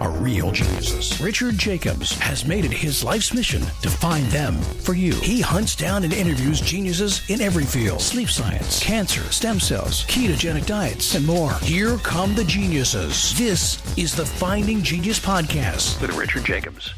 are 0.00 0.10
real 0.10 0.50
geniuses. 0.50 1.20
Richard 1.20 1.56
Jacobs 1.56 2.12
has 2.18 2.44
made 2.44 2.64
it 2.64 2.72
his 2.72 3.02
life's 3.02 3.32
mission 3.32 3.62
to 3.82 3.88
find 3.88 4.26
them 4.26 4.54
for 4.82 4.94
you. 4.94 5.14
He 5.14 5.40
hunts 5.40 5.74
down 5.74 6.04
and 6.04 6.12
interviews 6.12 6.60
geniuses 6.60 7.28
in 7.30 7.40
every 7.40 7.64
field 7.64 8.00
sleep 8.00 8.28
science, 8.28 8.82
cancer, 8.82 9.22
stem 9.32 9.58
cells, 9.58 10.04
ketogenic 10.06 10.66
diets, 10.66 11.14
and 11.14 11.26
more. 11.26 11.52
Here 11.60 11.96
come 11.98 12.34
the 12.34 12.44
geniuses. 12.44 13.36
This 13.38 13.80
is 13.96 14.14
the 14.14 14.26
Finding 14.26 14.82
Genius 14.82 15.18
Podcast. 15.18 16.00
With 16.00 16.14
Richard 16.16 16.44
Jacobs. 16.44 16.92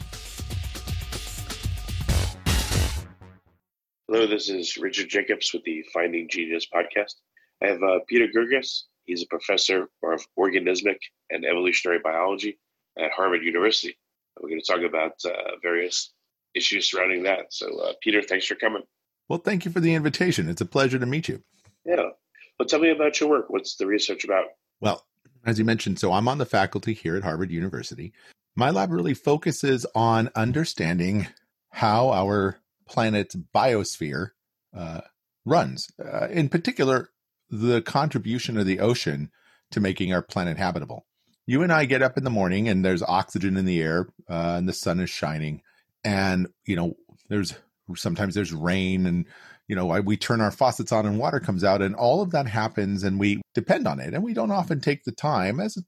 Hello, 4.09 4.27
this 4.27 4.49
is 4.49 4.77
Richard 4.79 5.09
Jacobs 5.09 5.52
with 5.52 5.62
the 5.65 5.85
Finding 5.93 6.29
Genius 6.29 6.66
podcast. 6.66 7.15
I 7.62 7.69
have 7.69 7.83
uh, 7.83 7.99
Peter 8.09 8.27
Girguis. 8.27 8.85
He's 9.05 9.23
a 9.23 9.27
professor 9.27 9.88
of 10.02 10.27
organismic 10.38 10.96
and 11.30 11.45
evolutionary 11.45 11.99
biology 12.02 12.59
at 12.98 13.12
Harvard 13.12 13.43
University. 13.45 13.97
We're 14.41 14.51
going 14.51 14.61
to 14.61 14.73
talk 14.73 14.83
about 14.83 15.12
uh, 15.25 15.57
various 15.62 16.12
issues 16.55 16.91
surrounding 16.91 17.24
that. 17.24 17.52
So, 17.52 17.79
uh, 17.80 17.93
Peter, 18.02 18.23
thanks 18.23 18.47
for 18.47 18.55
coming. 18.55 18.83
Well, 19.29 19.41
thank 19.41 19.65
you 19.65 19.71
for 19.71 19.80
the 19.80 19.95
invitation. 19.95 20.48
It's 20.48 20.61
a 20.61 20.66
pleasure 20.66 20.98
to 20.98 21.07
meet 21.07 21.29
you. 21.29 21.43
Yeah. 21.84 22.11
Well, 22.59 22.66
tell 22.66 22.80
me 22.80 22.91
about 22.91 23.21
your 23.21 23.29
work. 23.29 23.47
What's 23.48 23.77
the 23.77 23.87
research 23.87 24.24
about? 24.24 24.47
Well, 24.80 25.05
as 25.45 25.59
you 25.59 25.65
mentioned, 25.65 25.98
so 25.98 26.12
I'm 26.12 26.29
on 26.29 26.38
the 26.38 26.47
faculty 26.47 26.95
here 26.95 27.16
at 27.16 27.23
Harvard 27.23 27.51
University. 27.51 28.12
My 28.57 28.71
lab 28.71 28.91
really 28.91 29.15
focuses 29.15 29.87
on 29.95 30.30
understanding 30.35 31.29
how 31.71 32.10
our 32.10 32.59
planet's 32.88 33.37
biosphere 33.54 34.30
uh, 34.76 35.02
runs. 35.45 35.88
Uh, 36.04 36.29
in 36.29 36.49
particular, 36.49 37.10
the 37.51 37.80
contribution 37.82 38.59
of 38.59 38.66
the 38.66 38.80
ocean 38.80 39.30
to 39.71 39.80
making 39.80 40.13
our 40.13 40.23
planet 40.23 40.57
habitable. 40.57 41.07
You 41.49 41.63
and 41.63 41.73
I 41.73 41.87
get 41.87 42.02
up 42.02 42.18
in 42.18 42.24
the 42.24 42.30
morning 42.30 42.68
and 42.68 42.85
there's 42.85 43.02
oxygen 43.02 43.57
in 43.57 43.65
the 43.65 43.80
air 43.80 44.10
uh, 44.29 44.57
and 44.59 44.68
the 44.68 44.74
sun 44.74 45.01
is 45.01 45.09
shining. 45.09 45.63
And, 46.04 46.46
you 46.66 46.77
know, 46.77 46.95
there's 47.30 47.54
sometimes 47.96 48.35
there's 48.35 48.52
rain 48.52 49.07
and, 49.07 49.24
you 49.66 49.74
know, 49.74 49.88
I, 49.88 50.01
we 50.01 50.19
turn 50.19 50.43
our 50.43 50.51
faucets 50.51 50.93
on 50.93 51.07
and 51.07 51.19
water 51.19 51.41
comes 51.41 51.65
out 51.65 51.80
and 51.80 51.95
all 51.95 52.21
of 52.21 52.32
that 52.32 52.46
happens 52.46 53.02
and 53.02 53.19
we 53.19 53.41
depend 53.54 53.88
on 53.88 53.99
it. 53.99 54.13
And 54.13 54.23
we 54.23 54.35
don't 54.35 54.51
often 54.51 54.82
take 54.82 55.04
the 55.04 55.13
time 55.13 55.59
as 55.59 55.82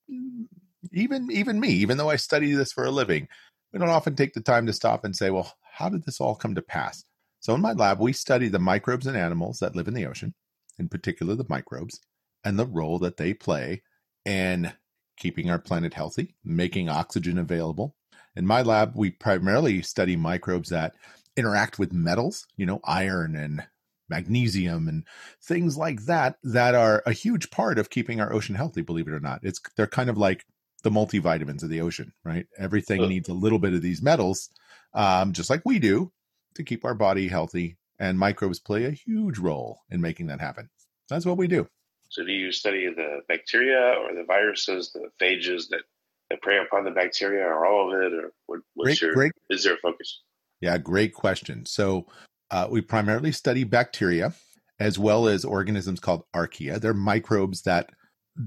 even, 0.92 1.30
even 1.30 1.60
me, 1.60 1.68
even 1.68 1.98
though 1.98 2.08
I 2.08 2.16
study 2.16 2.54
this 2.54 2.72
for 2.72 2.86
a 2.86 2.90
living, 2.90 3.28
we 3.74 3.78
don't 3.78 3.90
often 3.90 4.16
take 4.16 4.32
the 4.32 4.40
time 4.40 4.64
to 4.64 4.72
stop 4.72 5.04
and 5.04 5.14
say, 5.14 5.28
well, 5.28 5.52
how 5.74 5.90
did 5.90 6.06
this 6.06 6.22
all 6.22 6.36
come 6.36 6.54
to 6.54 6.62
pass? 6.62 7.04
So 7.40 7.54
in 7.54 7.60
my 7.60 7.74
lab, 7.74 8.00
we 8.00 8.14
study 8.14 8.48
the 8.48 8.58
microbes 8.58 9.06
and 9.06 9.14
animals 9.14 9.58
that 9.58 9.76
live 9.76 9.88
in 9.88 9.94
the 9.94 10.06
ocean, 10.06 10.32
in 10.78 10.88
particular 10.88 11.34
the 11.34 11.44
microbes, 11.50 12.00
and 12.44 12.58
the 12.58 12.64
role 12.64 12.98
that 13.00 13.18
they 13.18 13.34
play 13.34 13.82
in 14.24 14.72
keeping 15.20 15.48
our 15.50 15.58
planet 15.60 15.94
healthy, 15.94 16.34
making 16.44 16.88
oxygen 16.88 17.38
available. 17.38 17.94
In 18.34 18.46
my 18.46 18.62
lab, 18.62 18.92
we 18.96 19.10
primarily 19.10 19.82
study 19.82 20.16
microbes 20.16 20.70
that 20.70 20.94
interact 21.36 21.78
with 21.78 21.92
metals, 21.92 22.46
you 22.56 22.66
know, 22.66 22.80
iron 22.84 23.36
and 23.36 23.64
magnesium 24.08 24.88
and 24.88 25.04
things 25.40 25.76
like 25.76 26.04
that 26.06 26.36
that 26.42 26.74
are 26.74 27.02
a 27.06 27.12
huge 27.12 27.50
part 27.50 27.78
of 27.78 27.90
keeping 27.90 28.20
our 28.20 28.32
ocean 28.32 28.56
healthy, 28.56 28.82
believe 28.82 29.06
it 29.06 29.14
or 29.14 29.20
not. 29.20 29.40
It's 29.44 29.60
they're 29.76 29.86
kind 29.86 30.10
of 30.10 30.18
like 30.18 30.44
the 30.82 30.90
multivitamins 30.90 31.62
of 31.62 31.68
the 31.70 31.80
ocean, 31.80 32.12
right? 32.24 32.46
Everything 32.58 33.02
Uh. 33.02 33.06
needs 33.06 33.28
a 33.28 33.34
little 33.34 33.58
bit 33.60 33.74
of 33.74 33.82
these 33.82 34.02
metals, 34.02 34.50
um, 34.94 35.32
just 35.32 35.50
like 35.50 35.62
we 35.64 35.78
do, 35.78 36.10
to 36.54 36.64
keep 36.64 36.84
our 36.84 36.94
body 36.94 37.28
healthy. 37.28 37.76
And 37.98 38.18
microbes 38.18 38.58
play 38.58 38.86
a 38.86 38.90
huge 38.90 39.38
role 39.38 39.80
in 39.90 40.00
making 40.00 40.28
that 40.28 40.40
happen. 40.40 40.70
That's 41.10 41.26
what 41.26 41.36
we 41.36 41.46
do. 41.46 41.68
So, 42.10 42.24
do 42.24 42.32
you 42.32 42.52
study 42.52 42.88
the 42.94 43.20
bacteria 43.28 43.94
or 43.98 44.14
the 44.14 44.24
viruses, 44.26 44.92
the 44.92 45.08
phages 45.24 45.68
that, 45.70 45.82
that 46.28 46.42
prey 46.42 46.58
upon 46.58 46.84
the 46.84 46.90
bacteria, 46.90 47.44
or 47.44 47.66
all 47.66 47.94
of 47.94 48.02
it, 48.02 48.12
or 48.12 48.32
what, 48.46 48.60
what's 48.74 48.98
Great, 48.98 49.00
your 49.00 49.14
great 49.14 49.32
is 49.48 49.64
there 49.64 49.74
a 49.74 49.78
focus? 49.78 50.20
Yeah, 50.60 50.76
great 50.76 51.14
question. 51.14 51.64
So 51.66 52.06
uh, 52.50 52.68
we 52.70 52.80
primarily 52.80 53.32
study 53.32 53.64
bacteria 53.64 54.34
as 54.78 54.98
well 54.98 55.28
as 55.28 55.44
organisms 55.44 56.00
called 56.00 56.24
archaea. 56.34 56.80
They're 56.80 56.94
microbes 56.94 57.62
that 57.62 57.90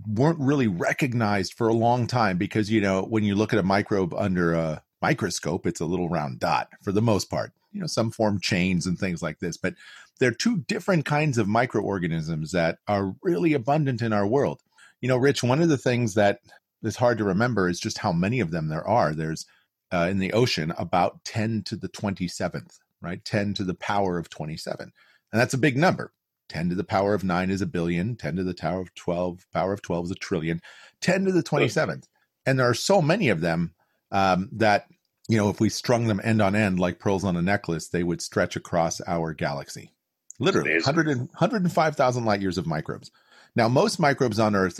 weren't 0.08 0.40
really 0.40 0.68
recognized 0.68 1.54
for 1.54 1.68
a 1.68 1.74
long 1.74 2.08
time 2.08 2.38
because, 2.38 2.70
you 2.70 2.82
know, 2.82 3.04
when 3.04 3.24
you 3.24 3.36
look 3.36 3.54
at 3.54 3.60
a 3.60 3.64
microbe 3.64 4.14
under 4.14 4.54
a 4.54 4.84
microscope, 5.02 5.66
it's 5.66 5.82
a 5.82 5.86
little 5.86 6.10
round 6.10 6.40
dot 6.40 6.70
for 6.82 6.92
the 6.92 7.02
most 7.02 7.30
part. 7.30 7.54
You 7.74 7.82
know, 7.82 7.88
some 7.88 8.12
form 8.12 8.40
chains 8.40 8.86
and 8.86 8.98
things 8.98 9.22
like 9.22 9.40
this, 9.40 9.58
but 9.58 9.74
they're 10.20 10.32
two 10.32 10.58
different 10.68 11.06
kinds 11.06 11.38
of 11.38 11.48
microorganisms 11.48 12.52
that 12.52 12.78
are 12.88 13.16
really 13.24 13.54
abundant 13.54 14.02
in 14.02 14.14
our 14.14 14.28
world. 14.28 14.62
You 15.02 15.10
know, 15.10 15.18
Rich, 15.18 15.44
one 15.44 15.62
of 15.62 15.70
the 15.70 15.78
things 15.78 16.14
that 16.14 16.40
is 16.84 16.96
hard 16.96 17.18
to 17.18 17.24
remember 17.24 17.68
is 17.68 17.80
just 17.80 17.98
how 17.98 18.14
many 18.14 18.40
of 18.40 18.52
them 18.52 18.70
there 18.70 18.88
are. 18.88 19.14
There's 19.14 19.46
uh, 19.92 20.08
in 20.10 20.20
the 20.20 20.34
ocean 20.34 20.74
about 20.78 21.24
10 21.24 21.64
to 21.64 21.76
the 21.76 21.90
27th, 21.90 22.80
right? 23.02 23.24
10 23.26 23.54
to 23.56 23.64
the 23.64 23.76
power 23.76 24.18
of 24.18 24.30
27. 24.30 24.92
And 25.32 25.42
that's 25.42 25.54
a 25.54 25.60
big 25.60 25.78
number. 25.78 26.14
10 26.50 26.70
to 26.70 26.76
the 26.76 26.84
power 26.84 27.14
of 27.14 27.24
9 27.24 27.50
is 27.50 27.62
a 27.62 27.66
billion, 27.66 28.16
10 28.16 28.36
to 28.36 28.44
the 28.44 28.54
power 28.54 28.82
of 28.82 28.94
12, 28.96 29.46
power 29.54 29.74
of 29.74 29.82
12 29.82 30.06
is 30.06 30.12
a 30.12 30.16
trillion, 30.16 30.62
10 31.02 31.26
to 31.26 31.32
the 31.32 31.44
27th. 31.44 32.06
And 32.46 32.60
there 32.60 32.70
are 32.70 32.74
so 32.74 33.02
many 33.02 33.30
of 33.30 33.42
them 33.42 33.74
um, 34.12 34.50
that, 34.54 34.88
you 35.34 35.40
know, 35.40 35.50
if 35.50 35.60
we 35.60 35.68
strung 35.68 36.06
them 36.06 36.22
end 36.24 36.44
on 36.44 36.56
end 36.56 36.80
like 36.80 37.00
pearls 37.00 37.24
on 37.24 37.36
a 37.36 37.42
necklace, 37.42 37.88
they 37.88 38.04
would 38.04 38.22
stretch 38.22 38.56
across 38.56 39.02
our 39.08 39.34
galaxy. 39.34 39.92
Literally, 40.40 40.74
Amazing. 40.74 40.96
100 40.96 41.08
and, 41.08 41.20
105,000 41.30 42.24
light 42.24 42.40
years 42.40 42.60
of 42.60 42.68
microbes. 42.68 43.10
Now, 43.56 43.68
most 43.68 44.00
microbes 44.00 44.40
on 44.40 44.56
Earth 44.56 44.80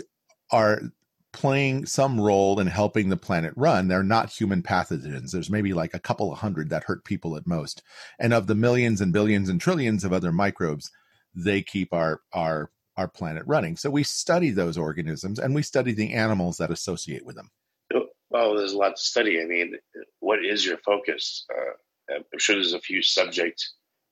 are 0.52 0.80
playing 1.32 1.86
some 1.86 2.20
role 2.20 2.60
in 2.60 2.68
helping 2.68 3.08
the 3.08 3.16
planet 3.16 3.52
run. 3.56 3.88
They're 3.88 4.04
not 4.04 4.30
human 4.30 4.62
pathogens. 4.62 5.32
There's 5.32 5.50
maybe 5.50 5.74
like 5.74 5.92
a 5.92 5.98
couple 5.98 6.32
of 6.32 6.38
hundred 6.38 6.70
that 6.70 6.84
hurt 6.84 7.04
people 7.04 7.36
at 7.36 7.48
most. 7.48 7.82
And 8.20 8.32
of 8.32 8.46
the 8.46 8.54
millions 8.54 9.00
and 9.00 9.12
billions 9.12 9.48
and 9.48 9.60
trillions 9.60 10.04
of 10.04 10.12
other 10.12 10.30
microbes, 10.30 10.88
they 11.34 11.62
keep 11.62 11.92
our 11.92 12.20
our 12.32 12.70
our 12.96 13.08
planet 13.08 13.42
running. 13.46 13.76
So 13.76 13.90
we 13.90 14.04
study 14.04 14.50
those 14.50 14.78
organisms 14.78 15.40
and 15.40 15.52
we 15.52 15.62
study 15.62 15.92
the 15.92 16.12
animals 16.12 16.58
that 16.58 16.70
associate 16.70 17.26
with 17.26 17.34
them. 17.34 17.50
Well, 18.34 18.56
there's 18.56 18.72
a 18.72 18.76
lot 18.76 18.96
to 18.96 19.00
study. 19.00 19.40
I 19.40 19.44
mean, 19.44 19.76
what 20.18 20.44
is 20.44 20.66
your 20.66 20.78
focus? 20.78 21.46
Uh, 21.48 22.14
I'm 22.16 22.38
sure 22.40 22.56
there's 22.56 22.72
a 22.72 22.80
few 22.80 23.00
subject 23.00 23.64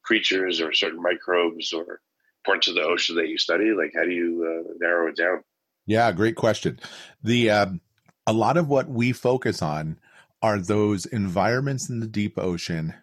creatures 0.05 0.61
or 0.61 0.73
certain 0.73 1.03
microbes 1.03 1.73
or 1.73 2.01
parts 2.47 2.69
of 2.69 2.77
the 2.77 2.83
ocean 2.83 3.17
that 3.17 3.27
you 3.27 3.37
study. 3.37 3.73
Like, 3.73 3.91
how 3.97 4.05
do 4.05 4.13
you 4.13 4.47
uh, 4.47 4.75
narrow 4.81 5.09
it 5.09 5.17
down? 5.17 5.43
Yeah, 5.87 6.13
great 6.13 6.37
question. 6.37 6.79
The 7.25 7.51
um, 7.51 7.81
a 8.25 8.33
lot 8.33 8.57
of 8.57 8.69
what 8.69 8.89
we 8.89 9.11
focus 9.11 9.61
on 9.61 9.99
are 10.41 10.61
those 10.61 11.05
environments 11.05 11.91
in 11.91 11.99
the 11.99 12.07
deep 12.07 12.39
ocean 12.39 12.95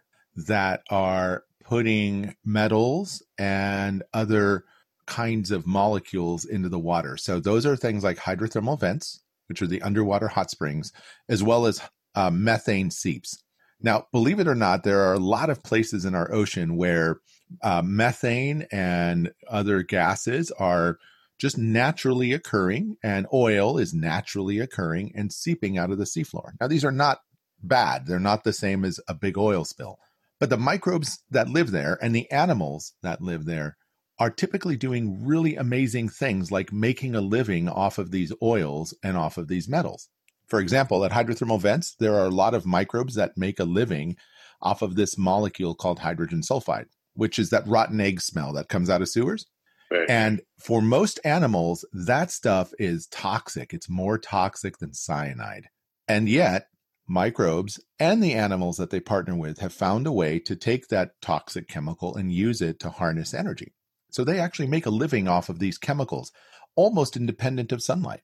that 0.47 0.83
are 0.89 1.43
putting 1.65 2.33
metals 2.45 3.21
and 3.37 4.03
other 4.13 4.63
kinds 5.05 5.51
of 5.51 5.67
molecules 5.67 6.45
into 6.45 6.69
the 6.69 6.79
water. 6.79 7.17
So 7.17 7.41
those 7.41 7.65
are 7.65 7.75
things 7.75 8.05
like 8.05 8.17
hydrothermal 8.19 8.79
vents, 8.79 9.19
which 9.49 9.61
are 9.61 9.67
the 9.67 9.81
underwater 9.81 10.29
hot 10.29 10.49
springs, 10.49 10.93
as 11.27 11.43
well 11.43 11.65
as 11.65 11.81
uh, 12.15 12.29
methane 12.29 12.91
seeps. 12.91 13.43
Now, 13.81 14.07
believe 14.11 14.39
it 14.39 14.47
or 14.47 14.55
not, 14.55 14.83
there 14.83 15.01
are 15.01 15.13
a 15.13 15.19
lot 15.19 15.49
of 15.49 15.63
places 15.63 16.05
in 16.05 16.13
our 16.13 16.31
ocean 16.33 16.75
where 16.75 17.17
uh, 17.63 17.81
methane 17.83 18.67
and 18.71 19.31
other 19.49 19.83
gases 19.83 20.51
are 20.51 20.97
just 21.39 21.57
naturally 21.57 22.33
occurring, 22.33 22.97
and 23.01 23.25
oil 23.33 23.77
is 23.77 23.93
naturally 23.93 24.59
occurring 24.59 25.13
and 25.15 25.31
seeping 25.31 25.77
out 25.77 25.89
of 25.89 25.97
the 25.97 26.03
seafloor. 26.03 26.51
Now, 26.59 26.67
these 26.67 26.83
are 26.83 26.91
not 26.91 27.19
bad, 27.63 28.05
they're 28.05 28.19
not 28.19 28.43
the 28.43 28.53
same 28.53 28.83
as 28.83 28.99
a 29.07 29.13
big 29.13 29.37
oil 29.37 29.63
spill. 29.63 29.97
But 30.39 30.49
the 30.49 30.57
microbes 30.57 31.23
that 31.31 31.49
live 31.49 31.71
there 31.71 31.97
and 32.01 32.13
the 32.13 32.29
animals 32.31 32.93
that 33.01 33.21
live 33.21 33.45
there 33.45 33.77
are 34.19 34.29
typically 34.29 34.75
doing 34.75 35.25
really 35.25 35.55
amazing 35.55 36.09
things 36.09 36.51
like 36.51 36.73
making 36.73 37.15
a 37.15 37.21
living 37.21 37.69
off 37.69 37.97
of 37.97 38.11
these 38.11 38.33
oils 38.43 38.93
and 39.01 39.17
off 39.17 39.37
of 39.37 39.47
these 39.47 39.69
metals. 39.69 40.09
For 40.47 40.59
example, 40.59 41.05
at 41.05 41.11
hydrothermal 41.11 41.61
vents, 41.61 41.95
there 41.99 42.15
are 42.15 42.25
a 42.25 42.31
lot 42.31 42.53
of 42.53 42.65
microbes 42.65 43.15
that 43.15 43.37
make 43.37 43.59
a 43.59 43.65
living 43.65 44.17
off 44.61 44.81
of 44.81 44.95
this 44.95 45.17
molecule 45.17 45.73
called 45.73 45.99
hydrogen 45.99 46.41
sulfide, 46.41 46.87
which 47.13 47.39
is 47.39 47.49
that 47.51 47.67
rotten 47.67 48.01
egg 48.01 48.19
smell 48.19 48.51
that 48.53 48.67
comes 48.67 48.89
out 48.89 49.01
of 49.01 49.09
sewers. 49.09 49.45
Right. 49.89 50.09
And 50.09 50.41
for 50.59 50.81
most 50.81 51.19
animals, 51.23 51.85
that 51.93 52.29
stuff 52.29 52.73
is 52.77 53.07
toxic. 53.07 53.73
It's 53.73 53.89
more 53.89 54.17
toxic 54.17 54.79
than 54.79 54.93
cyanide. 54.93 55.67
And 56.07 56.27
yet, 56.27 56.67
microbes 57.07 57.79
and 57.99 58.21
the 58.21 58.33
animals 58.33 58.77
that 58.77 58.89
they 58.89 58.99
partner 58.99 59.35
with 59.35 59.59
have 59.59 59.73
found 59.73 60.05
a 60.05 60.11
way 60.11 60.39
to 60.39 60.55
take 60.55 60.87
that 60.87 61.11
toxic 61.21 61.67
chemical 61.67 62.15
and 62.15 62.31
use 62.31 62.61
it 62.61 62.79
to 62.81 62.89
harness 62.89 63.33
energy. 63.33 63.73
So 64.09 64.23
they 64.23 64.39
actually 64.39 64.67
make 64.67 64.85
a 64.85 64.91
living 64.91 65.27
off 65.27 65.49
of 65.49 65.59
these 65.59 65.77
chemicals, 65.77 66.31
almost 66.75 67.17
independent 67.17 67.71
of 67.71 67.83
sunlight. 67.83 68.21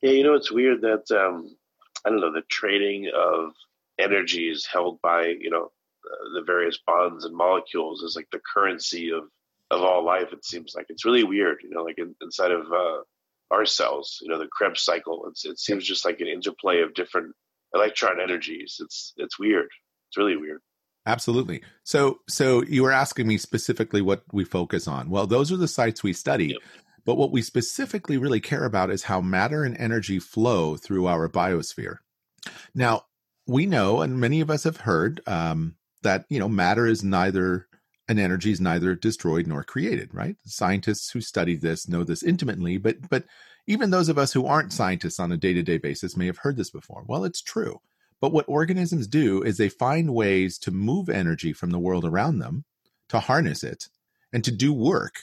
Yeah, 0.00 0.12
you 0.12 0.24
know, 0.24 0.34
it's 0.34 0.50
weird 0.50 0.80
that 0.82 1.10
um, 1.10 1.56
I 2.04 2.10
don't 2.10 2.20
know 2.20 2.32
the 2.32 2.42
trading 2.48 3.10
of 3.14 3.52
energy 3.98 4.48
is 4.48 4.66
held 4.66 5.00
by 5.02 5.26
you 5.38 5.50
know 5.50 5.70
uh, 6.04 6.34
the 6.34 6.42
various 6.44 6.78
bonds 6.86 7.24
and 7.24 7.36
molecules 7.36 8.02
is 8.02 8.16
like 8.16 8.28
the 8.32 8.40
currency 8.54 9.10
of 9.10 9.24
of 9.70 9.82
all 9.82 10.04
life. 10.04 10.32
It 10.32 10.44
seems 10.44 10.74
like 10.74 10.86
it's 10.88 11.04
really 11.04 11.24
weird. 11.24 11.58
You 11.62 11.70
know, 11.70 11.82
like 11.82 11.98
in, 11.98 12.14
inside 12.22 12.50
of 12.50 12.72
uh, 12.72 13.02
our 13.50 13.66
cells, 13.66 14.18
you 14.22 14.28
know, 14.28 14.38
the 14.38 14.48
Krebs 14.50 14.82
cycle. 14.82 15.26
It's, 15.28 15.44
it 15.44 15.58
seems 15.58 15.84
just 15.84 16.04
like 16.04 16.20
an 16.20 16.28
interplay 16.28 16.80
of 16.82 16.94
different 16.94 17.34
electron 17.74 18.20
energies. 18.20 18.78
It's 18.80 19.12
it's 19.16 19.38
weird. 19.38 19.68
It's 20.08 20.16
really 20.16 20.36
weird. 20.36 20.62
Absolutely. 21.10 21.60
So 21.82 22.20
so 22.28 22.62
you 22.62 22.84
were 22.84 22.92
asking 22.92 23.26
me 23.26 23.36
specifically 23.36 24.00
what 24.00 24.22
we 24.32 24.44
focus 24.44 24.86
on. 24.86 25.10
Well, 25.10 25.26
those 25.26 25.50
are 25.50 25.56
the 25.56 25.66
sites 25.66 26.04
we 26.04 26.12
study. 26.12 26.48
Yep. 26.48 26.58
But 27.04 27.16
what 27.16 27.32
we 27.32 27.42
specifically 27.42 28.16
really 28.16 28.38
care 28.38 28.64
about 28.64 28.90
is 28.90 29.04
how 29.04 29.20
matter 29.20 29.64
and 29.64 29.76
energy 29.76 30.20
flow 30.20 30.76
through 30.76 31.08
our 31.08 31.28
biosphere. 31.28 31.96
Now, 32.74 33.06
we 33.46 33.66
know, 33.66 34.02
and 34.02 34.20
many 34.20 34.40
of 34.40 34.50
us 34.50 34.64
have 34.64 34.76
heard, 34.76 35.20
um, 35.26 35.74
that 36.02 36.26
you 36.28 36.38
know 36.38 36.48
matter 36.48 36.86
is 36.86 37.02
neither 37.02 37.66
an 38.06 38.20
energy 38.20 38.52
is 38.52 38.60
neither 38.60 38.94
destroyed 38.94 39.48
nor 39.48 39.64
created. 39.64 40.14
Right? 40.14 40.36
Scientists 40.44 41.10
who 41.10 41.20
study 41.20 41.56
this 41.56 41.88
know 41.88 42.04
this 42.04 42.22
intimately, 42.22 42.78
but 42.78 43.10
but 43.10 43.24
even 43.66 43.90
those 43.90 44.08
of 44.08 44.16
us 44.16 44.32
who 44.32 44.46
aren't 44.46 44.72
scientists 44.72 45.18
on 45.18 45.32
a 45.32 45.36
day 45.36 45.54
to 45.54 45.62
day 45.64 45.78
basis 45.78 46.16
may 46.16 46.26
have 46.26 46.38
heard 46.38 46.56
this 46.56 46.70
before. 46.70 47.02
Well, 47.08 47.24
it's 47.24 47.42
true. 47.42 47.80
But 48.20 48.32
what 48.32 48.48
organisms 48.48 49.06
do 49.06 49.42
is 49.42 49.56
they 49.56 49.68
find 49.68 50.14
ways 50.14 50.58
to 50.58 50.70
move 50.70 51.08
energy 51.08 51.52
from 51.52 51.70
the 51.70 51.78
world 51.78 52.04
around 52.04 52.38
them, 52.38 52.64
to 53.08 53.20
harness 53.20 53.64
it, 53.64 53.88
and 54.32 54.44
to 54.44 54.50
do 54.50 54.72
work. 54.72 55.14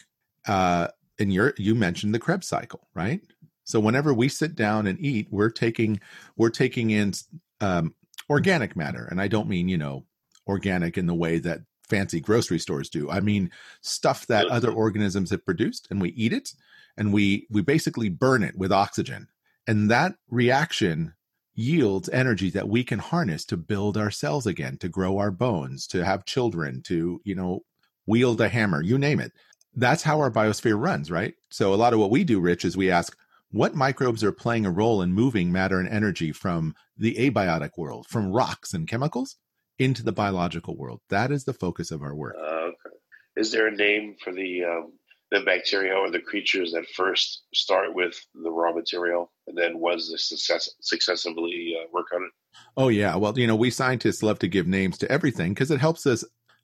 Uh, 0.48 0.88
and 1.20 1.32
you 1.32 1.52
you 1.58 1.76
mentioned 1.76 2.14
the 2.14 2.20
Krebs 2.20 2.48
cycle, 2.48 2.88
right? 2.94 3.22
So 3.64 3.80
whenever 3.80 4.14
we 4.14 4.30
sit 4.30 4.56
down 4.56 4.88
and 4.88 5.00
eat, 5.00 5.28
we're 5.30 5.50
taking 5.50 6.00
we're 6.36 6.50
taking 6.50 6.90
in 6.90 7.14
um, 7.62 7.94
organic 8.30 8.76
matter, 8.76 9.08
and 9.10 9.22
I 9.22 9.28
don't 9.28 9.50
mean 9.50 9.68
you 9.68 9.78
know 9.78 10.06
organic 10.48 10.98
in 10.98 11.06
the 11.06 11.14
way 11.14 11.38
that 11.40 11.62
fancy 11.88 12.20
grocery 12.20 12.60
stores 12.60 12.90
do. 12.90 13.10
I 13.10 13.20
mean 13.20 13.52
stuff 13.82 14.28
that 14.28 14.48
other 14.48 14.72
organisms 14.72 15.32
have 15.32 15.46
produced, 15.46 15.88
and 15.90 16.02
we 16.02 16.10
eat 16.10 16.34
it, 16.34 16.54
and 16.98 17.14
we 17.14 17.48
we 17.50 17.62
basically 17.62 18.10
burn 18.10 18.44
it 18.44 18.58
with 18.58 18.72
oxygen, 18.72 19.28
and 19.68 19.92
that 19.92 20.16
reaction 20.30 21.14
yields 21.58 22.08
energy 22.10 22.52
that 22.52 22.70
we 22.70 22.84
can 22.84 23.00
harness 23.00 23.44
to 23.44 23.58
build 23.58 23.98
ourselves 23.98 24.46
again, 24.46 24.78
to 24.78 24.88
grow 24.88 25.18
our 25.18 25.32
bones, 25.32 25.88
to 25.88 26.06
have 26.06 26.24
children, 26.24 26.82
to, 26.84 27.20
you 27.26 27.36
know, 27.36 27.64
wield 28.06 28.40
a 28.40 28.48
hammer, 28.48 28.82
you 28.82 28.98
name 28.98 29.20
it. 29.20 29.34
That's 29.76 30.04
how 30.04 30.20
our 30.20 30.32
biosphere 30.32 30.80
runs, 30.80 31.12
right? 31.12 31.34
So 31.50 31.74
a 31.74 31.76
lot 31.76 31.94
of 31.94 32.00
what 32.00 32.12
we 32.12 32.24
do, 32.24 32.40
Rich, 32.40 32.64
is 32.64 32.78
we 32.78 32.92
ask 32.92 33.18
what 33.52 33.76
microbes 33.76 34.24
are 34.24 34.32
playing 34.32 34.68
a 34.68 34.72
role 34.72 35.02
in 35.02 35.12
moving 35.14 35.52
matter 35.52 35.80
and 35.80 35.90
energy 35.90 36.32
from 36.32 36.76
the 36.96 37.16
abiotic 37.16 37.72
world, 37.76 38.06
from 38.08 38.32
rocks 38.32 38.74
and 38.74 38.88
chemicals 38.88 39.36
into 39.80 40.04
the 40.04 40.12
biological 40.12 40.78
world. 40.78 41.02
That 41.10 41.32
is 41.32 41.44
the 41.44 41.54
focus 41.54 41.90
of 41.90 42.04
our 42.04 42.16
work. 42.16 42.36
Uh, 42.40 42.44
okay. 42.44 42.96
Is 43.36 43.52
there 43.52 43.68
a 43.68 43.76
name 43.76 44.16
for 44.24 44.32
the 44.32 44.64
um, 44.64 44.94
the 45.32 45.42
bacteria 45.42 45.94
or 45.94 46.10
the 46.10 46.20
creatures 46.20 46.72
that 46.72 46.86
first 46.96 47.44
start 47.54 47.94
with 47.94 48.20
the 48.34 48.50
raw 48.50 48.74
material 48.74 49.32
and 49.48 49.58
then 49.58 49.80
was 49.80 50.10
the 50.10 50.18
success 50.18 50.70
successively 50.80 51.76
uh, 51.80 51.88
work 51.92 52.08
on 52.14 52.24
it? 52.24 52.32
Oh 52.76 52.88
yeah. 52.88 53.16
Well 53.16 53.38
you 53.38 53.48
know 53.48 53.56
we 53.56 53.70
scientists 53.70 54.24
love 54.24 54.40
to 54.40 54.48
give 54.48 54.68
names 54.68 54.98
to 55.00 55.12
everything 55.12 55.54
because 55.54 55.72
it 55.72 55.80
helps 55.80 56.06
us 56.06 56.24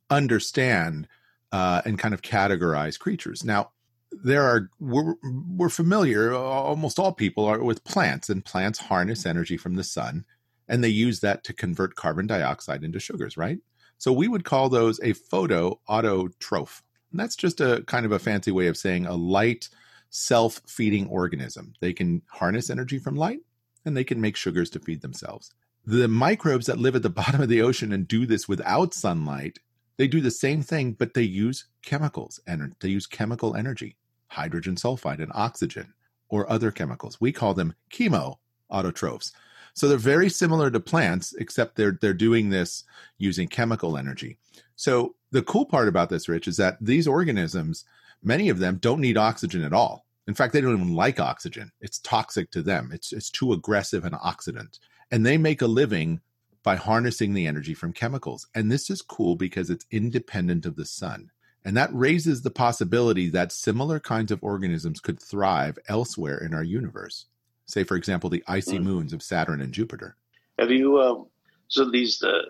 understand 0.10 1.08
uh, 1.52 1.82
and 1.86 2.00
kind 2.00 2.14
of 2.14 2.22
categorize 2.22 2.98
creatures. 2.98 3.44
Now 3.44 3.72
there 4.24 4.44
are 4.44 4.70
we're, 4.80 5.16
we're 5.24 5.70
familiar 5.70 6.34
almost 6.34 7.00
all 7.00 7.14
people 7.14 7.46
are 7.46 7.64
with 7.64 7.84
plants 7.84 8.30
and 8.30 8.46
plants 8.46 8.80
harness 8.80 9.26
energy 9.26 9.58
from 9.58 9.76
the 9.76 9.84
sun 9.84 10.26
and 10.68 10.84
they 10.84 10.90
use 10.90 11.20
that 11.20 11.44
to 11.44 11.54
convert 11.54 11.96
carbon 11.96 12.28
dioxide 12.28 12.84
into 12.84 13.00
sugars 13.00 13.38
right? 13.38 13.60
So 13.98 14.12
we 14.12 14.28
would 14.28 14.44
call 14.44 14.70
those 14.70 15.00
a 15.00 15.14
photoautotroph 15.14 16.82
and 17.14 17.20
that's 17.20 17.36
just 17.36 17.62
a 17.62 17.84
kind 17.86 18.06
of 18.06 18.12
a 18.12 18.20
fancy 18.20 18.52
way 18.52 18.68
of 18.68 18.76
saying 18.76 19.06
a 19.06 19.14
light, 19.14 19.70
self 20.10 20.62
feeding 20.68 21.08
organism. 21.08 21.74
They 21.80 21.94
can 21.94 22.24
harness 22.28 22.70
energy 22.70 22.98
from 22.98 23.16
light 23.16 23.40
and 23.86 23.96
they 23.96 24.04
can 24.04 24.20
make 24.20 24.36
sugars 24.36 24.70
to 24.72 24.80
feed 24.80 25.02
themselves. 25.02 25.52
The 25.86 26.08
microbes 26.08 26.66
that 26.66 26.80
live 26.80 26.96
at 26.96 27.04
the 27.04 27.10
bottom 27.22 27.42
of 27.42 27.50
the 27.50 27.62
ocean 27.62 27.94
and 27.94 28.08
do 28.08 28.26
this 28.26 28.50
without 28.50 28.96
sunlight, 28.96 29.60
they 29.98 30.08
do 30.08 30.22
the 30.22 30.32
same 30.32 30.64
thing, 30.64 30.94
but 30.94 31.14
they 31.14 31.22
use 31.22 31.66
chemicals 31.84 32.40
and 32.48 32.76
they 32.82 32.90
use 32.90 33.06
chemical 33.06 33.56
energy, 33.56 33.96
hydrogen 34.28 34.76
sulfide 34.76 35.22
and 35.22 35.32
oxygen, 35.36 35.94
or 36.30 36.50
other 36.52 36.72
chemicals. 36.72 37.22
We 37.22 37.32
call 37.32 37.54
them 37.54 37.76
chemo 37.92 38.38
autotrophs. 38.72 39.32
So 39.76 39.88
they're 39.88 39.98
very 39.98 40.30
similar 40.30 40.72
to 40.72 40.80
plants, 40.80 41.34
except 41.34 41.76
they're 41.76 41.98
they're 42.02 42.14
doing 42.14 42.50
this 42.50 42.86
using 43.20 43.48
chemical 43.48 43.98
energy. 43.98 44.38
So 44.76 45.16
the 45.34 45.42
cool 45.42 45.66
part 45.66 45.88
about 45.88 46.10
this, 46.10 46.30
Rich, 46.30 46.48
is 46.48 46.58
that 46.58 46.78
these 46.80 47.08
organisms, 47.08 47.86
many 48.22 48.50
of 48.50 48.60
them 48.60 48.78
don't 48.78 49.02
need 49.02 49.18
oxygen 49.18 49.64
at 49.64 49.74
all. 49.74 50.06
In 50.28 50.34
fact, 50.34 50.54
they 50.54 50.62
don't 50.62 50.76
even 50.76 50.96
like 50.96 51.20
oxygen. 51.20 51.72
It's 51.82 52.00
toxic 52.00 52.52
to 52.52 52.62
them. 52.62 52.92
It's 52.94 53.12
it's 53.12 53.30
too 53.30 53.52
aggressive 53.52 54.06
an 54.06 54.14
oxidant. 54.14 54.80
And 55.12 55.26
they 55.26 55.38
make 55.38 55.62
a 55.62 55.68
living 55.68 56.22
by 56.62 56.78
harnessing 56.78 57.34
the 57.34 57.46
energy 57.46 57.74
from 57.74 57.92
chemicals. 57.92 58.48
And 58.56 58.72
this 58.72 58.90
is 58.90 59.02
cool 59.02 59.36
because 59.36 59.70
it's 59.70 59.86
independent 59.92 60.66
of 60.66 60.78
the 60.78 60.86
sun. 60.86 61.30
And 61.66 61.76
that 61.76 61.94
raises 61.94 62.42
the 62.42 62.52
possibility 62.52 63.30
that 63.30 63.52
similar 63.52 64.00
kinds 64.00 64.32
of 64.32 64.44
organisms 64.44 65.00
could 65.02 65.20
thrive 65.20 65.78
elsewhere 65.88 66.38
in 66.38 66.54
our 66.54 66.64
universe. 66.64 67.26
Say, 67.66 67.84
for 67.84 67.96
example, 67.96 68.30
the 68.30 68.44
icy 68.48 68.80
mm. 68.80 68.84
moons 68.84 69.14
of 69.14 69.24
Saturn 69.24 69.62
and 69.62 69.74
Jupiter. 69.74 70.16
Have 70.60 70.72
you, 70.72 71.02
um, 71.02 71.28
so 71.68 71.90
these, 71.90 72.22
uh, 72.22 72.44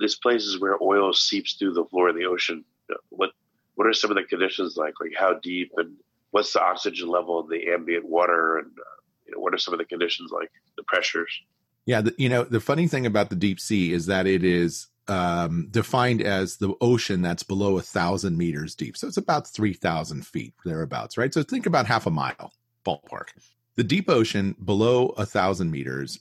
these 0.00 0.16
places 0.16 0.58
where 0.58 0.82
oil 0.82 1.12
seeps 1.12 1.54
through 1.54 1.74
the 1.74 1.84
floor 1.84 2.08
of 2.08 2.16
the 2.16 2.24
ocean, 2.24 2.64
what 3.10 3.30
what 3.74 3.86
are 3.86 3.92
some 3.92 4.10
of 4.10 4.16
the 4.16 4.24
conditions 4.24 4.76
like? 4.76 4.94
Like 5.00 5.12
how 5.16 5.34
deep 5.34 5.72
and 5.76 5.96
what's 6.30 6.52
the 6.52 6.62
oxygen 6.62 7.08
level 7.08 7.38
of 7.38 7.48
the 7.48 7.68
ambient 7.68 8.06
water, 8.06 8.58
and 8.58 8.66
uh, 8.66 9.00
you 9.26 9.32
know 9.32 9.40
what 9.40 9.54
are 9.54 9.58
some 9.58 9.74
of 9.74 9.78
the 9.78 9.84
conditions 9.84 10.30
like? 10.32 10.50
The 10.76 10.82
pressures. 10.84 11.30
Yeah, 11.86 12.02
the, 12.02 12.14
you 12.18 12.28
know 12.28 12.44
the 12.44 12.60
funny 12.60 12.88
thing 12.88 13.06
about 13.06 13.30
the 13.30 13.36
deep 13.36 13.60
sea 13.60 13.92
is 13.92 14.06
that 14.06 14.26
it 14.26 14.44
is 14.44 14.88
um, 15.08 15.68
defined 15.70 16.22
as 16.22 16.56
the 16.56 16.74
ocean 16.80 17.22
that's 17.22 17.42
below 17.42 17.78
a 17.78 17.82
thousand 17.82 18.36
meters 18.36 18.74
deep, 18.74 18.96
so 18.96 19.06
it's 19.06 19.16
about 19.16 19.48
three 19.48 19.74
thousand 19.74 20.26
feet 20.26 20.54
thereabouts, 20.64 21.16
right? 21.16 21.32
So 21.32 21.42
think 21.42 21.66
about 21.66 21.86
half 21.86 22.06
a 22.06 22.10
mile 22.10 22.52
ballpark. 22.86 23.28
The 23.76 23.84
deep 23.84 24.10
ocean 24.10 24.56
below 24.62 25.08
a 25.16 25.24
thousand 25.24 25.70
meters 25.70 26.20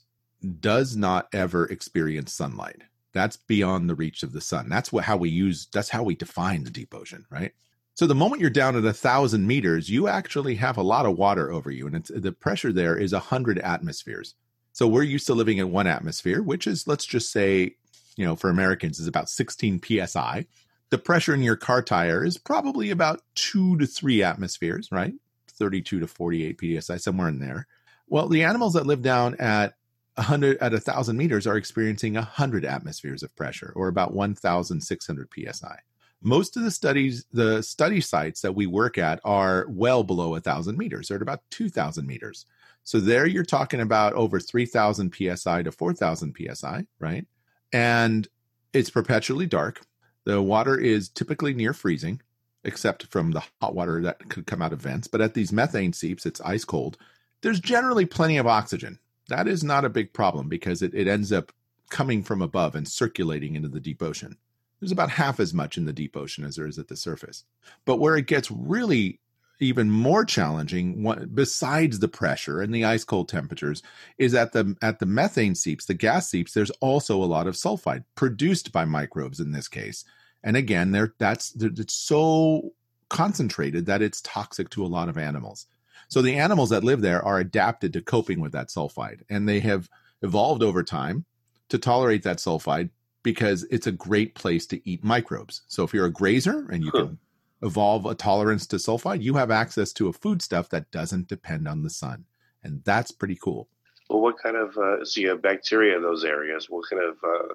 does 0.60 0.96
not 0.96 1.28
ever 1.34 1.66
experience 1.66 2.33
sunlight. 2.33 2.83
That's 3.13 3.37
beyond 3.37 3.89
the 3.89 3.95
reach 3.95 4.23
of 4.23 4.33
the 4.33 4.42
sun. 4.42 4.69
That's 4.69 4.92
what 4.92 5.06
how 5.06 5.18
we 5.18 5.30
use. 5.30 5.68
That's 5.71 5.89
how 5.89 6.04
we 6.04 6.16
define 6.16 6.63
the 6.63 6.69
deep 6.69 6.94
ocean, 6.94 7.25
right? 7.30 7.54
So 7.95 8.07
the 8.07 8.16
moment 8.16 8.39
you're 8.39 8.49
down 8.49 8.78
at 8.78 8.85
a 8.85 8.94
thousand 8.94 9.45
meters, 9.45 9.89
you 9.89 10.07
actually 10.07 10.56
have 10.56 10.78
a 10.78 10.83
lot 10.83 11.06
of 11.06 11.18
water 11.18 11.51
over 11.51 11.69
you, 11.69 11.85
and 11.85 11.95
it's, 11.95 12.11
the 12.13 12.31
pressure 12.31 12.71
there 12.71 12.95
is 12.95 13.11
a 13.11 13.19
hundred 13.19 13.59
atmospheres. 13.59 14.35
So 14.71 14.87
we're 14.87 15.04
used 15.04 15.28
to 15.28 15.33
living 15.33 15.57
in 15.57 15.71
one 15.71 15.87
atmosphere, 15.87 16.42
which 16.42 16.66
is 16.66 16.87
let's 16.87 17.06
just 17.06 17.31
say, 17.31 17.75
you 18.16 18.25
know, 18.25 18.35
for 18.35 18.49
Americans 18.49 18.99
is 18.99 19.07
about 19.07 19.30
16 19.30 19.81
psi. 19.83 20.45
The 20.92 20.97
pressure 20.97 21.33
in 21.33 21.44
your 21.44 21.57
car 21.57 21.81
tire 21.81 22.23
is 22.23 22.37
probably 22.37 22.89
about 22.89 23.21
two 23.35 23.78
to 23.78 23.85
three 23.85 24.23
atmospheres, 24.23 24.89
right? 24.92 25.13
32 25.47 25.99
to 25.99 26.07
48 26.07 26.81
psi, 26.81 26.97
somewhere 26.97 27.28
in 27.28 27.39
there. 27.39 27.68
Well, 28.07 28.30
the 28.30 28.44
animals 28.44 28.73
that 28.73 28.87
live 28.87 29.01
down 29.01 29.35
at 29.35 29.75
100 30.19 30.57
at 30.59 30.71
1000 30.71 31.18
meters 31.18 31.47
are 31.47 31.57
experiencing 31.57 32.14
100 32.14 32.66
atmospheres 32.66 33.23
of 33.23 33.35
pressure 33.35 33.73
or 33.76 33.88
about 33.88 34.14
1600 34.14 35.30
psi 35.52 35.80
most 36.21 36.57
of 36.57 36.64
the 36.64 36.71
studies 36.71 37.26
the 37.31 37.61
study 37.61 38.02
sites 38.02 38.42
that 38.42 38.56
we 38.56 38.66
work 38.66 38.97
at 38.97 39.19
are 39.23 39.66
well 39.69 40.04
below 40.04 40.30
1000 40.30 40.78
meters. 40.78 41.07
They're 41.07 41.18
at 41.18 41.21
about 41.21 41.44
2000 41.52 42.06
meters. 42.06 42.45
So 42.83 42.99
there 42.99 43.26
you're 43.26 43.44
talking 43.44 43.81
about 43.81 44.14
over 44.14 44.40
3000 44.40 45.14
psi 45.14 45.64
to 45.64 45.71
4000 45.71 46.35
psi 46.54 46.85
right? 46.99 47.26
And 47.71 48.28
it's 48.73 48.90
perpetually 48.90 49.45
dark. 49.45 49.81
The 50.26 50.42
water 50.42 50.78
is 50.78 51.09
typically 51.09 51.54
near 51.54 51.73
freezing 51.73 52.21
except 52.66 53.06
from 53.06 53.31
the 53.31 53.44
hot 53.61 53.73
water 53.73 54.02
that 54.02 54.28
could 54.30 54.45
come 54.45 54.61
out 54.61 54.73
of 54.73 54.81
vents. 54.81 55.07
But 55.07 55.21
at 55.21 55.33
these 55.33 55.54
methane 55.54 55.94
seeps 55.94 56.26
it's 56.26 56.42
ice 56.42 56.66
cold. 56.66 56.97
There's 57.42 57.61
generally 57.61 58.06
plenty 58.06 58.38
of 58.38 58.47
oxygen 58.47 58.99
that 59.30 59.48
is 59.48 59.64
not 59.64 59.86
a 59.86 59.90
big 59.90 60.14
problem 60.14 60.50
because 60.50 60.81
it, 60.81 60.94
it 60.94 61.07
ends 61.07 61.31
up 61.31 61.52
coming 61.90 62.24
from 62.24 62.42
above 62.42 62.76
and 62.76 62.88
circulating 62.88 63.56
into 63.56 63.69
the 63.69 63.80
deep 63.80 64.02
ocean. 64.04 64.38
There's 64.80 64.92
about 64.92 65.09
half 65.12 65.40
as 65.40 65.54
much 65.54 65.78
in 65.78 65.86
the 65.86 65.94
deep 65.94 66.16
ocean 66.16 66.45
as 66.45 66.56
there 66.56 66.68
is 66.68 66.78
at 66.78 66.88
the 66.88 66.95
surface. 66.95 67.44
But 67.86 67.98
where 67.98 68.16
it 68.16 68.28
gets 68.28 68.50
really 68.52 69.19
even 69.59 69.92
more 69.92 70.24
challenging, 70.24 71.04
besides 71.33 72.00
the 72.00 72.07
pressure 72.07 72.62
and 72.62 72.74
the 72.74 72.86
ice 72.86 73.04
cold 73.04 73.28
temperatures, 73.28 73.83
is 74.18 74.33
at 74.33 74.54
the 74.54 74.76
at 74.81 75.00
the 75.00 75.06
methane 75.06 75.56
seeps, 75.56 75.86
the 75.86 75.94
gas 75.94 76.30
seeps. 76.30 76.54
There's 76.54 76.71
also 76.80 77.21
a 77.21 77.26
lot 77.26 77.48
of 77.48 77.56
sulfide 77.56 78.06
produced 78.16 78.71
by 78.71 78.86
microbes 78.86 79.40
in 79.40 79.52
this 79.52 79.68
case, 79.68 80.06
and 80.44 80.56
again, 80.56 80.92
there 80.92 81.14
that's 81.18 81.54
it's 81.59 81.94
so 81.94 82.71
concentrated 83.09 83.86
that 83.88 84.02
it's 84.02 84.21
toxic 84.21 84.69
to 84.69 84.86
a 84.86 84.88
lot 84.88 85.09
of 85.09 85.18
animals. 85.18 85.66
So 86.09 86.23
the 86.23 86.37
animals 86.37 86.71
that 86.71 86.83
live 86.83 87.01
there 87.01 87.23
are 87.23 87.39
adapted 87.39 87.94
to 87.94 88.01
coping 88.01 88.42
with 88.42 88.51
that 88.54 88.69
sulfide 88.69 89.21
and 89.30 89.47
they 89.47 89.59
have 89.59 89.89
evolved 90.23 90.63
over 90.63 90.83
time 90.83 91.25
to 91.69 91.78
tolerate 91.78 92.23
that 92.23 92.37
sulfide 92.37 92.89
because 93.21 93.63
it's 93.69 93.85
a 93.85 93.92
great 93.92 94.33
place 94.33 94.66
to 94.68 94.89
eat 94.89 95.04
microbes. 95.04 95.61
So 95.68 95.83
if 95.83 95.94
you're 95.94 96.07
a 96.07 96.11
grazer 96.11 96.68
and 96.71 96.83
you 96.83 96.89
huh. 96.92 97.06
can 97.06 97.19
evolve 97.61 98.07
a 98.07 98.16
tolerance 98.16 98.66
to 98.68 98.78
sulfide, 98.78 99.21
you 99.21 99.35
have 99.35 99.51
access 99.51 99.94
to 99.94 100.07
a 100.07 100.13
foodstuff 100.13 100.69
that 100.69 100.89
doesn't 100.89 101.28
depend 101.28 101.68
on 101.68 101.83
the 101.83 101.92
sun. 101.92 102.25
And 102.63 102.81
that's 102.85 103.11
pretty 103.11 103.35
cool. 103.35 103.69
Well, 104.09 104.21
what 104.21 104.39
kind 104.39 104.56
of, 104.56 104.75
uh, 104.78 105.06
so 105.06 105.21
you 105.21 105.30
have 105.30 105.44
bacteria 105.44 105.95
in 105.95 106.01
those 106.01 106.25
areas. 106.25 106.71
What 106.71 106.89
kind 106.89 107.04
of 107.04 107.18
uh, 107.23 107.54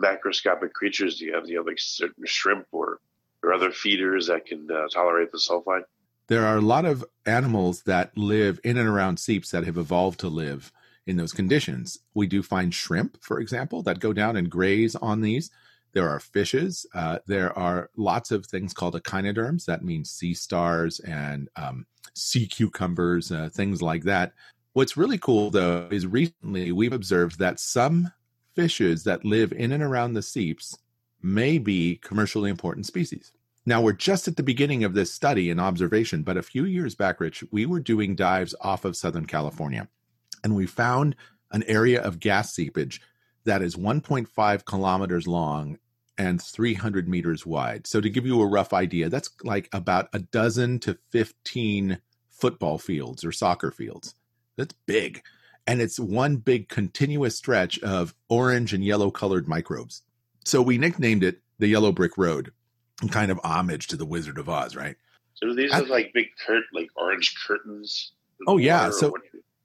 macroscopic 0.00 0.72
creatures 0.72 1.18
do 1.18 1.24
you 1.24 1.34
have? 1.34 1.46
Do 1.46 1.50
you 1.50 1.58
have 1.58 1.66
like 1.66 1.80
certain 1.80 2.24
shrimp 2.24 2.68
or, 2.70 3.00
or 3.42 3.52
other 3.52 3.72
feeders 3.72 4.28
that 4.28 4.46
can 4.46 4.68
uh, 4.70 4.86
tolerate 4.92 5.32
the 5.32 5.38
sulfide? 5.38 5.82
There 6.28 6.44
are 6.44 6.56
a 6.56 6.62
lot 6.62 6.84
of 6.84 7.04
animals 7.24 7.82
that 7.82 8.16
live 8.16 8.58
in 8.64 8.76
and 8.78 8.88
around 8.88 9.18
seeps 9.18 9.50
that 9.50 9.64
have 9.64 9.76
evolved 9.76 10.18
to 10.20 10.28
live 10.28 10.72
in 11.06 11.16
those 11.16 11.32
conditions. 11.32 12.00
We 12.14 12.26
do 12.26 12.42
find 12.42 12.74
shrimp, 12.74 13.22
for 13.22 13.38
example, 13.38 13.82
that 13.84 14.00
go 14.00 14.12
down 14.12 14.36
and 14.36 14.50
graze 14.50 14.96
on 14.96 15.20
these. 15.20 15.50
There 15.92 16.08
are 16.08 16.18
fishes. 16.18 16.84
Uh, 16.94 17.20
there 17.26 17.56
are 17.56 17.90
lots 17.96 18.32
of 18.32 18.44
things 18.44 18.74
called 18.74 18.96
echinoderms. 18.96 19.64
That 19.66 19.84
means 19.84 20.10
sea 20.10 20.34
stars 20.34 20.98
and 21.00 21.48
um, 21.56 21.86
sea 22.14 22.46
cucumbers, 22.46 23.30
uh, 23.30 23.48
things 23.52 23.80
like 23.80 24.02
that. 24.02 24.32
What's 24.72 24.96
really 24.96 25.18
cool, 25.18 25.50
though, 25.50 25.88
is 25.90 26.06
recently 26.06 26.72
we've 26.72 26.92
observed 26.92 27.38
that 27.38 27.60
some 27.60 28.12
fishes 28.54 29.04
that 29.04 29.24
live 29.24 29.52
in 29.52 29.72
and 29.72 29.82
around 29.82 30.14
the 30.14 30.22
seeps 30.22 30.76
may 31.22 31.58
be 31.58 31.96
commercially 32.02 32.50
important 32.50 32.84
species. 32.84 33.32
Now, 33.68 33.80
we're 33.80 33.92
just 33.92 34.28
at 34.28 34.36
the 34.36 34.44
beginning 34.44 34.84
of 34.84 34.94
this 34.94 35.12
study 35.12 35.50
and 35.50 35.60
observation, 35.60 36.22
but 36.22 36.36
a 36.36 36.42
few 36.42 36.64
years 36.64 36.94
back, 36.94 37.20
Rich, 37.20 37.42
we 37.50 37.66
were 37.66 37.80
doing 37.80 38.14
dives 38.14 38.54
off 38.60 38.84
of 38.84 38.96
Southern 38.96 39.26
California 39.26 39.88
and 40.44 40.54
we 40.54 40.66
found 40.66 41.16
an 41.50 41.64
area 41.64 42.00
of 42.00 42.20
gas 42.20 42.54
seepage 42.54 43.00
that 43.44 43.62
is 43.62 43.74
1.5 43.74 44.64
kilometers 44.64 45.26
long 45.26 45.78
and 46.16 46.40
300 46.40 47.08
meters 47.08 47.44
wide. 47.44 47.86
So, 47.86 48.00
to 48.00 48.08
give 48.08 48.24
you 48.24 48.40
a 48.40 48.46
rough 48.46 48.72
idea, 48.72 49.08
that's 49.08 49.30
like 49.42 49.68
about 49.72 50.08
a 50.12 50.20
dozen 50.20 50.78
to 50.80 50.96
15 51.10 51.98
football 52.30 52.78
fields 52.78 53.24
or 53.24 53.32
soccer 53.32 53.72
fields. 53.72 54.14
That's 54.56 54.74
big. 54.86 55.22
And 55.66 55.82
it's 55.82 55.98
one 55.98 56.36
big 56.36 56.68
continuous 56.68 57.36
stretch 57.36 57.78
of 57.80 58.14
orange 58.28 58.72
and 58.72 58.84
yellow 58.84 59.10
colored 59.10 59.48
microbes. 59.48 60.02
So, 60.44 60.62
we 60.62 60.78
nicknamed 60.78 61.24
it 61.24 61.40
the 61.58 61.68
Yellow 61.68 61.92
Brick 61.92 62.16
Road, 62.16 62.52
kind 63.10 63.30
of 63.30 63.40
homage 63.44 63.86
to 63.88 63.96
the 63.96 64.06
Wizard 64.06 64.38
of 64.38 64.48
Oz, 64.48 64.76
right? 64.76 64.96
So, 65.34 65.54
these 65.54 65.72
are 65.72 65.84
like 65.84 66.12
big 66.14 66.28
curt, 66.44 66.64
like 66.72 66.88
orange 66.96 67.34
curtains. 67.46 68.12
Oh, 68.46 68.56
yeah. 68.56 68.90
So, 68.90 69.12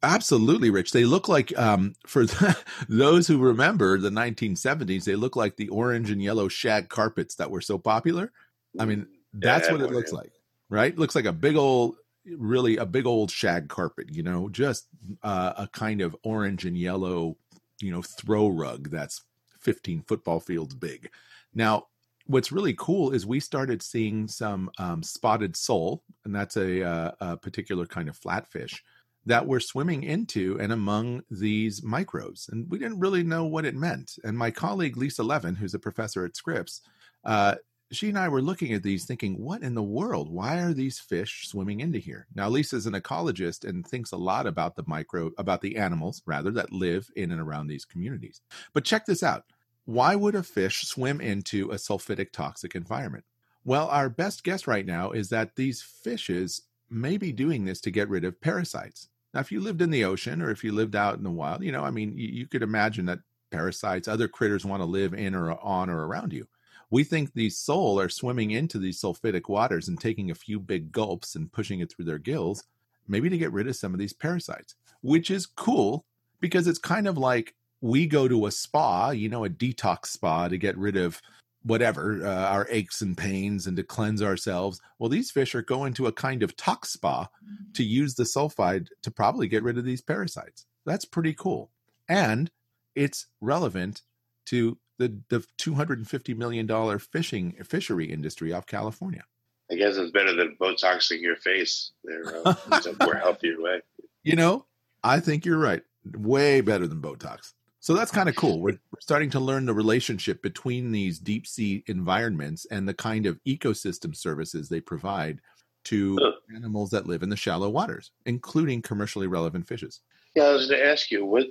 Absolutely, 0.04 0.72
Rich. 0.72 0.94
They 0.94 1.06
look 1.06 1.28
like, 1.28 1.58
um, 1.58 1.94
for 2.08 2.26
the, 2.26 2.58
those 2.90 3.28
who 3.28 3.38
remember 3.38 4.00
the 4.00 4.10
1970s, 4.10 5.04
they 5.04 5.16
look 5.16 5.36
like 5.36 5.58
the 5.58 5.70
orange 5.70 6.10
and 6.10 6.22
yellow 6.22 6.48
shag 6.48 6.90
carpets 6.90 7.36
that 7.36 7.52
were 7.52 7.62
so 7.62 7.78
popular. 7.78 8.32
I 8.80 8.86
mean, 8.86 9.08
that's 9.34 9.68
yeah, 9.68 9.74
what 9.74 9.82
it 9.82 9.92
looks 9.92 10.12
like, 10.12 10.32
right? 10.70 10.98
Looks 10.98 11.14
like 11.14 11.26
a 11.26 11.34
big 11.34 11.56
old, 11.56 11.98
really 12.26 12.78
a 12.78 12.86
big 12.86 13.06
old 13.06 13.30
shag 13.30 13.70
carpet, 13.70 14.08
you 14.12 14.24
know, 14.24 14.50
just 14.50 14.88
uh, 15.24 15.54
a 15.58 15.68
kind 15.68 16.02
of 16.02 16.16
orange 16.24 16.66
and 16.66 16.78
yellow, 16.78 17.38
you 17.80 17.92
know, 17.92 18.02
throw 18.02 18.48
rug 18.48 18.90
that's 18.90 19.22
15 19.60 20.04
football 20.08 20.40
fields 20.40 20.74
big. 20.74 21.12
Now, 21.54 21.88
what's 22.25 22.51
really 22.51 22.74
cool 22.74 23.12
is 23.12 23.25
we 23.25 23.40
started 23.40 23.82
seeing 23.82 24.28
some 24.28 24.70
um, 24.78 25.04
spotted 25.04 25.56
sole, 25.56 26.04
and 26.25 26.36
that's 26.36 26.58
a, 26.58 26.84
uh, 26.84 27.12
a 27.20 27.38
particular 27.38 27.86
kind 27.86 28.10
of 28.10 28.20
flatfish 28.20 28.80
that 29.25 29.46
were 29.46 29.60
swimming 29.60 30.04
into 30.04 30.58
and 30.60 30.72
among 30.72 31.22
these 31.30 31.84
microbes. 31.84 32.50
And 32.51 32.70
we 32.70 32.80
didn't 32.80 33.00
really 33.00 33.24
know 33.24 33.46
what 33.46 33.66
it 33.66 33.75
meant. 33.75 34.18
And 34.24 34.38
my 34.38 34.50
colleague, 34.50 34.98
Lisa 34.98 35.24
Levin, 35.24 35.56
who's 35.56 35.75
a 35.75 35.80
professor 35.80 36.25
at 36.25 36.36
Scripps, 36.36 36.82
uh, 37.24 37.56
she 37.92 38.08
and 38.08 38.18
I 38.18 38.30
were 38.30 38.42
looking 38.42 38.74
at 38.74 38.84
these 38.84 39.06
thinking, 39.06 39.38
what 39.38 39.63
in 39.63 39.75
the 39.75 39.84
world? 39.84 40.30
Why 40.30 40.60
are 40.62 40.74
these 40.74 41.00
fish 41.00 41.48
swimming 41.48 41.82
into 41.82 42.00
here? 42.00 42.25
Now, 42.34 42.48
Lisa's 42.48 42.86
an 42.86 42.94
ecologist 42.94 43.68
and 43.68 43.86
thinks 43.86 44.13
a 44.13 44.18
lot 44.18 44.48
about 44.48 44.75
the 44.75 44.84
micro, 44.88 45.32
about 45.38 45.62
the 45.62 45.75
animals, 45.75 46.24
rather, 46.25 46.51
that 46.51 46.72
live 46.72 47.10
in 47.16 47.32
and 47.32 47.42
around 47.42 47.68
these 47.68 47.86
communities. 47.86 48.42
But 48.74 48.86
check 48.86 49.06
this 49.06 49.24
out. 49.24 49.44
Why 49.86 50.16
would 50.16 50.36
a 50.36 50.44
fish 50.44 50.84
swim 50.84 51.20
into 51.20 51.72
a 51.72 51.76
sulfidic 51.76 52.32
toxic 52.32 52.76
environment? 52.76 53.26
Well, 53.64 53.88
our 53.88 54.10
best 54.10 54.44
guess 54.44 54.68
right 54.68 54.86
now 54.86 55.12
is 55.12 55.30
that 55.30 55.56
these 55.56 55.82
fishes 55.82 56.64
may 56.90 57.18
be 57.18 57.32
doing 57.32 57.66
this 57.66 57.82
to 57.82 57.92
get 57.92 58.10
rid 58.10 58.26
of 58.26 58.42
parasites. 58.42 59.10
Now, 59.34 59.40
if 59.40 59.52
you 59.52 59.62
lived 59.62 59.82
in 59.82 59.92
the 59.92 60.04
ocean 60.04 60.42
or 60.42 60.52
if 60.52 60.64
you 60.64 60.72
lived 60.72 60.96
out 60.96 61.18
in 61.18 61.24
the 61.24 61.32
wild, 61.32 61.64
you 61.64 61.72
know, 61.72 61.84
I 61.84 61.92
mean, 61.92 62.18
you, 62.18 62.28
you 62.28 62.48
could 62.48 62.64
imagine 62.64 63.06
that 63.06 63.20
parasites, 63.50 64.08
other 64.08 64.28
critters 64.28 64.66
want 64.66 64.82
to 64.82 64.86
live 64.86 65.14
in 65.14 65.36
or 65.36 65.52
on 65.52 65.90
or 65.90 66.06
around 66.06 66.34
you. 66.34 66.48
We 66.90 67.04
think 67.06 67.34
these 67.34 67.58
sole 67.58 68.00
are 68.00 68.10
swimming 68.10 68.52
into 68.52 68.78
these 68.78 69.00
sulfidic 69.00 69.48
waters 69.48 69.88
and 69.88 70.00
taking 70.00 70.30
a 70.30 70.36
few 70.36 70.60
big 70.60 70.92
gulps 70.92 71.36
and 71.36 71.52
pushing 71.52 71.80
it 71.80 71.92
through 71.92 72.06
their 72.06 72.18
gills, 72.18 72.66
maybe 73.08 73.30
to 73.30 73.38
get 73.38 73.54
rid 73.54 73.68
of 73.68 73.78
some 73.78 73.94
of 73.94 74.00
these 74.00 74.14
parasites, 74.14 74.76
which 75.02 75.32
is 75.32 75.46
cool 75.46 76.06
because 76.42 76.68
it's 76.68 76.80
kind 76.80 77.08
of 77.08 77.18
like 77.18 77.56
we 77.82 78.06
go 78.06 78.28
to 78.28 78.46
a 78.46 78.52
spa, 78.52 79.10
you 79.10 79.28
know, 79.28 79.44
a 79.44 79.50
detox 79.50 80.08
spa 80.08 80.48
to 80.48 80.58
get 80.58 80.78
rid 80.78 80.96
of 80.96 81.22
whatever 81.64 82.26
uh, 82.26 82.46
our 82.48 82.68
aches 82.70 83.02
and 83.02 83.18
pains 83.18 83.68
and 83.68 83.78
to 83.78 83.84
cleanse 83.84 84.22
ourselves. 84.22 84.80
Well 85.00 85.10
these 85.10 85.32
fish 85.32 85.54
are 85.54 85.62
going 85.62 85.94
to 85.96 86.08
a 86.08 86.12
kind 86.12 86.44
of 86.44 86.56
tox 86.56 86.94
spa 86.94 87.28
to 87.74 87.84
use 87.84 88.16
the 88.16 88.24
sulfide 88.24 88.88
to 89.04 89.12
probably 89.12 89.48
get 89.48 89.64
rid 89.64 89.78
of 89.78 89.86
these 89.86 90.02
parasites. 90.02 90.66
That's 90.86 91.06
pretty 91.06 91.34
cool. 91.34 91.72
And 92.10 92.50
it's 92.96 93.28
relevant 93.42 94.02
to 94.48 94.78
the 94.98 95.20
the 95.30 95.46
250 95.58 96.34
million 96.34 96.66
dollar 96.66 97.00
fishing 97.00 97.54
fishery 97.64 98.12
industry 98.12 98.54
off 98.54 98.66
california. 98.66 99.24
I 99.72 99.76
guess 99.76 99.96
it's 99.96 100.12
better 100.12 100.34
than 100.36 100.58
botoxing 100.60 101.22
your 101.22 101.38
face. 101.38 101.92
There 102.04 102.24
uh, 102.46 102.56
a 102.72 103.06
more 103.06 103.16
healthier 103.16 103.62
way. 103.62 103.82
You 104.24 104.36
know 104.36 104.66
i 105.04 105.20
think 105.20 105.46
you're 105.46 105.60
right. 105.60 105.84
Way 106.04 106.62
better 106.62 106.88
than 106.88 107.02
botox 107.02 107.54
so 107.82 107.96
that's 107.96 108.12
kind 108.12 108.30
of 108.30 108.36
cool. 108.36 108.62
We're 108.62 108.80
starting 109.00 109.32
to 109.32 109.40
learn 109.40 109.66
the 109.66 109.74
relationship 109.74 110.44
between 110.44 110.92
these 110.92 111.18
deep 111.18 111.48
sea 111.48 111.84
environments 111.88 112.66
and 112.70 112.88
the 112.88 112.94
kind 112.94 113.26
of 113.26 113.40
ecosystem 113.46 114.16
services 114.16 114.70
they 114.70 114.80
provide 114.80 115.42
to 115.86 116.16
animals 116.56 116.92
that 116.92 117.08
live 117.08 117.24
in 117.24 117.30
the 117.30 117.36
shallow 117.36 117.70
waters, 117.70 118.12
including 118.28 118.84
commercially 118.84 119.26
relevant 119.26 119.68
fishes. 119.68 120.02
Yeah, 120.36 120.44
I 120.44 120.52
was 120.52 120.70
going 120.70 120.80
to 120.80 120.88
ask 120.88 121.10
you, 121.10 121.26
what 121.26 121.48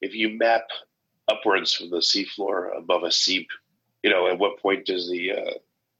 if 0.00 0.14
you 0.14 0.38
map 0.38 0.62
upwards 1.28 1.74
from 1.74 1.90
the 1.90 1.98
seafloor 1.98 2.76
above 2.76 3.02
a 3.02 3.12
seep? 3.12 3.48
You 4.02 4.08
know, 4.08 4.28
at 4.28 4.38
what 4.38 4.58
point 4.58 4.86
does 4.86 5.10
the 5.10 5.32
uh, 5.32 5.54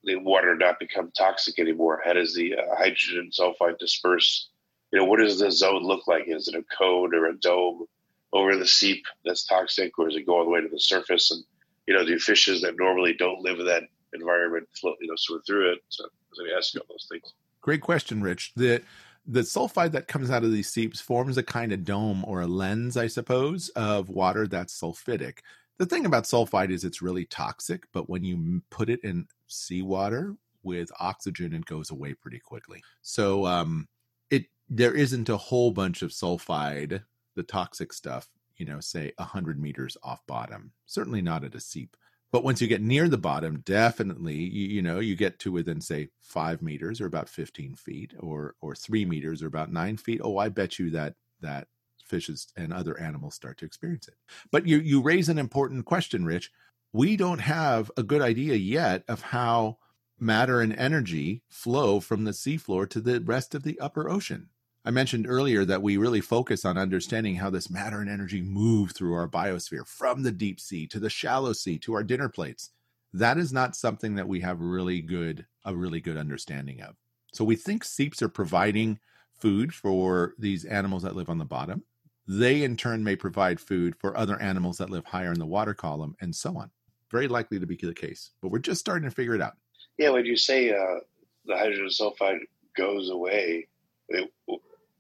the 0.05 0.17
water 0.17 0.57
not 0.57 0.81
become 0.81 1.13
toxic 1.17 1.59
anymore? 1.59 2.01
How 2.03 2.15
does 2.15 2.35
the 2.35 2.55
uh, 2.55 2.75
hydrogen 2.77 3.31
sulfide 3.39 3.79
disperse? 3.79 4.49
You 4.93 4.99
know, 4.99 5.05
what 5.05 5.21
does 5.21 5.39
the 5.39 5.53
zone 5.53 5.83
look 5.83 6.07
like? 6.09 6.25
Is 6.27 6.49
it 6.49 6.55
a 6.55 6.65
cone 6.77 7.15
or 7.15 7.27
a 7.27 7.39
dome? 7.39 7.85
Over 8.33 8.57
the 8.57 8.67
seep 8.67 9.05
that's 9.25 9.45
toxic, 9.45 9.99
or 9.99 10.07
does 10.09 10.17
it 10.17 10.27
go 10.27 10.39
all 10.39 10.45
the 10.45 10.51
way 10.51 10.61
to 10.61 10.69
the 10.69 10.81
surface? 10.81 11.31
And 11.31 11.45
you 11.87 11.95
know, 11.95 12.05
do 12.05 12.19
fishes 12.19 12.63
that 12.63 12.77
normally 12.79 13.15
don't 13.15 13.43
live 13.43 13.59
in 13.59 13.67
that 13.67 13.85
environment 14.13 14.69
float, 14.81 14.97
you 15.01 15.09
know, 15.09 15.15
swim 15.17 15.43
through 15.47 15.73
it? 15.73 15.79
So 15.89 16.05
I 16.05 16.09
was 16.31 16.39
going 16.39 16.51
to 16.51 16.57
ask 16.57 16.75
you 16.75 16.81
all 16.81 16.87
those 16.89 17.07
things. 17.11 17.35
Great 17.61 17.81
question, 17.81 18.23
Rich. 18.23 18.53
The 18.57 18.83
the 19.25 19.41
sulfide 19.41 19.93
that 19.93 20.09
comes 20.09 20.31
out 20.31 20.43
of 20.43 20.53
these 20.53 20.69
seeps 20.69 21.01
forms 21.01 21.39
a 21.39 21.45
kind 21.45 21.73
of 21.73 21.85
dome 21.85 22.25
or 22.27 22.41
a 22.41 22.47
lens, 22.47 22.97
I 22.97 23.07
suppose, 23.07 23.69
of 23.71 24.09
water 24.09 24.49
that's 24.49 24.79
sulfidic. 24.79 25.39
The 25.79 25.87
thing 25.87 26.07
about 26.07 26.25
sulfide 26.25 26.71
is 26.71 26.85
it's 26.85 27.03
really 27.03 27.25
toxic, 27.25 27.85
but 27.93 28.09
when 28.09 28.25
you 28.25 28.63
put 28.71 28.91
it 28.91 29.01
in 29.05 29.29
seawater 29.47 30.37
with 30.63 30.91
oxygen, 30.99 31.55
it 31.55 31.67
goes 31.67 31.91
away 31.91 32.15
pretty 32.15 32.41
quickly. 32.41 32.83
So 33.03 33.47
um, 33.47 33.89
it 34.31 34.47
there 34.69 34.95
isn't 34.95 35.29
a 35.29 35.37
whole 35.37 35.71
bunch 35.71 36.03
of 36.03 36.11
sulfide 36.11 37.03
the 37.35 37.43
toxic 37.43 37.93
stuff, 37.93 38.29
you 38.57 38.67
know, 38.67 38.81
say 38.81 39.13
100 39.19 39.61
meters 39.61 39.97
off 40.03 40.27
bottom. 40.27 40.73
Certainly 40.87 41.23
not 41.23 41.45
at 41.45 41.55
a 41.55 41.61
seep. 41.61 41.97
But 42.31 42.45
once 42.45 42.63
you 42.63 42.67
get 42.67 42.81
near 42.81 43.09
the 43.09 43.19
bottom, 43.19 43.61
definitely, 43.61 44.37
you, 44.37 44.69
you 44.69 44.83
know, 44.83 45.01
you 45.01 45.15
get 45.15 45.39
to 45.41 45.53
within, 45.53 45.83
say, 45.83 46.09
five 46.23 46.63
meters 46.63 47.01
or 47.01 47.07
about 47.07 47.29
15 47.29 47.75
feet 47.75 48.15
or, 48.19 48.55
or 48.63 48.75
three 48.75 49.05
meters 49.05 49.43
or 49.43 49.47
about 49.49 49.71
nine 49.71 49.99
feet. 49.99 50.23
Oh, 50.25 50.39
I 50.39 50.49
bet 50.49 50.79
you 50.79 50.91
that, 50.91 51.15
that 51.43 51.69
fishes 52.03 52.49
and 52.57 52.73
other 52.73 52.99
animals 52.99 53.35
start 53.35 53.59
to 53.59 53.67
experience 53.67 54.09
it. 54.09 54.15
But 54.51 54.67
you, 54.67 54.79
you 54.79 55.03
raise 55.03 55.29
an 55.29 55.39
important 55.39 55.85
question, 55.85 56.25
Rich. 56.25 56.51
We 56.95 57.17
don't 57.17 57.41
have 57.41 57.91
a 57.99 58.03
good 58.03 58.23
idea 58.23 58.55
yet 58.55 59.05
of 59.09 59.21
how 59.21 59.79
matter 60.19 60.61
and 60.61 60.73
energy 60.75 61.43
flow 61.49 62.01
from 62.01 62.25
the 62.25 62.31
seafloor 62.31 62.89
to 62.89 63.01
the 63.01 63.21
rest 63.21 63.55
of 63.55 63.63
the 63.63 63.79
upper 63.81 64.09
ocean. 64.09 64.49
I 64.85 64.91
mentioned 64.91 65.27
earlier 65.29 65.65
that 65.65 65.81
we 65.81 65.97
really 65.97 66.21
focus 66.21 66.65
on 66.65 66.77
understanding 66.77 67.37
how 67.37 67.51
this 67.51 67.71
matter 67.71 68.01
and 68.01 68.11
energy 68.11 68.43
move 68.43 68.91
through 68.91 69.15
our 69.15 69.29
biosphere 69.29 69.87
from 69.87 70.25
the 70.25 70.33
deep 70.33 70.59
sea 70.59 70.89
to 70.89 70.99
the 70.99 71.09
shallow 71.09 71.53
sea 71.53 71.79
to 71.81 71.95
our 71.95 72.03
dinner 72.03 72.29
plates. 72.29 72.71
That 73.13 73.39
is 73.39 73.53
not 73.53 73.77
something 73.77 74.17
that 74.17 74.27
we 74.27 74.41
have 74.41 74.61
really 74.61 75.01
good 75.01 75.47
a 75.65 75.77
really 75.77 76.01
good 76.01 76.17
understanding 76.17 76.81
of. 76.83 76.97
So 77.33 77.45
we 77.45 77.55
think 77.55 77.85
seeps 77.85 78.23
are 78.23 78.29
providing 78.29 78.99
food 79.39 79.73
for 79.73 80.35
these 80.37 80.65
animals 80.65 81.05
that 81.05 81.15
live 81.15 81.31
on 81.31 81.39
the 81.39 81.45
bottom. 81.45 81.85
They, 82.27 82.65
in 82.65 82.77
turn, 82.77 83.05
may 83.05 83.15
provide 83.15 83.61
food 83.61 83.95
for 84.01 84.17
other 84.17 84.41
animals 84.41 84.79
that 84.79 84.91
live 84.91 85.05
higher 85.05 85.33
in 85.33 85.39
the 85.39 85.47
water 85.47 85.75
column, 85.75 86.17
and 86.21 86.35
so 86.35 86.57
on. 86.57 86.71
Very 87.11 87.29
likely 87.29 87.61
to 87.61 87.67
be 87.67 87.77
the 87.77 87.95
case, 87.95 88.31
but 88.41 88.49
we're 88.49 88.59
just 88.59 88.81
starting 88.81 89.09
to 89.09 89.15
figure 89.15 89.35
it 89.35 89.41
out. 89.41 89.55
Yeah, 89.99 90.11
when 90.11 90.25
you 90.25 90.37
say 90.37 90.71
uh, 90.71 91.01
the 91.45 91.57
hydrogen 91.57 91.89
sulfide 91.89 92.39
goes 92.77 93.11
away, 93.11 93.69
it, 94.09 94.31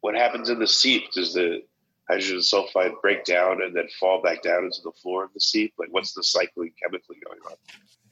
what 0.02 0.14
happens 0.14 0.50
in 0.50 0.58
the 0.58 0.68
seep? 0.68 1.10
Does 1.12 1.32
the 1.32 1.62
hydrogen 2.08 2.38
sulfide 2.38 3.00
break 3.00 3.24
down 3.24 3.62
and 3.62 3.74
then 3.74 3.88
fall 3.98 4.20
back 4.20 4.42
down 4.42 4.64
into 4.64 4.82
the 4.84 4.92
floor 5.00 5.24
of 5.24 5.32
the 5.32 5.40
seep? 5.40 5.72
Like, 5.78 5.88
what's 5.90 6.12
the 6.12 6.24
cycling 6.24 6.72
chemically 6.82 7.16
going 7.24 7.38
on? 7.48 7.56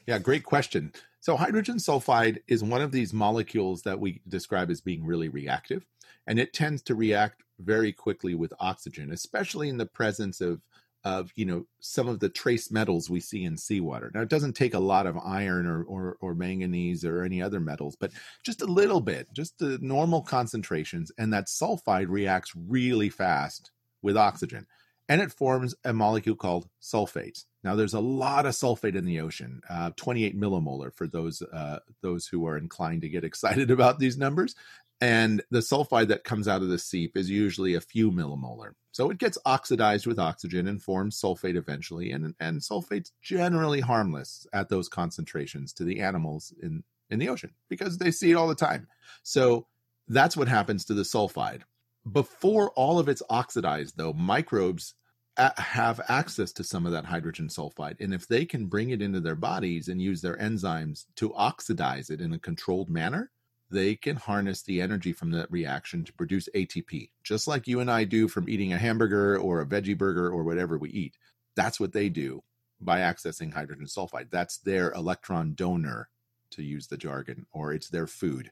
Yeah, 0.07 0.19
great 0.19 0.45
question. 0.45 0.93
So, 1.21 1.37
hydrogen 1.37 1.77
sulfide 1.77 2.39
is 2.49 2.65
one 2.65 2.81
of 2.81 2.93
these 2.93 3.13
molecules 3.13 3.83
that 3.83 4.01
we 4.01 4.23
describe 4.29 4.71
as 4.71 4.81
being 4.81 5.05
really 5.05 5.29
reactive, 5.29 5.85
and 6.27 6.39
it 6.39 6.55
tends 6.55 6.81
to 6.83 6.95
react 6.95 7.43
very 7.59 7.93
quickly 7.93 8.35
with 8.35 8.55
oxygen, 8.61 9.13
especially 9.13 9.69
in 9.69 9.77
the 9.77 9.85
presence 9.85 10.41
of 10.41 10.63
of 11.05 11.33
you 11.35 11.45
know 11.45 11.67
some 11.81 12.09
of 12.09 12.21
the 12.21 12.29
trace 12.29 12.71
metals 12.71 13.09
we 13.09 13.21
see 13.21 13.45
in 13.45 13.57
seawater. 13.57 14.11
Now, 14.15 14.21
it 14.21 14.29
doesn't 14.29 14.55
take 14.55 14.75
a 14.75 14.81
lot 14.81 15.07
of 15.07 15.17
iron 15.19 15.67
or, 15.67 15.83
or, 15.85 16.17
or 16.21 16.35
manganese 16.35 17.05
or 17.05 17.23
any 17.23 17.41
other 17.41 17.61
metals, 17.61 17.97
but 17.97 18.13
just 18.45 18.63
a 18.63 18.67
little 18.67 19.01
bit, 19.01 19.29
just 19.33 19.59
the 19.59 19.79
normal 19.81 20.23
concentrations, 20.23 21.11
and 21.19 21.33
that 21.33 21.47
sulfide 21.47 22.09
reacts 22.09 22.53
really 22.55 23.09
fast 23.09 23.71
with 24.03 24.17
oxygen, 24.17 24.67
and 25.09 25.21
it 25.21 25.33
forms 25.33 25.75
a 25.85 25.93
molecule 25.93 26.37
called 26.37 26.69
sulfate. 26.83 27.45
Now, 27.63 27.75
there's 27.75 27.95
a 27.95 28.01
lot 28.01 28.47
of 28.47 28.53
sulfate 28.53 28.97
in 28.97 29.05
the 29.05 29.21
ocean, 29.21 29.61
uh, 29.69 29.91
28 29.97 30.39
millimolar 30.39 30.95
for 30.95 31.07
those 31.07 31.43
uh, 31.43 31.81
those 32.03 32.27
who 32.27 32.47
are 32.47 32.57
inclined 32.57 33.03
to 33.03 33.09
get 33.09 33.25
excited 33.31 33.71
about 33.71 33.99
these 33.99 34.19
numbers. 34.19 34.55
And 35.03 35.43
the 35.51 35.61
sulfide 35.61 36.09
that 36.09 36.25
comes 36.25 36.47
out 36.47 36.61
of 36.61 36.69
the 36.69 36.79
seep 36.79 37.17
is 37.17 37.31
usually 37.31 37.75
a 37.75 37.81
few 37.81 38.11
millimolar. 38.11 38.73
So 38.93 39.11
it 39.11 39.19
gets 39.19 39.39
oxidized 39.45 40.07
with 40.07 40.19
oxygen 40.19 40.67
and 40.67 40.83
forms 40.83 41.21
sulfate 41.21 41.57
eventually. 41.57 42.11
And, 42.11 42.35
and 42.41 42.61
sulfate's 42.61 43.13
generally 43.23 43.81
harmless 43.81 44.47
at 44.53 44.69
those 44.69 44.89
concentrations 44.89 45.73
to 45.75 45.85
the 45.85 46.01
animals 46.01 46.53
in, 46.63 46.83
in 47.09 47.19
the 47.19 47.29
ocean 47.29 47.53
because 47.69 47.99
they 47.99 48.11
see 48.11 48.31
it 48.31 48.37
all 48.37 48.49
the 48.49 48.55
time. 48.55 48.89
So 49.23 49.67
that's 50.09 50.37
what 50.37 50.49
happens 50.49 50.85
to 50.87 50.95
the 50.95 51.03
sulfide. 51.03 51.63
Before 52.11 52.71
all 52.71 52.99
of 52.99 53.09
it's 53.09 53.23
oxidized, 53.31 53.97
though, 53.97 54.13
microbes 54.13 54.95
uh, 55.37 55.51
have 55.57 56.01
access 56.09 56.53
to 56.53 56.65
some 56.65 56.87
of 56.87 56.93
that 56.93 57.05
hydrogen 57.05 57.49
sulfide. 57.49 58.01
And 58.01 58.13
if 58.13 58.27
they 58.27 58.45
can 58.45 58.67
bring 58.67 58.91
it 58.91 59.03
into 59.03 59.21
their 59.21 59.37
bodies 59.37 59.89
and 59.89 60.03
use 60.03 60.21
their 60.21 60.37
enzymes 60.37 61.05
to 61.17 61.35
oxidize 61.35 62.11
it 62.11 62.21
in 62.21 62.33
a 62.33 62.39
controlled 62.39 62.91
manner, 62.91 63.31
they 63.71 63.95
can 63.95 64.17
harness 64.17 64.63
the 64.63 64.81
energy 64.81 65.13
from 65.13 65.31
that 65.31 65.51
reaction 65.51 66.05
to 66.05 66.13
produce 66.13 66.49
ATP, 66.55 67.11
just 67.23 67.47
like 67.47 67.69
you 67.69 67.81
and 67.81 67.91
I 67.91 68.05
do 68.05 68.29
from 68.29 68.49
eating 68.49 68.73
a 68.73 68.79
hamburger 68.79 69.39
or 69.39 69.61
a 69.61 69.67
veggie 69.67 69.97
burger 69.97 70.29
or 70.29 70.45
whatever 70.45 70.77
we 70.79 70.91
eat. 70.91 71.17
That's 71.57 71.79
what 71.79 71.93
they 71.93 72.09
do 72.09 72.43
by 72.81 73.01
accessing 73.01 73.53
hydrogen 73.53 73.87
sulfide. 73.87 74.31
That's 74.31 74.59
their 74.59 74.93
electron 74.93 75.55
donor, 75.55 76.09
to 76.53 76.63
use 76.63 76.87
the 76.87 76.97
jargon, 76.97 77.47
or 77.53 77.73
it's 77.73 77.89
their 77.89 78.07
food. 78.07 78.51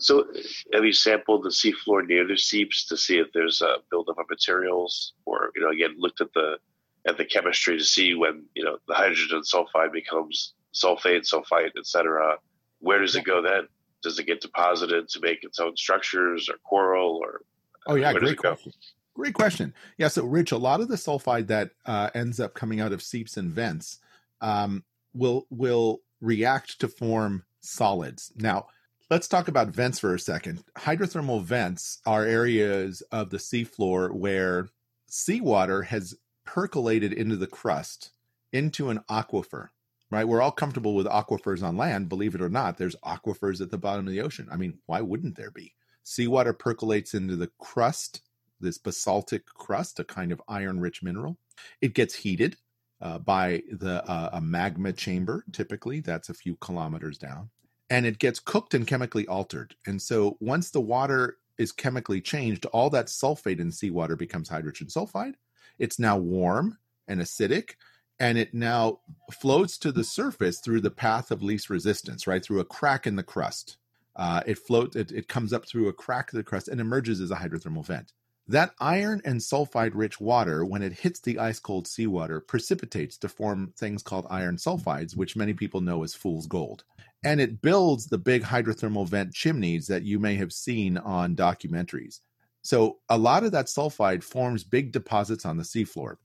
So, 0.00 0.26
have 0.72 0.84
you 0.84 0.92
sampled 0.92 1.44
the 1.44 1.50
seafloor 1.50 2.04
near 2.06 2.26
the 2.26 2.36
seeps 2.36 2.86
to 2.86 2.96
see 2.96 3.18
if 3.18 3.28
there's 3.32 3.62
a 3.62 3.76
buildup 3.90 4.18
of 4.18 4.28
materials, 4.28 5.12
or 5.24 5.50
you 5.54 5.62
know, 5.62 5.70
again, 5.70 5.94
looked 5.96 6.20
at 6.20 6.32
the 6.32 6.58
at 7.06 7.16
the 7.16 7.24
chemistry 7.24 7.78
to 7.78 7.84
see 7.84 8.14
when 8.14 8.44
you 8.54 8.64
know 8.64 8.78
the 8.88 8.94
hydrogen 8.94 9.42
sulfide 9.42 9.92
becomes 9.92 10.54
sulfate, 10.74 11.30
sulfite, 11.32 11.78
etc. 11.78 12.36
Where 12.80 12.98
does 12.98 13.14
it 13.14 13.24
go 13.24 13.40
then? 13.40 13.68
Does 14.04 14.18
it 14.20 14.26
get 14.26 14.40
deposited 14.40 15.08
to 15.08 15.20
make 15.20 15.42
its 15.42 15.58
own 15.58 15.76
structures 15.76 16.48
or 16.48 16.58
coral 16.62 17.16
or? 17.22 17.40
Oh 17.86 17.96
yeah, 17.96 18.12
great 18.12 18.38
question. 18.38 18.72
Great 19.14 19.34
question. 19.34 19.74
Yeah, 19.98 20.08
so 20.08 20.24
Rich, 20.24 20.52
a 20.52 20.58
lot 20.58 20.80
of 20.80 20.88
the 20.88 20.96
sulfide 20.96 21.48
that 21.48 21.70
uh, 21.86 22.10
ends 22.14 22.38
up 22.38 22.54
coming 22.54 22.80
out 22.80 22.92
of 22.92 23.02
seeps 23.02 23.36
and 23.36 23.50
vents 23.50 23.98
um, 24.40 24.84
will 25.12 25.46
will 25.50 26.02
react 26.20 26.78
to 26.80 26.88
form 26.88 27.44
solids. 27.60 28.32
Now, 28.36 28.66
Let's 29.10 29.28
talk 29.28 29.48
about 29.48 29.68
vents 29.68 29.98
for 29.98 30.14
a 30.14 30.18
second. 30.18 30.64
Hydrothermal 30.78 31.42
vents 31.44 32.00
are 32.06 32.24
areas 32.24 33.02
of 33.12 33.28
the 33.28 33.36
seafloor 33.36 34.10
where 34.10 34.70
seawater 35.06 35.82
has 35.82 36.16
percolated 36.46 37.12
into 37.12 37.36
the 37.36 37.46
crust, 37.46 38.12
into 38.50 38.88
an 38.88 39.00
aquifer, 39.10 39.68
right? 40.14 40.26
We're 40.26 40.42
all 40.42 40.50
comfortable 40.50 40.94
with 40.94 41.06
aquifers 41.06 41.62
on 41.62 41.76
land. 41.76 42.08
Believe 42.08 42.34
it 42.34 42.42
or 42.42 42.48
not, 42.48 42.78
there's 42.78 42.96
aquifers 43.04 43.60
at 43.60 43.70
the 43.70 43.78
bottom 43.78 44.06
of 44.06 44.12
the 44.12 44.20
ocean. 44.20 44.48
I 44.50 44.56
mean, 44.56 44.78
why 44.86 45.00
wouldn't 45.00 45.36
there 45.36 45.50
be? 45.50 45.74
Seawater 46.02 46.52
percolates 46.52 47.14
into 47.14 47.36
the 47.36 47.50
crust, 47.58 48.22
this 48.60 48.78
basaltic 48.78 49.46
crust, 49.46 50.00
a 50.00 50.04
kind 50.04 50.32
of 50.32 50.42
iron 50.48 50.80
rich 50.80 51.02
mineral. 51.02 51.38
It 51.80 51.94
gets 51.94 52.14
heated 52.14 52.56
uh, 53.00 53.18
by 53.18 53.62
the 53.70 54.08
uh, 54.08 54.30
a 54.32 54.40
magma 54.40 54.92
chamber, 54.92 55.44
typically, 55.52 56.00
that's 56.00 56.28
a 56.28 56.34
few 56.34 56.56
kilometers 56.56 57.18
down 57.18 57.50
and 57.90 58.06
it 58.06 58.18
gets 58.18 58.40
cooked 58.40 58.74
and 58.74 58.86
chemically 58.86 59.26
altered. 59.26 59.74
And 59.86 60.00
so 60.00 60.36
once 60.40 60.70
the 60.70 60.80
water 60.80 61.38
is 61.58 61.72
chemically 61.72 62.20
changed, 62.20 62.66
all 62.66 62.90
that 62.90 63.06
sulfate 63.06 63.60
in 63.60 63.70
seawater 63.70 64.16
becomes 64.16 64.48
hydrogen 64.48 64.88
sulfide. 64.88 65.34
It's 65.78 65.98
now 65.98 66.16
warm 66.16 66.78
and 67.08 67.20
acidic, 67.20 67.72
and 68.18 68.38
it 68.38 68.54
now 68.54 69.00
floats 69.32 69.78
to 69.78 69.92
the 69.92 70.04
surface 70.04 70.60
through 70.60 70.80
the 70.80 70.90
path 70.90 71.30
of 71.30 71.42
least 71.42 71.70
resistance, 71.70 72.26
right 72.26 72.44
through 72.44 72.60
a 72.60 72.64
crack 72.64 73.06
in 73.06 73.16
the 73.16 73.22
crust. 73.22 73.76
Uh, 74.16 74.42
it 74.46 74.58
floats. 74.58 74.94
It, 74.94 75.10
it 75.10 75.28
comes 75.28 75.52
up 75.52 75.66
through 75.66 75.88
a 75.88 75.92
crack 75.92 76.32
of 76.32 76.36
the 76.36 76.44
crust 76.44 76.68
and 76.68 76.80
emerges 76.80 77.20
as 77.20 77.30
a 77.30 77.36
hydrothermal 77.36 77.84
vent. 77.84 78.12
That 78.46 78.74
iron 78.78 79.22
and 79.24 79.40
sulfide 79.40 79.92
rich 79.94 80.20
water, 80.20 80.64
when 80.64 80.82
it 80.82 80.92
hits 80.92 81.20
the 81.20 81.38
ice 81.38 81.58
cold 81.58 81.88
seawater, 81.88 82.40
precipitates 82.40 83.16
to 83.18 83.28
form 83.28 83.72
things 83.76 84.02
called 84.02 84.26
iron 84.28 84.56
sulfides, 84.56 85.16
which 85.16 85.34
many 85.34 85.54
people 85.54 85.80
know 85.80 86.04
as 86.04 86.14
fool's 86.14 86.46
gold. 86.46 86.84
And 87.24 87.40
it 87.40 87.62
builds 87.62 88.06
the 88.06 88.18
big 88.18 88.42
hydrothermal 88.42 89.08
vent 89.08 89.32
chimneys 89.32 89.86
that 89.86 90.02
you 90.02 90.18
may 90.18 90.34
have 90.34 90.52
seen 90.52 90.98
on 90.98 91.34
documentaries. 91.34 92.20
So 92.60 92.98
a 93.08 93.16
lot 93.16 93.44
of 93.44 93.52
that 93.52 93.66
sulfide 93.66 94.22
forms 94.22 94.62
big 94.62 94.92
deposits 94.92 95.46
on 95.46 95.56
the 95.56 95.64
seafloor. 95.64 96.16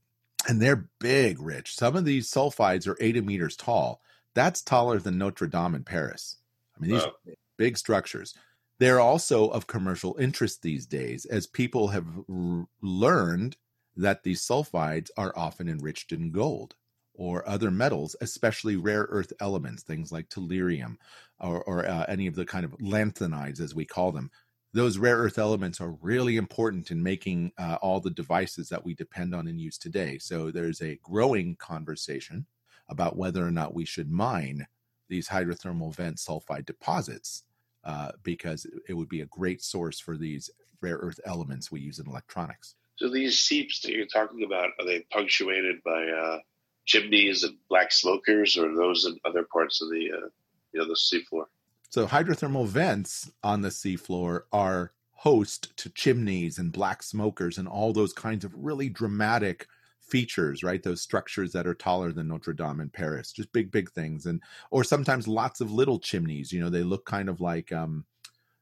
And 0.50 0.60
they're 0.60 0.88
big, 0.98 1.40
Rich. 1.40 1.76
Some 1.76 1.94
of 1.94 2.04
these 2.04 2.28
sulfides 2.28 2.88
are 2.88 2.96
80 2.98 3.20
meters 3.20 3.54
tall. 3.54 4.02
That's 4.34 4.62
taller 4.62 4.98
than 4.98 5.16
Notre 5.16 5.46
Dame 5.46 5.76
in 5.76 5.84
Paris. 5.84 6.38
I 6.76 6.80
mean, 6.80 6.90
these 6.90 7.04
wow. 7.04 7.12
big 7.56 7.78
structures. 7.78 8.34
They're 8.80 8.98
also 8.98 9.46
of 9.50 9.68
commercial 9.68 10.16
interest 10.18 10.60
these 10.60 10.86
days 10.86 11.24
as 11.24 11.46
people 11.46 11.86
have 11.88 12.04
r- 12.28 12.66
learned 12.82 13.58
that 13.96 14.24
these 14.24 14.42
sulfides 14.42 15.10
are 15.16 15.32
often 15.36 15.68
enriched 15.68 16.10
in 16.10 16.32
gold 16.32 16.74
or 17.14 17.48
other 17.48 17.70
metals, 17.70 18.16
especially 18.20 18.74
rare 18.74 19.06
earth 19.08 19.32
elements, 19.38 19.84
things 19.84 20.10
like 20.10 20.30
tellurium 20.30 20.96
or, 21.38 21.62
or 21.62 21.86
uh, 21.86 22.06
any 22.08 22.26
of 22.26 22.34
the 22.34 22.44
kind 22.44 22.64
of 22.64 22.72
lanthanides, 22.78 23.60
as 23.60 23.72
we 23.72 23.84
call 23.84 24.10
them. 24.10 24.32
Those 24.72 24.98
rare 24.98 25.16
earth 25.16 25.38
elements 25.38 25.80
are 25.80 25.96
really 26.00 26.36
important 26.36 26.90
in 26.90 27.02
making 27.02 27.52
uh, 27.58 27.78
all 27.82 27.98
the 27.98 28.10
devices 28.10 28.68
that 28.68 28.84
we 28.84 28.94
depend 28.94 29.34
on 29.34 29.48
and 29.48 29.60
use 29.60 29.76
today. 29.76 30.18
So 30.18 30.50
there's 30.50 30.80
a 30.80 30.98
growing 31.02 31.56
conversation 31.56 32.46
about 32.88 33.16
whether 33.16 33.44
or 33.44 33.50
not 33.50 33.74
we 33.74 33.84
should 33.84 34.10
mine 34.10 34.66
these 35.08 35.28
hydrothermal 35.28 35.94
vent 35.94 36.16
sulfide 36.18 36.66
deposits 36.66 37.42
uh, 37.84 38.12
because 38.22 38.66
it 38.88 38.94
would 38.94 39.08
be 39.08 39.22
a 39.22 39.26
great 39.26 39.62
source 39.62 39.98
for 39.98 40.16
these 40.16 40.50
rare 40.80 40.96
earth 40.96 41.20
elements 41.24 41.70
we 41.70 41.80
use 41.80 41.98
in 41.98 42.06
electronics. 42.06 42.76
So 42.96 43.08
these 43.08 43.40
seeps 43.40 43.80
that 43.80 43.92
you're 43.92 44.06
talking 44.06 44.44
about 44.44 44.70
are 44.78 44.86
they 44.86 45.00
punctuated 45.10 45.82
by 45.84 46.04
uh, 46.04 46.38
chimneys 46.84 47.42
and 47.42 47.56
black 47.68 47.92
smokers, 47.92 48.56
or 48.56 48.74
those 48.74 49.06
in 49.06 49.18
other 49.24 49.46
parts 49.50 49.82
of 49.82 49.90
the 49.90 50.10
uh, 50.12 50.28
you 50.72 50.80
know 50.80 50.86
the 50.86 50.96
seafloor? 50.96 51.46
So 51.90 52.06
hydrothermal 52.06 52.66
vents 52.68 53.32
on 53.42 53.62
the 53.62 53.68
seafloor 53.68 54.42
are 54.52 54.92
host 55.10 55.76
to 55.76 55.90
chimneys 55.90 56.56
and 56.56 56.72
black 56.72 57.02
smokers 57.02 57.58
and 57.58 57.66
all 57.66 57.92
those 57.92 58.12
kinds 58.12 58.44
of 58.44 58.54
really 58.54 58.88
dramatic 58.88 59.66
features, 59.98 60.62
right? 60.62 60.82
Those 60.82 61.02
structures 61.02 61.50
that 61.52 61.66
are 61.66 61.74
taller 61.74 62.12
than 62.12 62.28
Notre 62.28 62.52
Dame 62.52 62.80
in 62.80 62.90
Paris, 62.90 63.32
just 63.32 63.52
big, 63.52 63.72
big 63.72 63.90
things, 63.90 64.24
and 64.24 64.40
or 64.70 64.84
sometimes 64.84 65.26
lots 65.26 65.60
of 65.60 65.72
little 65.72 65.98
chimneys. 65.98 66.52
You 66.52 66.60
know, 66.60 66.70
they 66.70 66.84
look 66.84 67.06
kind 67.06 67.28
of 67.28 67.40
like 67.40 67.72
um, 67.72 68.04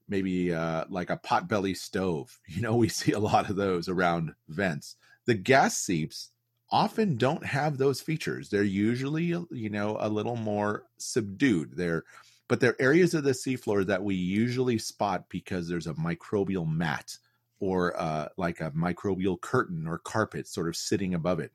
maybe 0.09 0.55
uh, 0.55 0.87
like 0.89 1.11
a 1.11 1.19
potbelly 1.19 1.77
stove. 1.77 2.41
You 2.49 2.63
know, 2.63 2.77
we 2.77 2.89
see 2.89 3.13
a 3.13 3.19
lot 3.19 3.51
of 3.51 3.57
those 3.57 3.91
around 3.91 4.33
vents. 4.49 4.97
The 5.27 5.35
gas 5.35 5.77
seeps 5.77 6.31
often 6.71 7.19
don't 7.19 7.45
have 7.45 7.77
those 7.77 8.01
features. 8.01 8.49
They're 8.49 8.63
usually, 8.63 9.25
you 9.25 9.71
know, 9.71 9.99
a 10.01 10.09
little 10.09 10.37
more 10.37 10.85
subdued. 10.97 11.77
They're 11.77 12.05
but 12.49 12.61
they're 12.61 12.81
areas 12.81 13.15
of 13.15 13.25
the 13.25 13.31
seafloor 13.31 13.87
that 13.87 14.03
we 14.03 14.15
usually 14.15 14.79
spot 14.79 15.25
because 15.29 15.69
there's 15.69 15.87
a 15.87 15.95
microbial 15.95 16.67
mat 16.67 17.17
or 17.61 17.99
uh, 18.01 18.29
like 18.37 18.61
a 18.61 18.71
microbial 18.71 19.41
curtain 19.41 19.87
or 19.87 19.99
carpet 19.99 20.49
sort 20.49 20.69
of 20.69 20.77
sitting 20.77 21.15
above 21.15 21.41
it, 21.41 21.53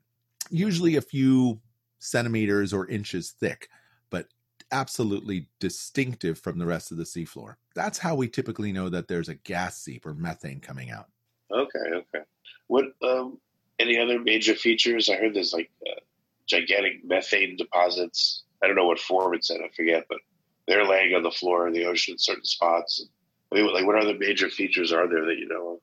usually 0.50 0.96
a 0.96 1.02
few 1.02 1.60
centimeters 2.00 2.74
or 2.74 2.88
inches 2.88 3.32
thick, 3.32 3.70
but 4.10 4.28
absolutely 4.72 5.48
distinctive 5.60 6.38
from 6.38 6.60
the 6.60 6.66
rest 6.66 6.92
of 6.92 6.98
the 6.98 7.04
seafloor. 7.04 7.56
That's 7.74 7.98
how 7.98 8.16
we 8.16 8.28
typically 8.28 8.72
know 8.72 8.90
that 8.90 9.08
there's 9.08 9.30
a 9.30 9.36
gas 9.36 9.78
seep 9.78 10.06
or 10.06 10.14
methane 10.14 10.60
coming 10.60 10.92
out. 10.92 11.08
Okay, 11.52 11.96
okay. 11.96 12.26
What 12.68 12.86
um, 13.02 13.40
any 13.80 14.00
other 14.00 14.20
major 14.20 14.56
features? 14.56 15.10
I 15.10 15.16
heard 15.16 15.34
there's 15.34 15.54
like 15.54 15.72
uh, 15.88 16.00
gigantic 16.46 17.04
methane 17.04 17.56
deposits. 17.56 18.44
I 18.62 18.68
don't 18.68 18.76
know 18.76 18.86
what 18.86 19.00
form 19.00 19.34
it's 19.34 19.50
in. 19.50 19.62
I 19.64 19.70
forget, 19.76 20.06
but 20.10 20.20
they're 20.68 20.86
laying 20.86 21.14
on 21.14 21.24
the 21.24 21.32
floor 21.32 21.68
of 21.68 21.74
the 21.74 21.86
ocean 21.86 22.14
in 22.14 22.18
certain 22.18 22.46
spots. 22.46 23.06
I 23.52 23.56
mean, 23.56 23.74
like, 23.74 23.86
what 23.86 24.02
other 24.02 24.18
major 24.18 24.50
features 24.50 24.92
are 24.92 25.08
there 25.08 25.26
that 25.26 25.38
you 25.38 25.48
know 25.48 25.74
of? 25.74 25.80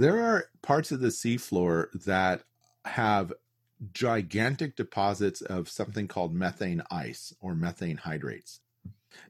There 0.00 0.22
are 0.22 0.46
parts 0.62 0.92
of 0.92 1.00
the 1.00 1.08
seafloor 1.08 1.90
that 2.04 2.42
have 2.84 3.32
gigantic 3.92 4.76
deposits 4.76 5.40
of 5.40 5.68
something 5.68 6.08
called 6.08 6.34
methane 6.34 6.82
ice 6.90 7.34
or 7.40 7.54
methane 7.54 7.96
hydrates. 7.96 8.60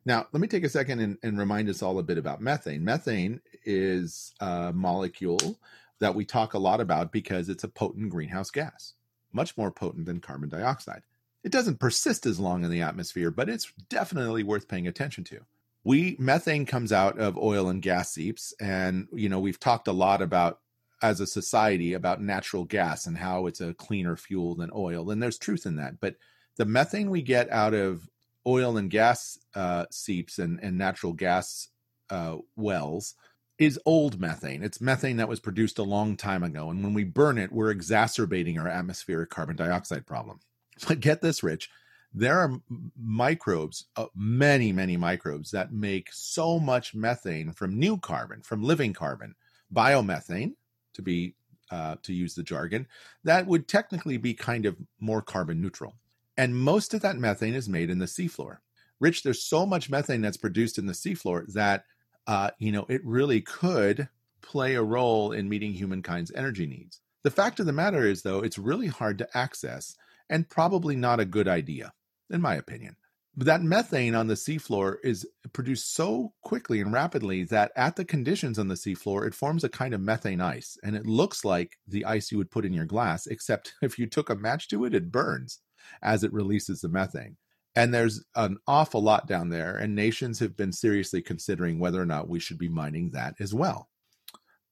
Now, 0.04 0.26
let 0.32 0.40
me 0.40 0.48
take 0.48 0.64
a 0.64 0.68
second 0.68 1.00
and, 1.00 1.18
and, 1.22 1.38
remind 1.38 1.68
us 1.68 1.82
all 1.82 1.98
a 1.98 2.02
bit 2.02 2.16
about 2.16 2.40
methane. 2.40 2.84
Methane 2.84 3.40
is 3.64 4.32
a 4.40 4.72
molecule 4.72 5.58
that 5.98 6.14
we 6.14 6.24
talk 6.24 6.54
a 6.54 6.58
lot 6.58 6.80
about 6.80 7.12
because 7.12 7.48
it's 7.48 7.64
a 7.64 7.68
potent 7.68 8.10
greenhouse 8.10 8.50
gas, 8.50 8.94
much 9.32 9.56
more 9.56 9.70
potent 9.70 10.06
than 10.06 10.20
carbon 10.20 10.48
dioxide. 10.48 11.02
It 11.44 11.52
doesn't 11.52 11.78
persist 11.78 12.26
as 12.26 12.40
long 12.40 12.64
in 12.64 12.70
the 12.70 12.82
atmosphere, 12.82 13.30
but 13.30 13.48
it's 13.48 13.70
definitely 13.90 14.42
worth 14.42 14.66
paying 14.66 14.88
attention 14.88 15.24
to. 15.24 15.40
We 15.84 16.16
methane 16.18 16.64
comes 16.64 16.90
out 16.90 17.18
of 17.18 17.36
oil 17.36 17.68
and 17.68 17.82
gas 17.82 18.10
seeps, 18.10 18.54
and 18.58 19.06
you 19.12 19.28
know 19.28 19.38
we've 19.38 19.60
talked 19.60 19.86
a 19.86 19.92
lot 19.92 20.22
about 20.22 20.60
as 21.02 21.20
a 21.20 21.26
society 21.26 21.92
about 21.92 22.22
natural 22.22 22.64
gas 22.64 23.04
and 23.06 23.18
how 23.18 23.46
it's 23.46 23.60
a 23.60 23.74
cleaner 23.74 24.16
fuel 24.16 24.54
than 24.54 24.70
oil, 24.74 25.10
and 25.10 25.22
there's 25.22 25.38
truth 25.38 25.66
in 25.66 25.76
that. 25.76 26.00
But 26.00 26.16
the 26.56 26.64
methane 26.64 27.10
we 27.10 27.20
get 27.20 27.50
out 27.50 27.74
of 27.74 28.08
oil 28.46 28.78
and 28.78 28.90
gas 28.90 29.38
uh, 29.54 29.84
seeps 29.90 30.38
and, 30.38 30.58
and 30.62 30.78
natural 30.78 31.12
gas 31.12 31.68
uh, 32.10 32.36
wells 32.56 33.14
is 33.58 33.78
old 33.84 34.18
methane. 34.20 34.62
It's 34.62 34.80
methane 34.80 35.18
that 35.18 35.28
was 35.28 35.40
produced 35.40 35.78
a 35.78 35.84
long 35.84 36.16
time 36.16 36.42
ago. 36.42 36.70
And 36.70 36.82
when 36.82 36.94
we 36.94 37.04
burn 37.04 37.38
it, 37.38 37.52
we're 37.52 37.70
exacerbating 37.70 38.58
our 38.58 38.68
atmospheric 38.68 39.30
carbon 39.30 39.56
dioxide 39.56 40.06
problem. 40.06 40.40
But 40.88 41.00
get 41.00 41.20
this, 41.20 41.42
Rich, 41.42 41.70
there 42.12 42.38
are 42.38 42.60
microbes, 42.96 43.86
uh, 43.96 44.06
many, 44.14 44.72
many 44.72 44.96
microbes 44.96 45.50
that 45.50 45.72
make 45.72 46.08
so 46.12 46.58
much 46.58 46.94
methane 46.94 47.52
from 47.52 47.78
new 47.78 47.98
carbon, 47.98 48.42
from 48.42 48.62
living 48.62 48.92
carbon, 48.92 49.34
biomethane, 49.72 50.54
to 50.94 51.02
be 51.02 51.34
uh, 51.70 51.96
to 52.02 52.12
use 52.12 52.34
the 52.34 52.42
jargon, 52.42 52.86
that 53.24 53.46
would 53.46 53.66
technically 53.66 54.16
be 54.16 54.34
kind 54.34 54.66
of 54.66 54.76
more 55.00 55.22
carbon 55.22 55.60
neutral. 55.60 55.94
And 56.36 56.54
most 56.54 56.94
of 56.94 57.00
that 57.02 57.16
methane 57.16 57.54
is 57.54 57.68
made 57.68 57.90
in 57.90 57.98
the 57.98 58.06
seafloor. 58.06 58.58
Rich, 59.00 59.22
there's 59.22 59.42
so 59.42 59.66
much 59.66 59.90
methane 59.90 60.20
that's 60.20 60.36
produced 60.36 60.78
in 60.78 60.86
the 60.86 60.92
seafloor 60.92 61.52
that 61.52 61.84
uh, 62.26 62.50
you 62.58 62.72
know 62.72 62.86
it 62.88 63.04
really 63.04 63.40
could 63.40 64.08
play 64.40 64.74
a 64.74 64.82
role 64.82 65.32
in 65.32 65.48
meeting 65.48 65.72
humankind's 65.72 66.32
energy 66.34 66.66
needs. 66.66 67.00
The 67.22 67.30
fact 67.30 67.58
of 67.58 67.66
the 67.66 67.72
matter 67.72 68.06
is, 68.06 68.22
though, 68.22 68.40
it's 68.40 68.58
really 68.58 68.86
hard 68.86 69.18
to 69.18 69.36
access 69.36 69.96
and 70.28 70.48
probably 70.48 70.96
not 70.96 71.20
a 71.20 71.24
good 71.24 71.48
idea, 71.48 71.92
in 72.30 72.40
my 72.40 72.54
opinion. 72.54 72.96
But 73.36 73.46
that 73.46 73.62
methane 73.62 74.14
on 74.14 74.28
the 74.28 74.34
seafloor 74.34 74.96
is 75.02 75.26
produced 75.52 75.92
so 75.94 76.32
quickly 76.42 76.80
and 76.80 76.92
rapidly 76.92 77.42
that 77.44 77.72
at 77.74 77.96
the 77.96 78.04
conditions 78.04 78.60
on 78.60 78.68
the 78.68 78.76
seafloor, 78.76 79.26
it 79.26 79.34
forms 79.34 79.64
a 79.64 79.68
kind 79.68 79.92
of 79.92 80.00
methane 80.00 80.40
ice. 80.40 80.78
And 80.84 80.94
it 80.94 81.04
looks 81.04 81.44
like 81.44 81.76
the 81.88 82.04
ice 82.04 82.30
you 82.30 82.38
would 82.38 82.52
put 82.52 82.64
in 82.64 82.72
your 82.72 82.84
glass, 82.84 83.26
except 83.26 83.74
if 83.82 83.98
you 83.98 84.06
took 84.06 84.30
a 84.30 84.36
match 84.36 84.68
to 84.68 84.84
it, 84.84 84.94
it 84.94 85.10
burns 85.10 85.58
as 86.00 86.22
it 86.22 86.32
releases 86.32 86.80
the 86.80 86.88
methane. 86.88 87.36
And 87.76 87.92
there's 87.92 88.24
an 88.36 88.58
awful 88.68 89.02
lot 89.02 89.26
down 89.26 89.48
there, 89.48 89.76
and 89.76 89.96
nations 89.96 90.38
have 90.38 90.56
been 90.56 90.72
seriously 90.72 91.20
considering 91.20 91.80
whether 91.80 92.00
or 92.00 92.06
not 92.06 92.28
we 92.28 92.38
should 92.38 92.58
be 92.58 92.68
mining 92.68 93.10
that 93.10 93.34
as 93.40 93.52
well. 93.52 93.88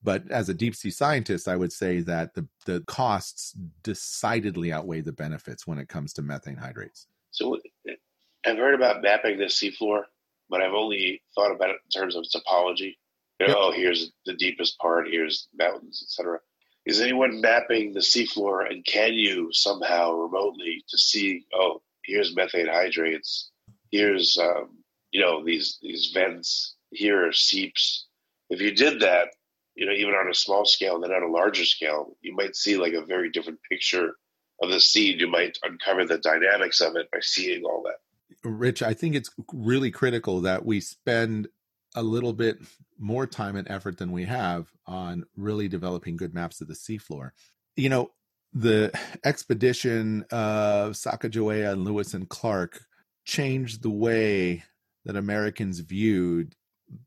But 0.03 0.31
as 0.31 0.49
a 0.49 0.55
deep 0.55 0.75
sea 0.75 0.91
scientist, 0.91 1.47
I 1.47 1.57
would 1.57 1.73
say 1.73 2.01
that 2.01 2.35
the, 2.35 2.47
the 2.67 2.83
costs 2.87 3.55
decidedly 3.83 4.73
outweigh 4.73 5.01
the 5.01 5.12
benefits 5.12 5.67
when 5.67 5.79
it 5.79 5.88
comes 5.88 6.12
to 6.15 6.23
methane 6.23 6.57
hydrates. 6.57 7.07
So 7.31 7.59
I've 8.45 8.59
heard 8.59 8.75
about 8.75 9.03
mapping 9.03 9.38
the 9.38 9.45
seafloor, 9.45 10.03
but 10.51 10.61
I've 10.61 10.75
only 10.75 11.23
thought 11.35 11.55
about 11.55 11.71
it 11.71 11.77
in 11.85 12.01
terms 12.01 12.17
of 12.17 12.25
topology. 12.25 12.97
You 13.38 13.47
know, 13.47 13.49
yep. 13.49 13.57
Oh, 13.59 13.73
here's 13.73 14.12
the 14.27 14.35
deepest 14.35 14.79
part, 14.79 15.09
here's 15.09 15.49
mountains, 15.57 16.03
etc. 16.05 16.38
Is 16.85 17.01
anyone 17.01 17.41
mapping 17.41 17.93
the 17.93 18.01
seafloor, 18.01 18.69
and 18.69 18.85
can 18.85 19.15
you 19.15 19.53
somehow 19.53 20.12
remotely 20.12 20.85
to 20.88 20.99
see? 20.99 21.47
Oh, 21.55 21.81
here's 22.05 22.35
methane 22.35 22.67
hydrates. 22.67 23.51
Here's 23.91 24.37
um, 24.38 24.79
you 25.12 25.21
know 25.21 25.45
these 25.45 25.79
these 25.81 26.11
vents. 26.12 26.75
Here 26.91 27.29
are 27.29 27.33
seeps. 27.33 28.07
If 28.51 28.61
you 28.61 28.75
did 28.75 29.01
that, 29.01 29.29
you 29.74 29.87
know, 29.87 29.92
even 29.92 30.14
on 30.14 30.30
a 30.30 30.35
small 30.35 30.64
scale, 30.64 31.00
then 31.00 31.12
on 31.12 31.22
a 31.22 31.32
larger 31.32 31.64
scale, 31.64 32.16
you 32.20 32.35
might 32.35 32.56
see 32.56 32.76
like 32.76 32.92
a 32.92 33.04
very 33.04 33.30
different 33.30 33.61
picture 33.70 34.14
of 34.62 34.70
the 34.70 34.80
seed. 34.80 35.20
You 35.20 35.28
might 35.28 35.58
uncover 35.62 36.04
the 36.04 36.18
dynamics 36.18 36.80
of 36.80 36.96
it 36.96 37.11
by 37.11 37.18
seeing 37.20 37.64
all 37.64 37.82
that. 37.85 38.48
Rich, 38.48 38.82
I 38.82 38.94
think 38.94 39.14
it's 39.14 39.30
really 39.52 39.90
critical 39.90 40.40
that 40.42 40.64
we 40.64 40.80
spend 40.80 41.48
a 41.94 42.02
little 42.02 42.32
bit 42.32 42.58
more 42.98 43.26
time 43.26 43.56
and 43.56 43.70
effort 43.70 43.98
than 43.98 44.12
we 44.12 44.24
have 44.24 44.68
on 44.87 45.24
really 45.37 45.68
developing 45.68 46.16
good 46.16 46.35
maps 46.35 46.61
of 46.61 46.68
the 46.68 46.74
seafloor. 46.74 47.30
You 47.76 47.88
know, 47.88 48.11
the 48.52 48.92
expedition 49.24 50.24
of 50.30 50.92
Sacagawea 50.92 51.72
and 51.72 51.85
Lewis 51.85 52.14
and 52.14 52.28
Clark 52.28 52.85
changed 53.24 53.82
the 53.82 53.90
way 53.90 54.64
that 55.04 55.16
Americans 55.16 55.80
viewed 55.80 56.54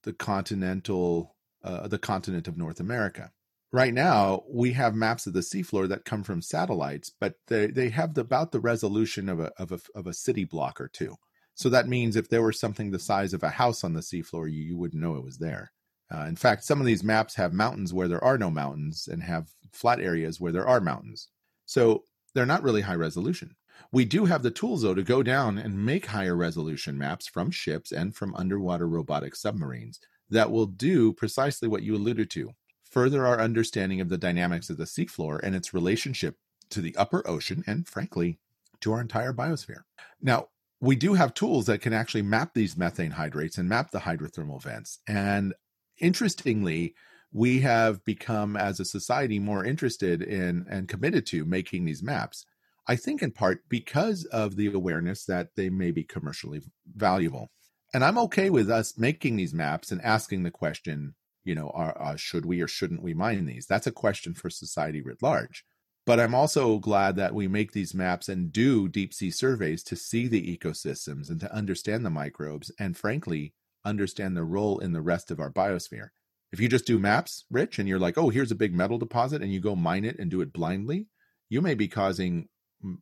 the 0.04 0.14
continental 0.14 1.35
uh, 1.66 1.88
the 1.88 1.98
continent 1.98 2.48
of 2.48 2.58
North 2.58 2.80
America. 2.80 3.32
Right 3.74 3.94
now, 3.94 4.44
we 4.48 4.72
have 4.74 4.96
maps 4.96 5.28
of 5.28 5.34
the 5.34 5.42
seafloor 5.42 5.90
that 5.90 6.06
come 6.06 6.24
from 6.24 6.42
satellites, 6.42 7.12
but 7.20 7.34
they, 7.48 7.68
they 7.68 7.90
have 7.90 8.14
the, 8.14 8.22
about 8.22 8.52
the 8.52 8.60
resolution 8.60 9.28
of 9.28 9.40
a, 9.40 9.52
of 9.58 9.72
a 9.72 9.80
of 9.96 10.08
a 10.08 10.14
city 10.14 10.46
block 10.46 10.80
or 10.80 10.88
two. 10.88 11.16
So 11.56 11.70
that 11.70 11.88
means 11.88 12.16
if 12.16 12.30
there 12.30 12.42
were 12.42 12.54
something 12.54 12.92
the 12.92 13.00
size 13.00 13.34
of 13.34 13.44
a 13.44 13.50
house 13.50 13.84
on 13.84 13.94
the 13.94 14.02
seafloor, 14.02 14.52
you, 14.52 14.62
you 14.62 14.78
wouldn't 14.78 15.02
know 15.02 15.16
it 15.16 15.24
was 15.24 15.38
there. 15.38 15.72
Uh, 16.14 16.26
in 16.26 16.36
fact, 16.36 16.64
some 16.64 16.80
of 16.80 16.86
these 16.86 17.04
maps 17.04 17.36
have 17.36 17.54
mountains 17.54 17.94
where 17.94 18.08
there 18.08 18.24
are 18.24 18.38
no 18.38 18.52
mountains 18.52 19.08
and 19.12 19.24
have 19.24 19.50
flat 19.72 20.00
areas 20.00 20.40
where 20.40 20.52
there 20.52 20.68
are 20.68 20.80
mountains. 20.80 21.30
So 21.66 22.04
they're 22.34 22.46
not 22.46 22.64
really 22.64 22.82
high 22.82 22.96
resolution. 22.96 23.56
We 23.92 24.06
do 24.06 24.26
have 24.26 24.44
the 24.44 24.52
tools, 24.52 24.84
though, 24.84 24.94
to 24.94 25.04
go 25.04 25.24
down 25.24 25.58
and 25.58 25.86
make 25.86 26.06
higher 26.06 26.36
resolution 26.36 26.98
maps 26.98 27.28
from 27.28 27.52
ships 27.52 27.92
and 27.92 28.16
from 28.16 28.36
underwater 28.36 28.88
robotic 28.88 29.36
submarines 29.36 30.00
that 30.30 30.52
will 30.52 30.66
do 30.66 31.14
precisely 31.14 31.68
what 31.68 31.84
you 31.84 31.96
alluded 31.96 32.30
to 32.32 32.52
further 32.96 33.28
our 33.28 33.42
understanding 33.42 34.00
of 34.00 34.08
the 34.08 34.18
dynamics 34.18 34.70
of 34.70 34.78
the 34.78 34.86
seafloor 34.86 35.38
and 35.44 35.54
its 35.54 35.74
relationship 35.74 36.38
to 36.70 36.80
the 36.80 36.96
upper 36.96 37.28
ocean 37.28 37.62
and, 37.68 37.88
frankly, 37.88 38.40
to 38.80 38.94
our 38.94 39.02
entire 39.02 39.34
biosphere. 39.34 39.82
Now, 40.22 40.48
we 40.80 40.96
do 40.96 41.14
have 41.14 41.34
tools 41.34 41.66
that 41.66 41.82
can 41.82 41.92
actually 41.92 42.22
map 42.22 42.54
these 42.54 42.78
methane 42.78 43.12
hydrates 43.12 43.58
and 43.58 43.68
map 43.68 43.92
the 43.92 44.00
hydrothermal 44.00 44.62
vents. 44.62 45.00
And 45.08 45.54
interestingly, 46.00 46.96
we 47.34 47.60
have 47.60 48.04
become, 48.06 48.56
as 48.56 48.80
a 48.80 48.86
society, 48.86 49.40
more 49.40 49.66
interested 49.66 50.22
in 50.22 50.66
and 50.70 50.88
committed 50.88 51.26
to 51.28 51.44
making 51.44 51.84
these 51.84 52.02
maps. 52.02 52.46
I 52.88 52.96
think 52.96 53.22
in 53.22 53.32
part 53.32 53.68
because 53.68 54.24
of 54.26 54.56
the 54.56 54.68
awareness 54.68 55.26
that 55.26 55.50
they 55.58 55.70
may 55.70 55.92
be 55.92 56.04
commercially 56.04 56.62
valuable. 56.96 57.50
And 57.96 58.04
I'm 58.04 58.18
okay 58.18 58.50
with 58.50 58.70
us 58.70 58.98
making 58.98 59.38
these 59.38 59.54
maps 59.54 59.90
and 59.90 60.02
asking 60.02 60.44
the 60.44 60.52
question, 60.52 61.16
you 61.46 61.56
know, 61.56 61.70
are, 61.70 61.98
uh, 61.98 62.18
should 62.18 62.46
we 62.46 62.60
or 62.60 62.68
shouldn't 62.68 63.02
we 63.02 63.14
mine 63.14 63.46
these? 63.46 63.68
That's 63.68 63.88
a 63.88 63.92
question 63.94 64.34
for 64.34 64.50
society 64.50 65.02
writ 65.02 65.24
large. 65.24 65.64
But 66.06 66.20
I'm 66.20 66.36
also 66.36 66.78
glad 66.78 67.16
that 67.16 67.34
we 67.34 67.48
make 67.48 67.72
these 67.72 67.94
maps 67.94 68.28
and 68.28 68.52
do 68.52 68.90
deep 68.90 69.14
sea 69.14 69.32
surveys 69.32 69.82
to 69.84 69.96
see 69.96 70.28
the 70.28 70.58
ecosystems 70.58 71.30
and 71.30 71.40
to 71.40 71.56
understand 71.56 72.06
the 72.06 72.10
microbes 72.10 72.70
and, 72.78 72.98
frankly, 72.98 73.54
understand 73.86 74.36
the 74.36 74.44
role 74.44 74.78
in 74.80 74.92
the 74.92 75.00
rest 75.00 75.32
of 75.32 75.40
our 75.40 75.50
biosphere. 75.50 76.10
If 76.52 76.60
you 76.60 76.68
just 76.68 76.86
do 76.86 77.00
maps, 77.00 77.46
Rich, 77.50 77.80
and 77.80 77.88
you're 77.88 77.98
like, 77.98 78.18
oh, 78.18 78.28
here's 78.28 78.52
a 78.52 78.56
big 78.56 78.76
metal 78.76 78.98
deposit, 78.98 79.42
and 79.42 79.54
you 79.54 79.62
go 79.62 79.74
mine 79.74 80.04
it 80.04 80.20
and 80.20 80.30
do 80.30 80.42
it 80.42 80.52
blindly, 80.52 81.08
you 81.48 81.62
may 81.62 81.76
be 81.76 81.88
causing 81.88 82.50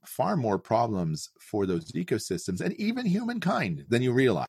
far 0.06 0.36
more 0.38 0.60
problems 0.60 1.30
for 1.40 1.66
those 1.66 1.92
ecosystems 1.92 2.62
and 2.62 2.74
even 2.74 3.06
humankind 3.06 3.86
than 3.90 4.02
you 4.02 4.12
realize. 4.14 4.48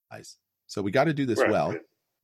So 0.66 0.82
we 0.82 0.90
got 0.90 1.04
to 1.04 1.14
do 1.14 1.26
this 1.26 1.40
right. 1.40 1.50
well, 1.50 1.74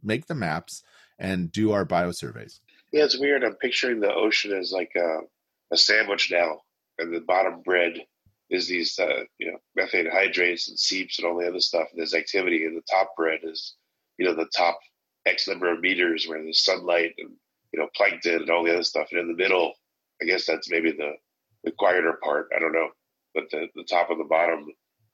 make 0.03 0.27
the 0.27 0.35
maps, 0.35 0.83
and 1.19 1.53
do 1.53 1.73
our 1.73 1.85
biosurveys. 1.85 2.61
Yeah, 2.93 3.05
it's 3.05 3.19
weird. 3.19 3.45
I'm 3.45 3.55
picturing 3.55 4.01
the 4.01 4.13
ocean 4.13 4.53
as 4.53 4.73
like 4.73 4.91
a, 4.97 5.19
a 5.71 5.77
sandwich 5.77 6.31
now, 6.33 6.61
and 6.99 7.15
the 7.15 7.21
bottom 7.21 7.63
bread 7.63 7.95
is 8.49 8.67
these 8.67 8.99
uh, 8.99 9.25
you 9.39 9.53
know 9.53 9.59
methane 9.77 10.11
hydrates 10.11 10.69
and 10.69 10.79
seeps 10.79 11.19
and 11.19 11.27
all 11.27 11.39
the 11.39 11.47
other 11.47 11.61
stuff. 11.61 11.89
And 11.91 11.99
there's 11.99 12.15
activity, 12.15 12.65
and 12.65 12.77
the 12.77 12.83
top 12.91 13.15
bread 13.17 13.41
is 13.45 13.77
you 14.19 14.27
know 14.27 14.35
the 14.35 14.51
top 14.57 14.79
X 15.27 15.47
number 15.47 15.73
of 15.73 15.81
meters 15.81 16.27
where 16.27 16.43
there's 16.43 16.65
sunlight 16.65 17.15
and 17.19 17.31
you 17.73 17.79
know 17.79 17.89
plankton 17.95 18.43
and 18.43 18.51
all 18.51 18.65
the 18.65 18.73
other 18.73 18.83
stuff. 18.83 19.09
And 19.13 19.21
in 19.21 19.29
the 19.29 19.35
middle, 19.35 19.75
I 20.21 20.25
guess 20.25 20.47
that's 20.47 20.71
maybe 20.71 20.93
the 20.93 21.13
the 21.65 21.73
quieter 21.73 22.19
part. 22.23 22.49
I 22.57 22.59
don't 22.59 22.73
know 22.73 22.89
but 23.35 23.45
the, 23.51 23.67
the 23.75 23.85
top 23.85 24.11
and 24.11 24.21
the 24.21 24.25
bottom 24.25 24.67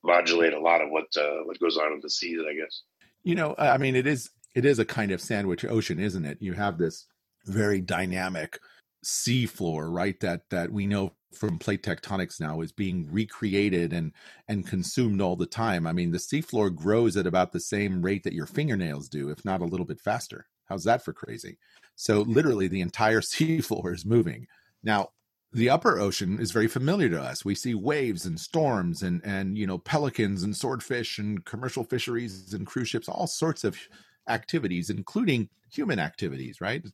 modulate 0.04 0.54
a 0.54 0.60
lot 0.60 0.80
of 0.80 0.90
what 0.90 1.06
uh, 1.16 1.44
what 1.44 1.58
goes 1.58 1.76
on 1.76 1.92
in 1.92 2.00
the 2.00 2.10
seas, 2.10 2.40
I 2.48 2.54
guess. 2.54 2.82
You 3.22 3.34
know, 3.34 3.54
I 3.58 3.78
mean, 3.78 3.96
it 3.96 4.06
is 4.06 4.30
it 4.54 4.64
is 4.64 4.78
a 4.78 4.84
kind 4.84 5.10
of 5.12 5.20
sandwich 5.20 5.64
ocean, 5.64 5.98
isn't 5.98 6.24
it? 6.24 6.38
You 6.40 6.54
have 6.54 6.78
this 6.78 7.06
very 7.44 7.80
dynamic 7.80 8.58
sea 9.02 9.46
floor, 9.46 9.90
right? 9.90 10.18
That 10.20 10.42
that 10.50 10.72
we 10.72 10.86
know 10.86 11.12
from 11.32 11.58
plate 11.58 11.82
tectonics 11.82 12.40
now 12.40 12.60
is 12.60 12.72
being 12.72 13.08
recreated 13.10 13.92
and 13.92 14.12
and 14.48 14.66
consumed 14.66 15.20
all 15.20 15.36
the 15.36 15.46
time. 15.46 15.86
I 15.86 15.92
mean, 15.92 16.10
the 16.10 16.18
seafloor 16.18 16.74
grows 16.74 17.16
at 17.16 17.26
about 17.26 17.52
the 17.52 17.60
same 17.60 18.02
rate 18.02 18.24
that 18.24 18.32
your 18.32 18.46
fingernails 18.46 19.08
do, 19.08 19.28
if 19.30 19.44
not 19.44 19.60
a 19.60 19.66
little 19.66 19.86
bit 19.86 20.00
faster. 20.00 20.46
How's 20.66 20.84
that 20.84 21.04
for 21.04 21.12
crazy? 21.12 21.58
So 21.94 22.20
literally 22.22 22.68
the 22.68 22.80
entire 22.80 23.20
seafloor 23.22 23.94
is 23.94 24.04
moving. 24.04 24.46
Now, 24.82 25.10
the 25.56 25.70
upper 25.70 25.98
ocean 25.98 26.38
is 26.38 26.50
very 26.50 26.68
familiar 26.68 27.08
to 27.08 27.20
us. 27.20 27.42
We 27.42 27.54
see 27.54 27.74
waves 27.74 28.26
and 28.26 28.38
storms 28.38 29.02
and 29.02 29.22
and 29.24 29.56
you 29.56 29.66
know 29.66 29.78
pelicans 29.78 30.42
and 30.42 30.54
swordfish 30.54 31.18
and 31.18 31.42
commercial 31.46 31.82
fisheries 31.82 32.52
and 32.52 32.66
cruise 32.66 32.88
ships, 32.88 33.08
all 33.08 33.26
sorts 33.26 33.64
of 33.64 33.78
activities, 34.28 34.90
including 34.90 35.48
human 35.72 35.98
activities, 35.98 36.60
right? 36.60 36.84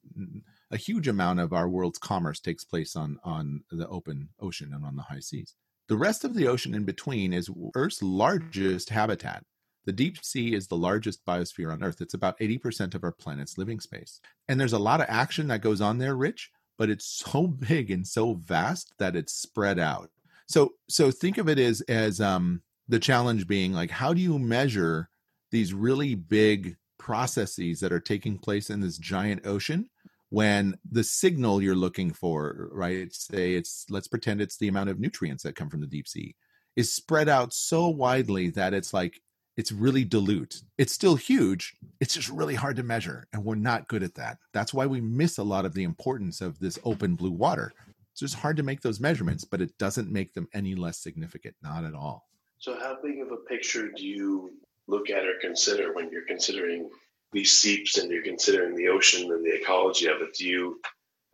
A 0.71 0.77
huge 0.77 1.09
amount 1.09 1.41
of 1.41 1.53
our 1.53 1.69
world's 1.69 1.99
commerce 1.99 2.39
takes 2.39 2.65
place 2.65 2.95
on 2.95 3.19
on 3.25 3.65
the 3.73 3.89
open 3.89 4.29
ocean 4.39 4.71
and 4.73 4.85
on 4.85 4.95
the 4.95 5.03
high 5.03 5.21
seas. 5.21 5.57
The 5.89 5.97
rest 5.97 6.25
of 6.25 6.35
the 6.35 6.47
ocean 6.47 6.73
in 6.73 6.85
between 6.85 7.33
is 7.33 7.51
Earth's 7.75 8.01
largest 8.01 8.91
habitat. 8.91 9.45
The 9.87 9.93
deep 9.93 10.25
sea 10.25 10.55
is 10.55 10.69
the 10.69 10.77
largest 10.77 11.27
biosphere 11.27 11.73
on 11.73 11.83
Earth. 11.83 12.01
It's 12.01 12.15
about 12.15 12.39
80% 12.39 12.95
of 12.95 13.03
our 13.03 13.11
planet's 13.11 13.59
living 13.59 13.81
space. 13.81 14.21
And 14.49 14.61
there's 14.61 14.73
a 14.73 14.79
lot 14.79 15.01
of 15.01 15.07
action 15.09 15.49
that 15.49 15.61
goes 15.61 15.81
on 15.81 15.99
there, 15.99 16.15
Rich, 16.15 16.53
but 16.83 16.91
it's 16.91 17.07
so 17.07 17.47
big 17.47 17.93
and 17.93 18.05
so 18.05 18.35
vast 18.35 18.93
that 18.99 19.15
it's 19.15 19.33
spread 19.33 19.79
out. 19.79 20.11
So 20.49 20.73
so 20.89 21.13
think 21.13 21.39
of 21.39 21.49
it 21.49 21.61
as 21.61 21.81
as 21.83 22.21
um 22.21 22.61
the 22.89 22.99
challenge 22.99 23.47
being 23.47 23.73
like 23.73 23.93
how 23.93 24.13
do 24.13 24.21
you 24.21 24.37
measure 24.37 25.09
these 25.53 25.73
really 25.73 26.17
big 26.17 26.75
processes 26.99 27.79
that 27.79 27.93
are 27.93 28.01
taking 28.01 28.37
place 28.37 28.69
in 28.69 28.81
this 28.81 28.99
giant 28.99 29.47
ocean 29.47 29.89
when 30.31 30.77
the 30.91 31.05
signal 31.05 31.63
you're 31.63 31.77
looking 31.77 32.13
for, 32.13 32.69
right? 32.73 33.15
Say 33.15 33.53
it's 33.55 33.87
let's 33.89 34.09
pretend 34.09 34.41
it's 34.41 34.57
the 34.57 34.67
amount 34.67 34.91
of 34.91 34.99
nutrients 34.99 35.45
that 35.45 35.55
come 35.55 35.71
from 35.71 35.83
the 35.83 35.87
deep 35.87 36.09
sea 36.09 36.35
is 36.75 36.93
spread 36.93 37.29
out 37.29 37.55
so 37.55 37.91
widely 37.91 38.51
that 38.51 38.75
it's 38.75 38.93
like 38.93 39.21
it's 39.57 39.73
really 39.73 40.05
dilute. 40.05 40.63
It's 40.79 40.93
still 40.93 41.17
huge. 41.17 41.75
It's 42.01 42.15
just 42.15 42.29
really 42.29 42.55
hard 42.55 42.77
to 42.77 42.83
measure. 42.83 43.27
And 43.33 43.45
we're 43.45 43.55
not 43.55 43.89
good 43.89 44.03
at 44.03 44.15
that. 44.15 44.39
That's 44.53 44.73
why 44.73 44.87
we 44.87 45.01
miss 45.01 45.39
a 45.39 45.43
lot 45.43 45.65
of 45.65 45.75
the 45.75 45.85
importance 45.85 46.41
of 46.41 46.59
this 46.59 46.79
open 46.85 47.17
blue 47.17 47.33
water. 47.33 47.73
It's 48.13 48.21
just 48.21 48.35
hard 48.35 48.57
to 48.57 48.63
make 48.63 48.81
those 48.81 49.01
measurements, 49.01 49.45
but 49.45 49.61
it 49.61 49.77
doesn't 49.79 50.11
make 50.11 50.35
them 50.35 50.49
any 50.55 50.75
less 50.75 50.99
significant. 50.99 51.55
Not 51.63 51.85
at 51.85 51.95
all. 51.95 52.29
So, 52.59 52.79
how 52.79 52.97
big 53.03 53.21
of 53.21 53.33
a 53.33 53.37
picture 53.49 53.91
do 53.91 54.07
you 54.07 54.53
look 54.87 55.11
at 55.11 55.25
or 55.25 55.35
consider 55.41 55.95
when 55.95 56.11
you're 56.11 56.27
considering 56.27 56.91
these 57.33 57.53
seeps 57.53 57.99
and 57.99 58.11
you're 58.11 58.23
considering 58.23 58.75
the 58.75 58.89
ocean 58.89 59.31
and 59.33 59.45
the 59.45 59.55
ecology 59.55 60.07
of 60.07 60.21
it? 60.21 60.35
Do 60.35 60.47
you 60.47 60.81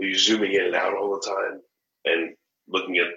are 0.00 0.06
you 0.06 0.16
zooming 0.16 0.52
in 0.52 0.66
and 0.66 0.74
out 0.74 0.96
all 0.96 1.14
the 1.14 1.26
time 1.26 1.60
and 2.04 2.34
looking 2.68 2.98
at 2.98 3.08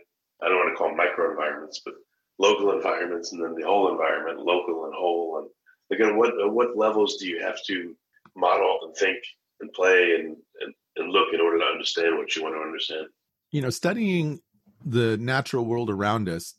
I 0.43 0.49
don't 0.49 0.57
want 0.57 0.73
to 0.73 0.75
call 0.75 0.87
them 0.87 0.97
micro 0.97 1.29
environments, 1.31 1.81
but 1.85 1.93
local 2.41 2.71
environments 2.71 3.31
and 3.31 3.43
then 3.43 3.53
the 3.55 3.65
whole 3.65 3.91
environment, 3.91 4.39
local 4.39 4.85
and 4.85 4.93
whole, 4.93 5.39
and 5.39 5.49
again, 5.93 6.17
what 6.17 6.31
what 6.51 6.75
levels 6.75 7.17
do 7.17 7.27
you 7.27 7.41
have 7.41 7.63
to 7.67 7.95
model 8.35 8.79
and 8.83 8.95
think 8.95 9.19
and 9.59 9.71
play 9.73 10.15
and, 10.15 10.35
and 10.61 10.73
and 10.97 11.11
look 11.11 11.33
in 11.33 11.39
order 11.39 11.59
to 11.59 11.65
understand 11.65 12.17
what 12.17 12.35
you 12.35 12.43
want 12.43 12.55
to 12.55 12.61
understand? 12.61 13.07
You 13.51 13.61
know, 13.61 13.69
studying 13.69 14.41
the 14.83 15.17
natural 15.17 15.65
world 15.65 15.89
around 15.89 16.27
us 16.27 16.55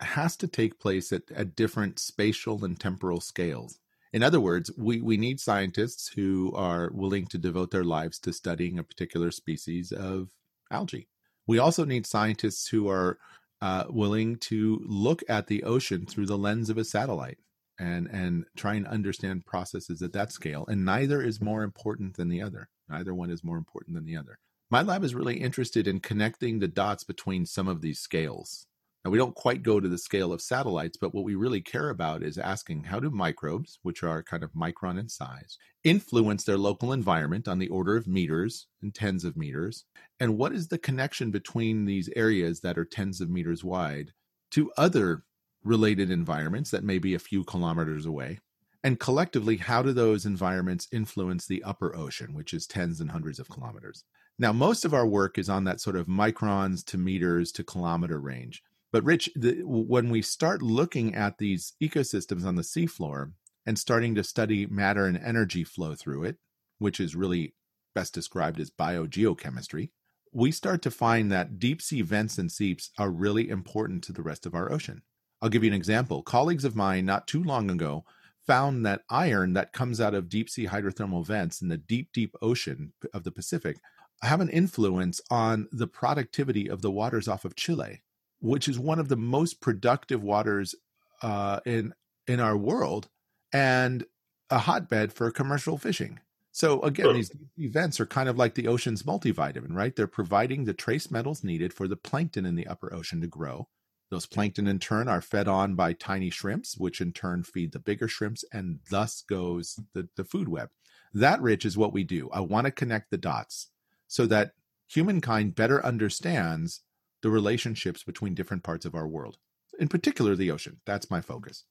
has 0.00 0.36
to 0.38 0.48
take 0.48 0.80
place 0.80 1.12
at, 1.12 1.22
at 1.34 1.54
different 1.54 1.98
spatial 1.98 2.64
and 2.64 2.80
temporal 2.80 3.20
scales. 3.20 3.78
In 4.12 4.22
other 4.22 4.40
words, 4.40 4.70
we, 4.76 5.00
we 5.00 5.16
need 5.16 5.38
scientists 5.38 6.08
who 6.08 6.52
are 6.56 6.90
willing 6.92 7.26
to 7.26 7.38
devote 7.38 7.70
their 7.70 7.84
lives 7.84 8.18
to 8.20 8.32
studying 8.32 8.78
a 8.78 8.82
particular 8.84 9.30
species 9.30 9.92
of 9.92 10.30
algae. 10.70 11.08
We 11.46 11.58
also 11.58 11.84
need 11.84 12.06
scientists 12.06 12.66
who 12.68 12.88
are 12.88 13.18
uh, 13.62 13.84
willing 13.88 14.36
to 14.36 14.80
look 14.86 15.22
at 15.28 15.46
the 15.46 15.62
ocean 15.64 16.06
through 16.06 16.26
the 16.26 16.38
lens 16.38 16.70
of 16.70 16.78
a 16.78 16.84
satellite 16.84 17.38
and 17.78 18.06
and 18.08 18.44
try 18.56 18.74
and 18.74 18.86
understand 18.86 19.46
processes 19.46 20.02
at 20.02 20.12
that 20.12 20.32
scale. 20.32 20.64
And 20.68 20.84
neither 20.84 21.22
is 21.22 21.40
more 21.40 21.62
important 21.62 22.16
than 22.16 22.28
the 22.28 22.42
other. 22.42 22.68
Neither 22.88 23.14
one 23.14 23.30
is 23.30 23.44
more 23.44 23.56
important 23.56 23.94
than 23.94 24.04
the 24.04 24.16
other. 24.16 24.38
My 24.70 24.82
lab 24.82 25.02
is 25.02 25.14
really 25.14 25.40
interested 25.40 25.88
in 25.88 26.00
connecting 26.00 26.58
the 26.58 26.68
dots 26.68 27.04
between 27.04 27.44
some 27.46 27.66
of 27.66 27.80
these 27.80 27.98
scales. 27.98 28.66
Now, 29.04 29.10
we 29.10 29.16
don't 29.16 29.34
quite 29.34 29.62
go 29.62 29.80
to 29.80 29.88
the 29.88 29.96
scale 29.96 30.30
of 30.30 30.42
satellites, 30.42 30.98
but 30.98 31.14
what 31.14 31.24
we 31.24 31.34
really 31.34 31.62
care 31.62 31.88
about 31.88 32.22
is 32.22 32.36
asking 32.36 32.84
how 32.84 33.00
do 33.00 33.10
microbes, 33.10 33.78
which 33.82 34.02
are 34.02 34.22
kind 34.22 34.42
of 34.42 34.52
micron 34.52 35.00
in 35.00 35.08
size, 35.08 35.56
influence 35.84 36.44
their 36.44 36.58
local 36.58 36.92
environment 36.92 37.48
on 37.48 37.58
the 37.58 37.68
order 37.68 37.96
of 37.96 38.06
meters 38.06 38.66
and 38.82 38.94
tens 38.94 39.24
of 39.24 39.38
meters? 39.38 39.86
And 40.18 40.36
what 40.36 40.52
is 40.52 40.68
the 40.68 40.76
connection 40.76 41.30
between 41.30 41.86
these 41.86 42.10
areas 42.14 42.60
that 42.60 42.76
are 42.76 42.84
tens 42.84 43.22
of 43.22 43.30
meters 43.30 43.64
wide 43.64 44.12
to 44.50 44.70
other 44.76 45.24
related 45.64 46.10
environments 46.10 46.70
that 46.70 46.84
may 46.84 46.98
be 46.98 47.14
a 47.14 47.18
few 47.18 47.42
kilometers 47.42 48.04
away? 48.04 48.40
And 48.84 49.00
collectively, 49.00 49.56
how 49.56 49.82
do 49.82 49.94
those 49.94 50.26
environments 50.26 50.88
influence 50.92 51.46
the 51.46 51.62
upper 51.62 51.96
ocean, 51.96 52.34
which 52.34 52.52
is 52.52 52.66
tens 52.66 53.00
and 53.00 53.10
hundreds 53.10 53.38
of 53.38 53.48
kilometers? 53.48 54.04
Now, 54.38 54.52
most 54.52 54.84
of 54.84 54.94
our 54.94 55.06
work 55.06 55.38
is 55.38 55.48
on 55.48 55.64
that 55.64 55.80
sort 55.80 55.96
of 55.96 56.06
microns 56.06 56.84
to 56.86 56.98
meters 56.98 57.52
to 57.52 57.64
kilometer 57.64 58.18
range. 58.18 58.62
But 58.92 59.04
Rich, 59.04 59.30
the, 59.36 59.62
when 59.64 60.10
we 60.10 60.22
start 60.22 60.62
looking 60.62 61.14
at 61.14 61.38
these 61.38 61.74
ecosystems 61.80 62.44
on 62.44 62.56
the 62.56 62.62
seafloor 62.62 63.32
and 63.64 63.78
starting 63.78 64.14
to 64.16 64.24
study 64.24 64.66
matter 64.66 65.06
and 65.06 65.16
energy 65.16 65.62
flow 65.62 65.94
through 65.94 66.24
it, 66.24 66.36
which 66.78 66.98
is 66.98 67.14
really 67.14 67.54
best 67.94 68.14
described 68.14 68.58
as 68.58 68.70
biogeochemistry, 68.70 69.90
we 70.32 70.50
start 70.50 70.82
to 70.82 70.90
find 70.90 71.30
that 71.30 71.58
deep 71.58 71.82
sea 71.82 72.02
vents 72.02 72.38
and 72.38 72.50
seeps 72.50 72.90
are 72.98 73.10
really 73.10 73.48
important 73.48 74.02
to 74.04 74.12
the 74.12 74.22
rest 74.22 74.46
of 74.46 74.54
our 74.54 74.70
ocean. 74.72 75.02
I'll 75.42 75.48
give 75.48 75.64
you 75.64 75.70
an 75.70 75.76
example. 75.76 76.22
Colleagues 76.22 76.64
of 76.64 76.76
mine 76.76 77.06
not 77.06 77.26
too 77.26 77.42
long 77.42 77.70
ago 77.70 78.04
found 78.46 78.84
that 78.86 79.02
iron 79.08 79.52
that 79.52 79.72
comes 79.72 80.00
out 80.00 80.14
of 80.14 80.28
deep 80.28 80.50
sea 80.50 80.66
hydrothermal 80.66 81.24
vents 81.26 81.62
in 81.62 81.68
the 81.68 81.78
deep, 81.78 82.10
deep 82.12 82.34
ocean 82.42 82.92
of 83.14 83.22
the 83.24 83.30
Pacific 83.32 83.78
have 84.22 84.40
an 84.40 84.50
influence 84.50 85.20
on 85.30 85.68
the 85.72 85.86
productivity 85.86 86.68
of 86.68 86.82
the 86.82 86.90
waters 86.90 87.28
off 87.28 87.44
of 87.44 87.56
Chile 87.56 88.02
which 88.40 88.68
is 88.68 88.78
one 88.78 88.98
of 88.98 89.08
the 89.08 89.16
most 89.16 89.60
productive 89.60 90.22
waters 90.22 90.74
uh, 91.22 91.60
in 91.64 91.94
in 92.26 92.40
our 92.40 92.56
world, 92.56 93.08
and 93.52 94.04
a 94.50 94.58
hotbed 94.58 95.12
for 95.12 95.30
commercial 95.30 95.78
fishing. 95.78 96.20
So 96.52 96.80
again, 96.82 97.14
these 97.14 97.30
events 97.58 98.00
are 98.00 98.06
kind 98.06 98.28
of 98.28 98.36
like 98.36 98.54
the 98.54 98.66
ocean's 98.66 99.04
multivitamin, 99.04 99.72
right? 99.72 99.94
They're 99.94 100.06
providing 100.06 100.64
the 100.64 100.74
trace 100.74 101.10
metals 101.10 101.44
needed 101.44 101.72
for 101.72 101.86
the 101.86 101.96
plankton 101.96 102.44
in 102.44 102.56
the 102.56 102.66
upper 102.66 102.92
ocean 102.92 103.20
to 103.20 103.28
grow. 103.28 103.68
Those 104.10 104.26
plankton 104.26 104.66
in 104.66 104.80
turn 104.80 105.08
are 105.08 105.20
fed 105.20 105.46
on 105.46 105.76
by 105.76 105.92
tiny 105.92 106.30
shrimps, 106.30 106.76
which 106.76 107.00
in 107.00 107.12
turn 107.12 107.44
feed 107.44 107.72
the 107.72 107.78
bigger 107.78 108.08
shrimps, 108.08 108.44
and 108.52 108.80
thus 108.90 109.22
goes 109.22 109.78
the, 109.94 110.08
the 110.16 110.24
food 110.24 110.48
web. 110.48 110.70
That, 111.14 111.40
Rich, 111.40 111.64
is 111.64 111.78
what 111.78 111.92
we 111.92 112.02
do. 112.02 112.28
I 112.32 112.40
want 112.40 112.64
to 112.64 112.72
connect 112.72 113.10
the 113.10 113.18
dots 113.18 113.70
so 114.08 114.26
that 114.26 114.52
humankind 114.88 115.54
better 115.54 115.84
understands 115.84 116.82
the 117.22 117.30
relationships 117.30 118.02
between 118.02 118.34
different 118.34 118.62
parts 118.62 118.84
of 118.84 118.94
our 118.94 119.06
world, 119.06 119.36
in 119.78 119.88
particular 119.88 120.34
the 120.34 120.50
ocean. 120.50 120.80
That's 120.86 121.10
my 121.10 121.20
focus. 121.20 121.64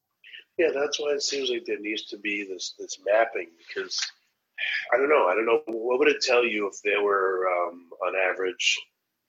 Yeah, 0.58 0.70
that's 0.74 1.00
why 1.00 1.12
it 1.12 1.22
seems 1.22 1.50
like 1.50 1.64
there 1.66 1.80
needs 1.80 2.06
to 2.08 2.18
be 2.18 2.44
this 2.44 2.76
this 2.78 2.98
mapping 3.06 3.50
because 3.68 4.00
I 4.94 4.98
don't 4.98 5.10
know. 5.10 5.28
I 5.28 5.36
don't 5.36 5.46
know 5.46 5.62
what 5.68 6.00
would 6.00 6.10
it 6.10 6.22
tell 6.22 6.46
you 6.46 6.68
if 6.68 6.82
there 6.84 7.02
were 7.02 7.48
um, 7.48 7.90
on 8.06 8.14
average, 8.16 8.78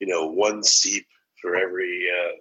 you 0.00 0.06
know, 0.06 0.26
one 0.26 0.62
seep 0.62 1.06
for 1.40 1.56
every 1.56 2.08
uh, 2.10 2.32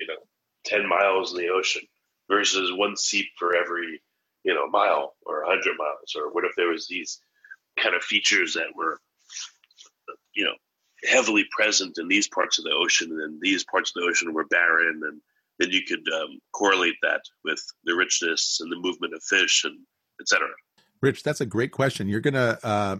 you 0.00 0.06
know 0.06 0.22
ten 0.64 0.88
miles 0.88 1.32
in 1.32 1.38
the 1.38 1.48
ocean 1.48 1.82
versus 2.30 2.72
one 2.72 2.96
seep 2.96 3.26
for 3.38 3.56
every 3.56 4.00
you 4.44 4.54
know 4.54 4.68
mile 4.68 5.14
or 5.24 5.44
hundred 5.44 5.76
miles, 5.76 6.14
or 6.16 6.32
what 6.32 6.44
if 6.44 6.52
there 6.56 6.68
was 6.68 6.86
these 6.86 7.20
kind 7.78 7.94
of 7.94 8.02
features 8.02 8.54
that 8.54 8.74
were 8.74 9.00
you 10.34 10.44
know 10.44 10.54
heavily 11.04 11.44
present 11.50 11.98
in 11.98 12.08
these 12.08 12.28
parts 12.28 12.58
of 12.58 12.64
the 12.64 12.72
ocean, 12.72 13.10
and 13.22 13.40
these 13.40 13.64
parts 13.64 13.90
of 13.90 14.02
the 14.02 14.08
ocean 14.08 14.32
were 14.32 14.46
barren, 14.46 15.00
and 15.04 15.20
then 15.58 15.70
you 15.70 15.82
could 15.82 16.06
um, 16.12 16.38
correlate 16.52 16.96
that 17.02 17.22
with 17.44 17.62
the 17.84 17.94
richness 17.94 18.58
and 18.60 18.70
the 18.70 18.76
movement 18.76 19.14
of 19.14 19.22
fish 19.22 19.64
and 19.64 19.78
etc. 20.20 20.48
Rich, 21.02 21.22
that's 21.22 21.40
a 21.40 21.46
great 21.46 21.72
question. 21.72 22.08
You're 22.08 22.20
gonna 22.20 22.58
uh, 22.62 22.96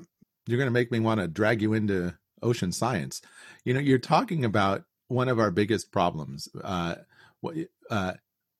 you're 0.46 0.59
gonna 0.59 0.70
make 0.70 0.92
me 0.92 1.00
want 1.00 1.20
to 1.20 1.28
drag 1.28 1.62
you 1.62 1.72
into 1.72 2.14
ocean 2.42 2.72
science. 2.72 3.22
You 3.64 3.74
know, 3.74 3.80
you're 3.80 3.98
talking 3.98 4.44
about 4.44 4.85
one 5.09 5.28
of 5.28 5.38
our 5.38 5.50
biggest 5.50 5.92
problems. 5.92 6.48
Uh, 6.62 6.96
what 7.40 7.56
uh, 7.90 8.12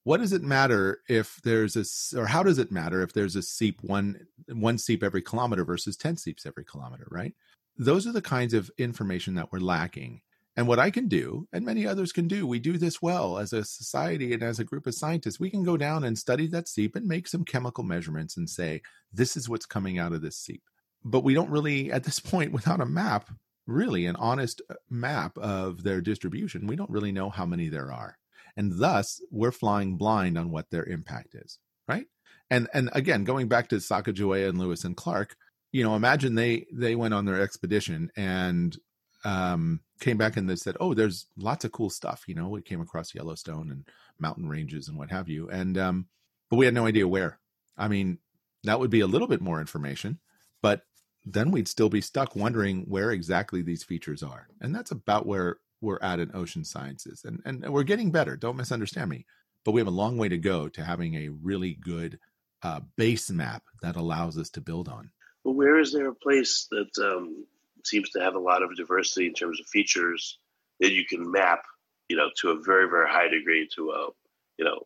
what 0.03 0.17
does 0.17 0.33
it 0.33 0.41
matter 0.41 1.01
if 1.07 1.39
there's 1.43 1.75
a 1.75 2.19
or 2.19 2.25
how 2.25 2.41
does 2.41 2.57
it 2.57 2.71
matter 2.71 3.01
if 3.01 3.13
there's 3.13 3.35
a 3.35 3.41
seep 3.41 3.83
one 3.83 4.25
one 4.49 4.77
seep 4.77 5.03
every 5.03 5.21
kilometer 5.21 5.63
versus 5.63 5.95
ten 5.95 6.17
seeps 6.17 6.45
every 6.45 6.65
kilometer? 6.65 7.07
Right 7.11 7.33
those 7.77 8.07
are 8.07 8.11
the 8.11 8.21
kinds 8.21 8.53
of 8.53 8.71
information 8.77 9.35
that 9.35 9.51
we're 9.51 9.59
lacking. 9.59 10.21
And 10.55 10.67
what 10.67 10.79
I 10.79 10.89
can 10.89 11.07
do, 11.07 11.47
and 11.53 11.63
many 11.63 11.85
others 11.85 12.11
can 12.11 12.27
do, 12.27 12.47
we 12.47 12.57
do 12.57 12.79
this 12.79 12.99
well 12.99 13.37
as 13.37 13.53
a 13.53 13.63
society 13.63 14.33
and 14.33 14.41
as 14.41 14.59
a 14.59 14.63
group 14.63 14.87
of 14.87 14.95
scientists. 14.95 15.39
We 15.39 15.51
can 15.51 15.63
go 15.63 15.77
down 15.77 16.03
and 16.03 16.17
study 16.17 16.47
that 16.47 16.67
seep 16.67 16.95
and 16.95 17.05
make 17.05 17.27
some 17.27 17.45
chemical 17.45 17.83
measurements 17.83 18.35
and 18.35 18.49
say, 18.49 18.81
this 19.13 19.37
is 19.37 19.47
what's 19.47 19.67
coming 19.67 19.99
out 19.99 20.13
of 20.13 20.23
this 20.23 20.35
seep. 20.35 20.63
But 21.03 21.23
we 21.23 21.35
don't 21.35 21.51
really, 21.51 21.91
at 21.91 22.05
this 22.05 22.19
point, 22.19 22.51
without 22.53 22.81
a 22.81 22.87
map, 22.87 23.29
really 23.67 24.07
an 24.07 24.15
honest 24.15 24.63
uh, 24.67 24.75
map 24.89 25.37
of 25.37 25.83
their 25.83 26.01
distribution, 26.01 26.65
we 26.65 26.75
don't 26.75 26.89
really 26.89 27.11
know 27.11 27.29
how 27.29 27.45
many 27.45 27.69
there 27.69 27.91
are. 27.91 28.17
And 28.55 28.79
thus, 28.79 29.21
we're 29.29 29.51
flying 29.51 29.97
blind 29.97 30.39
on 30.39 30.49
what 30.49 30.71
their 30.71 30.85
impact 30.85 31.35
is, 31.35 31.59
right? 31.87 32.07
And 32.49 32.67
and 32.73 32.89
again, 32.93 33.23
going 33.23 33.47
back 33.47 33.67
to 33.69 33.75
Sacagawea 33.75 34.49
and 34.49 34.57
Lewis 34.57 34.83
and 34.83 34.97
Clark, 34.97 35.35
you 35.71 35.83
know, 35.83 35.95
imagine 35.95 36.35
they 36.35 36.65
they 36.71 36.95
went 36.95 37.13
on 37.13 37.25
their 37.25 37.41
expedition 37.41 38.11
and 38.15 38.77
um, 39.23 39.81
came 39.99 40.17
back 40.17 40.37
and 40.37 40.49
they 40.49 40.55
said, 40.55 40.77
"Oh, 40.79 40.93
there's 40.93 41.27
lots 41.37 41.65
of 41.65 41.71
cool 41.71 41.89
stuff." 41.89 42.23
You 42.27 42.35
know, 42.35 42.49
we 42.49 42.61
came 42.61 42.81
across 42.81 43.13
Yellowstone 43.13 43.71
and 43.71 43.87
mountain 44.19 44.47
ranges 44.47 44.87
and 44.87 44.97
what 44.97 45.11
have 45.11 45.29
you, 45.29 45.49
and 45.49 45.77
um, 45.77 46.07
but 46.49 46.57
we 46.57 46.65
had 46.65 46.73
no 46.73 46.85
idea 46.85 47.07
where. 47.07 47.39
I 47.77 47.87
mean, 47.87 48.19
that 48.63 48.79
would 48.79 48.89
be 48.89 49.01
a 49.01 49.07
little 49.07 49.27
bit 49.27 49.41
more 49.41 49.59
information, 49.59 50.19
but 50.61 50.81
then 51.25 51.51
we'd 51.51 51.67
still 51.67 51.89
be 51.89 52.01
stuck 52.01 52.35
wondering 52.35 52.85
where 52.87 53.11
exactly 53.11 53.61
these 53.61 53.83
features 53.83 54.23
are, 54.23 54.47
and 54.61 54.73
that's 54.73 54.91
about 54.91 55.25
where 55.25 55.57
we're 55.81 55.99
at 56.01 56.19
in 56.19 56.31
ocean 56.33 56.63
sciences, 56.63 57.23
and 57.25 57.41
and 57.45 57.69
we're 57.69 57.83
getting 57.83 58.11
better. 58.11 58.37
Don't 58.37 58.57
misunderstand 58.57 59.09
me, 59.09 59.25
but 59.65 59.73
we 59.73 59.81
have 59.81 59.87
a 59.87 59.91
long 59.91 60.17
way 60.17 60.29
to 60.29 60.37
go 60.37 60.69
to 60.69 60.83
having 60.83 61.15
a 61.15 61.29
really 61.29 61.73
good 61.73 62.19
uh, 62.63 62.79
base 62.95 63.29
map 63.29 63.63
that 63.81 63.95
allows 63.95 64.37
us 64.37 64.49
to 64.51 64.61
build 64.61 64.87
on. 64.87 65.11
Well, 65.47 65.55
where 65.55 65.79
is 65.79 65.93
there 65.93 66.09
a 66.09 66.13
place 66.13 66.67
that 66.71 66.89
um, 67.01 67.45
seems 67.85 68.09
to 68.09 68.19
have 68.19 68.35
a 68.35 68.39
lot 68.39 68.63
of 68.63 68.75
diversity 68.75 69.27
in 69.27 69.33
terms 69.33 69.61
of 69.61 69.67
features 69.67 70.39
that 70.81 70.91
you 70.91 71.05
can 71.05 71.31
map, 71.31 71.61
you 72.09 72.17
know, 72.17 72.29
to 72.41 72.49
a 72.49 72.59
very 72.59 72.89
very 72.89 73.07
high 73.07 73.29
degree 73.29 73.65
to 73.75 73.91
a, 73.91 74.09
you 74.57 74.65
know, 74.65 74.81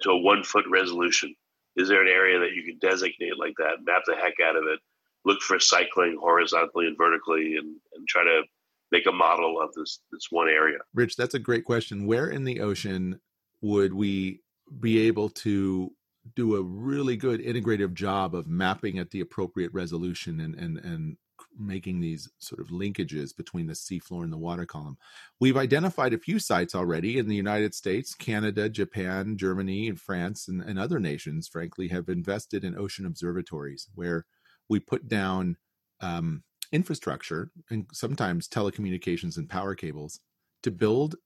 to 0.00 0.12
a 0.12 0.18
one 0.18 0.42
foot 0.42 0.64
resolution. 0.70 1.34
Is 1.76 1.88
there 1.88 2.00
an 2.00 2.08
area 2.08 2.38
that 2.38 2.54
you 2.54 2.64
can 2.64 2.78
designate 2.78 3.38
like 3.38 3.52
that, 3.58 3.84
map 3.84 4.04
the 4.06 4.16
heck 4.16 4.40
out 4.42 4.56
of 4.56 4.62
it, 4.64 4.80
look 5.26 5.42
for 5.42 5.60
cycling 5.60 6.16
horizontally 6.18 6.86
and 6.86 6.96
vertically, 6.96 7.56
and, 7.56 7.76
and 7.94 8.08
try 8.08 8.24
to 8.24 8.44
make 8.90 9.04
a 9.04 9.12
model 9.12 9.60
of 9.60 9.74
this 9.74 10.00
this 10.12 10.28
one 10.30 10.48
area? 10.48 10.78
Rich, 10.94 11.16
that's 11.16 11.34
a 11.34 11.38
great 11.38 11.66
question. 11.66 12.06
Where 12.06 12.28
in 12.28 12.44
the 12.44 12.60
ocean 12.60 13.20
would 13.60 13.92
we 13.92 14.40
be 14.80 15.08
able 15.08 15.28
to 15.28 15.92
do 16.34 16.56
a 16.56 16.62
really 16.62 17.16
good 17.16 17.40
integrative 17.40 17.94
job 17.94 18.34
of 18.34 18.48
mapping 18.48 18.98
at 18.98 19.10
the 19.10 19.20
appropriate 19.20 19.72
resolution 19.72 20.40
and 20.40 20.54
and 20.54 20.78
and 20.78 21.16
making 21.58 22.00
these 22.00 22.28
sort 22.38 22.60
of 22.60 22.68
linkages 22.68 23.34
between 23.34 23.66
the 23.66 23.72
seafloor 23.72 24.24
and 24.24 24.32
the 24.32 24.38
water 24.38 24.66
column. 24.66 24.96
We've 25.40 25.56
identified 25.56 26.12
a 26.12 26.18
few 26.18 26.38
sites 26.38 26.74
already 26.74 27.18
in 27.18 27.28
the 27.28 27.34
United 27.34 27.74
States, 27.74 28.14
Canada, 28.14 28.68
Japan, 28.68 29.36
Germany, 29.36 29.88
and 29.88 30.00
France, 30.00 30.48
and, 30.48 30.60
and 30.62 30.78
other 30.78 30.98
nations, 30.98 31.48
frankly, 31.48 31.88
have 31.88 32.08
invested 32.08 32.64
in 32.64 32.76
ocean 32.76 33.06
observatories 33.06 33.88
where 33.94 34.26
we 34.68 34.80
put 34.80 35.08
down 35.08 35.56
um, 36.00 36.42
infrastructure 36.72 37.50
and 37.70 37.86
sometimes 37.92 38.48
telecommunications 38.48 39.36
and 39.36 39.48
power 39.48 39.74
cables 39.74 40.20
to 40.62 40.70
build 40.70 41.16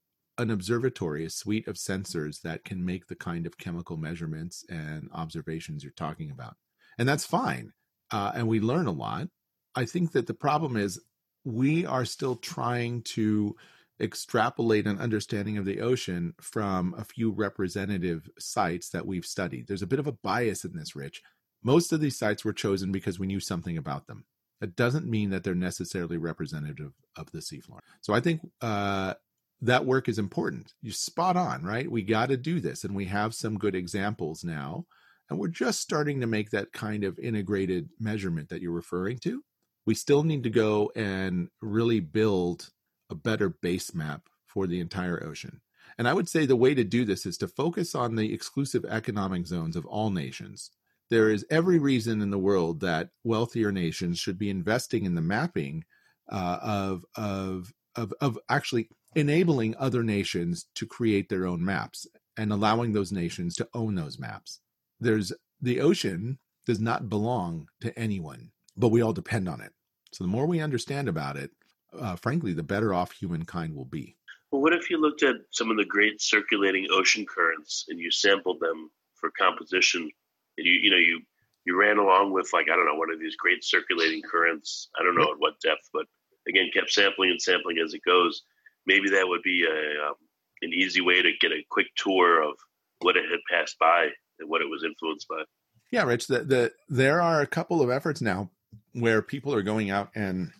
an 0.40 0.50
observatory, 0.50 1.24
a 1.24 1.30
suite 1.30 1.68
of 1.68 1.76
sensors 1.76 2.40
that 2.42 2.64
can 2.64 2.84
make 2.84 3.06
the 3.06 3.14
kind 3.14 3.46
of 3.46 3.58
chemical 3.58 3.96
measurements 3.96 4.64
and 4.68 5.08
observations 5.12 5.84
you're 5.84 5.92
talking 5.92 6.30
about. 6.30 6.56
And 6.98 7.08
that's 7.08 7.26
fine. 7.26 7.72
Uh, 8.10 8.32
and 8.34 8.48
we 8.48 8.60
learn 8.60 8.86
a 8.86 8.92
lot. 8.92 9.28
I 9.74 9.84
think 9.84 10.12
that 10.12 10.26
the 10.26 10.34
problem 10.34 10.76
is 10.76 11.00
we 11.44 11.86
are 11.86 12.04
still 12.04 12.36
trying 12.36 13.02
to 13.02 13.56
extrapolate 14.00 14.86
an 14.86 14.98
understanding 14.98 15.58
of 15.58 15.64
the 15.64 15.80
ocean 15.80 16.34
from 16.40 16.94
a 16.96 17.04
few 17.04 17.30
representative 17.30 18.28
sites 18.38 18.88
that 18.90 19.06
we've 19.06 19.26
studied. 19.26 19.68
There's 19.68 19.82
a 19.82 19.86
bit 19.86 19.98
of 19.98 20.06
a 20.06 20.12
bias 20.12 20.64
in 20.64 20.74
this, 20.74 20.96
Rich. 20.96 21.22
Most 21.62 21.92
of 21.92 22.00
these 22.00 22.18
sites 22.18 22.44
were 22.44 22.54
chosen 22.54 22.90
because 22.90 23.18
we 23.18 23.26
knew 23.26 23.40
something 23.40 23.76
about 23.76 24.06
them. 24.06 24.24
That 24.60 24.76
doesn't 24.76 25.06
mean 25.06 25.30
that 25.30 25.44
they're 25.44 25.54
necessarily 25.54 26.16
representative 26.16 26.92
of 27.16 27.30
the 27.32 27.38
seafloor. 27.38 27.80
So 28.00 28.14
I 28.14 28.20
think 28.20 28.40
uh, 28.60 29.14
that 29.62 29.84
work 29.84 30.08
is 30.08 30.18
important. 30.18 30.72
You're 30.82 30.92
spot 30.92 31.36
on, 31.36 31.62
right? 31.62 31.90
We 31.90 32.02
got 32.02 32.30
to 32.30 32.36
do 32.36 32.60
this, 32.60 32.84
and 32.84 32.94
we 32.94 33.06
have 33.06 33.34
some 33.34 33.58
good 33.58 33.74
examples 33.74 34.44
now. 34.44 34.86
And 35.28 35.38
we're 35.38 35.48
just 35.48 35.80
starting 35.80 36.20
to 36.20 36.26
make 36.26 36.50
that 36.50 36.72
kind 36.72 37.04
of 37.04 37.18
integrated 37.18 37.88
measurement 38.00 38.48
that 38.48 38.60
you're 38.60 38.72
referring 38.72 39.18
to 39.18 39.42
we 39.86 39.94
still 39.94 40.22
need 40.22 40.44
to 40.44 40.50
go 40.50 40.92
and 40.94 41.48
really 41.60 42.00
build 42.00 42.70
a 43.10 43.14
better 43.14 43.48
base 43.48 43.94
map 43.94 44.22
for 44.46 44.66
the 44.66 44.80
entire 44.80 45.24
ocean. 45.24 45.60
And 45.98 46.08
I 46.08 46.14
would 46.14 46.28
say 46.28 46.46
the 46.46 46.56
way 46.56 46.74
to 46.74 46.84
do 46.84 47.04
this 47.04 47.26
is 47.26 47.36
to 47.38 47.48
focus 47.48 47.94
on 47.94 48.14
the 48.14 48.32
exclusive 48.32 48.84
economic 48.84 49.46
zones 49.46 49.76
of 49.76 49.84
all 49.86 50.10
nations. 50.10 50.70
There 51.10 51.30
is 51.30 51.44
every 51.50 51.78
reason 51.78 52.22
in 52.22 52.30
the 52.30 52.38
world 52.38 52.80
that 52.80 53.10
wealthier 53.24 53.72
nations 53.72 54.18
should 54.18 54.38
be 54.38 54.48
investing 54.48 55.04
in 55.04 55.14
the 55.14 55.20
mapping 55.20 55.84
uh, 56.30 56.58
of, 56.62 57.04
of, 57.16 57.72
of, 57.96 58.14
of 58.20 58.38
actually 58.48 58.88
enabling 59.14 59.74
other 59.76 60.02
nations 60.02 60.66
to 60.74 60.86
create 60.86 61.28
their 61.28 61.46
own 61.46 61.64
maps 61.64 62.06
and 62.36 62.52
allowing 62.52 62.92
those 62.92 63.12
nations 63.12 63.54
to 63.56 63.68
own 63.74 63.94
those 63.94 64.18
maps. 64.18 64.60
There's 65.00 65.32
the 65.60 65.80
ocean 65.80 66.38
does 66.66 66.80
not 66.80 67.08
belong 67.08 67.66
to 67.80 67.98
anyone 67.98 68.50
but 68.80 68.88
we 68.88 69.02
all 69.02 69.12
depend 69.12 69.48
on 69.48 69.60
it. 69.60 69.72
So 70.12 70.24
the 70.24 70.28
more 70.28 70.46
we 70.46 70.60
understand 70.60 71.08
about 71.08 71.36
it, 71.36 71.50
uh, 71.98 72.16
frankly, 72.16 72.52
the 72.52 72.62
better 72.62 72.94
off 72.94 73.12
humankind 73.12 73.76
will 73.76 73.84
be. 73.84 74.16
Well, 74.50 74.62
what 74.62 74.72
if 74.72 74.90
you 74.90 75.00
looked 75.00 75.22
at 75.22 75.36
some 75.50 75.70
of 75.70 75.76
the 75.76 75.84
great 75.84 76.20
circulating 76.20 76.88
ocean 76.90 77.26
currents 77.26 77.84
and 77.88 77.98
you 77.98 78.10
sampled 78.10 78.58
them 78.60 78.90
for 79.14 79.30
composition, 79.38 80.10
and 80.58 80.66
you 80.66 80.72
you 80.72 80.90
know 80.90 80.96
you 80.96 81.20
you 81.64 81.78
ran 81.78 81.98
along 81.98 82.32
with 82.32 82.52
like 82.52 82.66
I 82.72 82.74
don't 82.74 82.86
know 82.86 82.96
one 82.96 83.12
of 83.12 83.20
these 83.20 83.36
great 83.36 83.62
circulating 83.62 84.22
currents. 84.22 84.88
I 84.98 85.04
don't 85.04 85.14
know 85.14 85.30
at 85.30 85.38
what 85.38 85.60
depth, 85.60 85.88
but 85.92 86.06
again 86.48 86.70
kept 86.74 86.90
sampling 86.90 87.30
and 87.30 87.40
sampling 87.40 87.78
as 87.78 87.94
it 87.94 88.02
goes. 88.04 88.42
Maybe 88.86 89.10
that 89.10 89.28
would 89.28 89.42
be 89.42 89.64
a 89.64 90.06
um, 90.06 90.14
an 90.62 90.72
easy 90.72 91.00
way 91.00 91.22
to 91.22 91.30
get 91.40 91.52
a 91.52 91.64
quick 91.70 91.86
tour 91.96 92.42
of 92.42 92.54
what 93.00 93.16
it 93.16 93.24
had 93.30 93.40
passed 93.50 93.78
by 93.78 94.08
and 94.38 94.48
what 94.48 94.60
it 94.60 94.68
was 94.68 94.84
influenced 94.84 95.28
by. 95.28 95.42
Yeah, 95.90 96.04
Rich. 96.04 96.26
The, 96.26 96.40
the 96.40 96.72
there 96.88 97.20
are 97.20 97.40
a 97.40 97.46
couple 97.46 97.82
of 97.82 97.90
efforts 97.90 98.20
now 98.20 98.50
where 98.92 99.22
people 99.22 99.54
are 99.54 99.62
going 99.62 99.90
out 99.90 100.10
and 100.14 100.52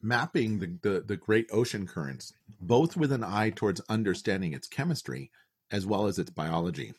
mapping 0.00 0.58
the, 0.58 0.78
the, 0.82 1.00
the 1.00 1.16
great 1.16 1.48
ocean 1.52 1.86
currents, 1.86 2.32
both 2.60 2.96
with 2.96 3.12
an 3.12 3.22
eye 3.22 3.50
towards 3.50 3.80
understanding 3.88 4.52
its 4.52 4.66
chemistry 4.66 5.30
as 5.70 5.86
well 5.86 6.06
as 6.06 6.18
its 6.18 6.30
biology. 6.30 6.92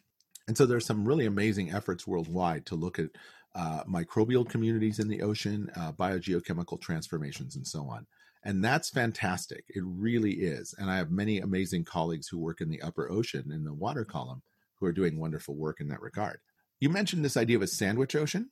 And 0.47 0.57
so 0.57 0.65
there's 0.65 0.85
some 0.85 1.05
really 1.05 1.25
amazing 1.25 1.71
efforts 1.71 2.07
worldwide 2.07 2.65
to 2.67 2.75
look 2.75 2.99
at 2.99 3.09
uh, 3.55 3.83
microbial 3.83 4.47
communities 4.47 4.99
in 4.99 5.07
the 5.07 5.21
ocean, 5.21 5.69
uh, 5.75 5.91
biogeochemical 5.91 6.81
transformations, 6.81 7.55
and 7.55 7.67
so 7.67 7.87
on. 7.87 8.07
And 8.43 8.63
that's 8.63 8.89
fantastic. 8.89 9.65
It 9.69 9.83
really 9.85 10.33
is. 10.33 10.75
And 10.77 10.91
I 10.91 10.97
have 10.97 11.11
many 11.11 11.39
amazing 11.39 11.85
colleagues 11.85 12.27
who 12.27 12.37
work 12.37 12.59
in 12.59 12.69
the 12.69 12.81
upper 12.81 13.09
ocean 13.09 13.51
in 13.51 13.63
the 13.63 13.73
water 13.73 14.03
column 14.03 14.41
who 14.79 14.85
are 14.85 14.91
doing 14.91 15.19
wonderful 15.19 15.55
work 15.55 15.79
in 15.79 15.87
that 15.89 16.01
regard. 16.01 16.39
You 16.79 16.89
mentioned 16.89 17.23
this 17.23 17.37
idea 17.37 17.55
of 17.55 17.61
a 17.61 17.67
sandwich 17.67 18.15
ocean. 18.15 18.49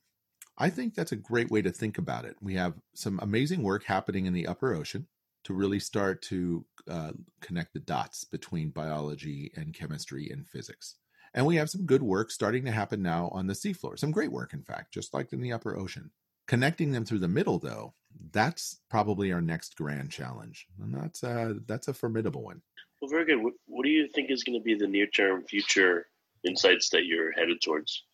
I 0.56 0.70
think 0.70 0.94
that's 0.94 1.12
a 1.12 1.16
great 1.16 1.50
way 1.50 1.60
to 1.62 1.70
think 1.70 1.98
about 1.98 2.24
it. 2.24 2.36
We 2.40 2.54
have 2.54 2.74
some 2.94 3.18
amazing 3.22 3.62
work 3.62 3.84
happening 3.84 4.26
in 4.26 4.32
the 4.32 4.46
upper 4.46 4.74
ocean 4.74 5.08
to 5.44 5.54
really 5.54 5.80
start 5.80 6.22
to 6.22 6.64
uh, 6.88 7.12
connect 7.40 7.74
the 7.74 7.80
dots 7.80 8.24
between 8.24 8.70
biology 8.70 9.50
and 9.56 9.74
chemistry 9.74 10.30
and 10.30 10.46
physics. 10.48 10.96
And 11.34 11.46
we 11.46 11.56
have 11.56 11.70
some 11.70 11.86
good 11.86 12.02
work 12.02 12.30
starting 12.30 12.64
to 12.66 12.70
happen 12.70 13.02
now 13.02 13.28
on 13.32 13.46
the 13.46 13.54
seafloor. 13.54 13.98
Some 13.98 14.10
great 14.10 14.32
work, 14.32 14.52
in 14.52 14.62
fact, 14.62 14.92
just 14.92 15.14
like 15.14 15.32
in 15.32 15.40
the 15.40 15.52
upper 15.52 15.76
ocean. 15.76 16.10
Connecting 16.46 16.92
them 16.92 17.04
through 17.04 17.20
the 17.20 17.28
middle, 17.28 17.58
though, 17.58 17.94
that's 18.32 18.80
probably 18.90 19.32
our 19.32 19.40
next 19.40 19.76
grand 19.76 20.10
challenge, 20.10 20.66
and 20.80 20.94
that's 20.94 21.22
uh, 21.24 21.54
that's 21.66 21.88
a 21.88 21.94
formidable 21.94 22.42
one. 22.42 22.62
Well, 23.00 23.10
very 23.10 23.24
good. 23.24 23.42
What, 23.42 23.54
what 23.66 23.84
do 23.84 23.90
you 23.90 24.08
think 24.08 24.30
is 24.30 24.44
going 24.44 24.58
to 24.58 24.64
be 24.64 24.74
the 24.74 24.86
near 24.86 25.06
term 25.06 25.44
future 25.44 26.06
insights 26.46 26.88
that 26.90 27.04
you're 27.04 27.32
headed 27.32 27.60
towards? 27.60 28.04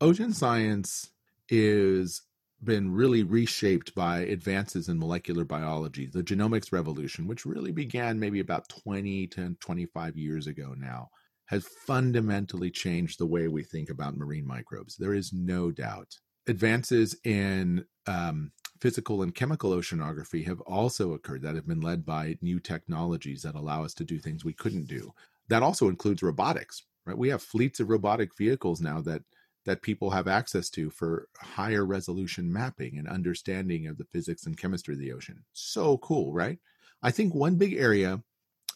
Ocean 0.00 0.32
science 0.32 1.10
is 1.48 2.22
been 2.62 2.90
really 2.90 3.22
reshaped 3.22 3.94
by 3.94 4.20
advances 4.20 4.88
in 4.88 4.98
molecular 4.98 5.44
biology, 5.44 6.06
the 6.06 6.22
genomics 6.22 6.72
revolution, 6.72 7.26
which 7.26 7.44
really 7.44 7.72
began 7.72 8.18
maybe 8.18 8.40
about 8.40 8.68
20 8.68 9.26
to 9.28 9.54
25 9.60 10.16
years 10.16 10.46
ago 10.46 10.74
now, 10.76 11.08
has 11.46 11.66
fundamentally 11.86 12.70
changed 12.70 13.18
the 13.18 13.26
way 13.26 13.48
we 13.48 13.62
think 13.62 13.90
about 13.90 14.16
marine 14.16 14.46
microbes. 14.46 14.96
There 14.96 15.14
is 15.14 15.32
no 15.32 15.70
doubt. 15.70 16.16
Advances 16.48 17.16
in 17.24 17.84
um, 18.06 18.52
physical 18.80 19.22
and 19.22 19.34
chemical 19.34 19.70
oceanography 19.70 20.44
have 20.46 20.60
also 20.62 21.12
occurred 21.12 21.42
that 21.42 21.54
have 21.54 21.66
been 21.66 21.80
led 21.80 22.04
by 22.04 22.36
new 22.40 22.60
technologies 22.60 23.42
that 23.42 23.54
allow 23.54 23.84
us 23.84 23.94
to 23.94 24.04
do 24.04 24.18
things 24.18 24.44
we 24.44 24.52
couldn't 24.52 24.86
do. 24.86 25.12
That 25.48 25.62
also 25.62 25.88
includes 25.88 26.22
robotics, 26.22 26.82
right? 27.04 27.16
We 27.16 27.28
have 27.28 27.42
fleets 27.42 27.80
of 27.80 27.88
robotic 27.88 28.36
vehicles 28.36 28.80
now 28.80 29.00
that 29.02 29.22
that 29.64 29.82
people 29.82 30.10
have 30.10 30.28
access 30.28 30.70
to 30.70 30.90
for 30.90 31.28
higher 31.38 31.84
resolution 31.84 32.52
mapping 32.52 32.98
and 32.98 33.08
understanding 33.08 33.88
of 33.88 33.98
the 33.98 34.04
physics 34.04 34.46
and 34.46 34.56
chemistry 34.56 34.94
of 34.94 35.00
the 35.00 35.12
ocean. 35.12 35.44
So 35.52 35.98
cool, 35.98 36.32
right? 36.32 36.58
I 37.02 37.10
think 37.10 37.34
one 37.34 37.56
big 37.56 37.74
area 37.74 38.22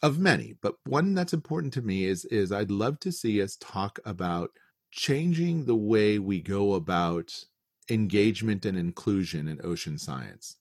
of 0.02 0.18
many, 0.18 0.56
but 0.60 0.74
one 0.86 1.14
that's 1.14 1.32
important 1.32 1.72
to 1.74 1.82
me 1.82 2.04
is 2.04 2.24
is 2.26 2.52
I'd 2.52 2.70
love 2.70 2.98
to 3.00 3.12
see 3.12 3.40
us 3.40 3.56
talk 3.60 3.98
about 4.04 4.50
changing 4.90 5.64
the 5.64 5.76
way 5.76 6.18
we 6.18 6.40
go 6.40 6.74
about 6.74 7.32
engagement 7.90 8.64
and 8.64 8.78
inclusion 8.78 9.48
in 9.48 9.60
ocean 9.64 9.98
science. 9.98 10.56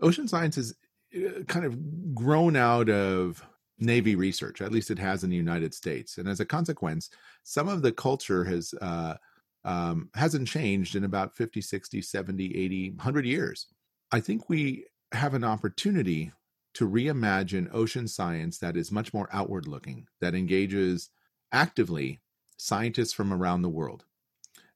Ocean 0.00 0.26
science 0.26 0.58
is 0.58 0.74
uh, 1.14 1.42
kind 1.46 1.64
of 1.64 2.14
grown 2.14 2.56
out 2.56 2.88
of 2.88 3.44
Navy 3.78 4.14
research, 4.14 4.60
at 4.60 4.72
least 4.72 4.90
it 4.90 4.98
has 4.98 5.24
in 5.24 5.30
the 5.30 5.36
United 5.36 5.74
States. 5.74 6.18
And 6.18 6.28
as 6.28 6.40
a 6.40 6.44
consequence, 6.44 7.10
some 7.42 7.68
of 7.68 7.82
the 7.82 7.92
culture 7.92 8.44
has 8.44 8.74
uh, 8.80 9.14
um, 9.64 10.10
hasn't 10.14 10.48
changed 10.48 10.96
in 10.96 11.04
about 11.04 11.36
50, 11.36 11.60
60, 11.60 12.02
70, 12.02 12.56
80, 12.56 12.90
100 12.90 13.26
years. 13.26 13.66
I 14.10 14.20
think 14.20 14.48
we 14.48 14.86
have 15.12 15.34
an 15.34 15.44
opportunity 15.44 16.32
to 16.74 16.88
reimagine 16.88 17.72
ocean 17.72 18.08
science 18.08 18.58
that 18.58 18.76
is 18.76 18.90
much 18.90 19.14
more 19.14 19.28
outward 19.32 19.68
looking, 19.68 20.06
that 20.20 20.34
engages 20.34 21.10
actively 21.52 22.20
scientists 22.56 23.12
from 23.12 23.32
around 23.32 23.62
the 23.62 23.68
world 23.68 24.04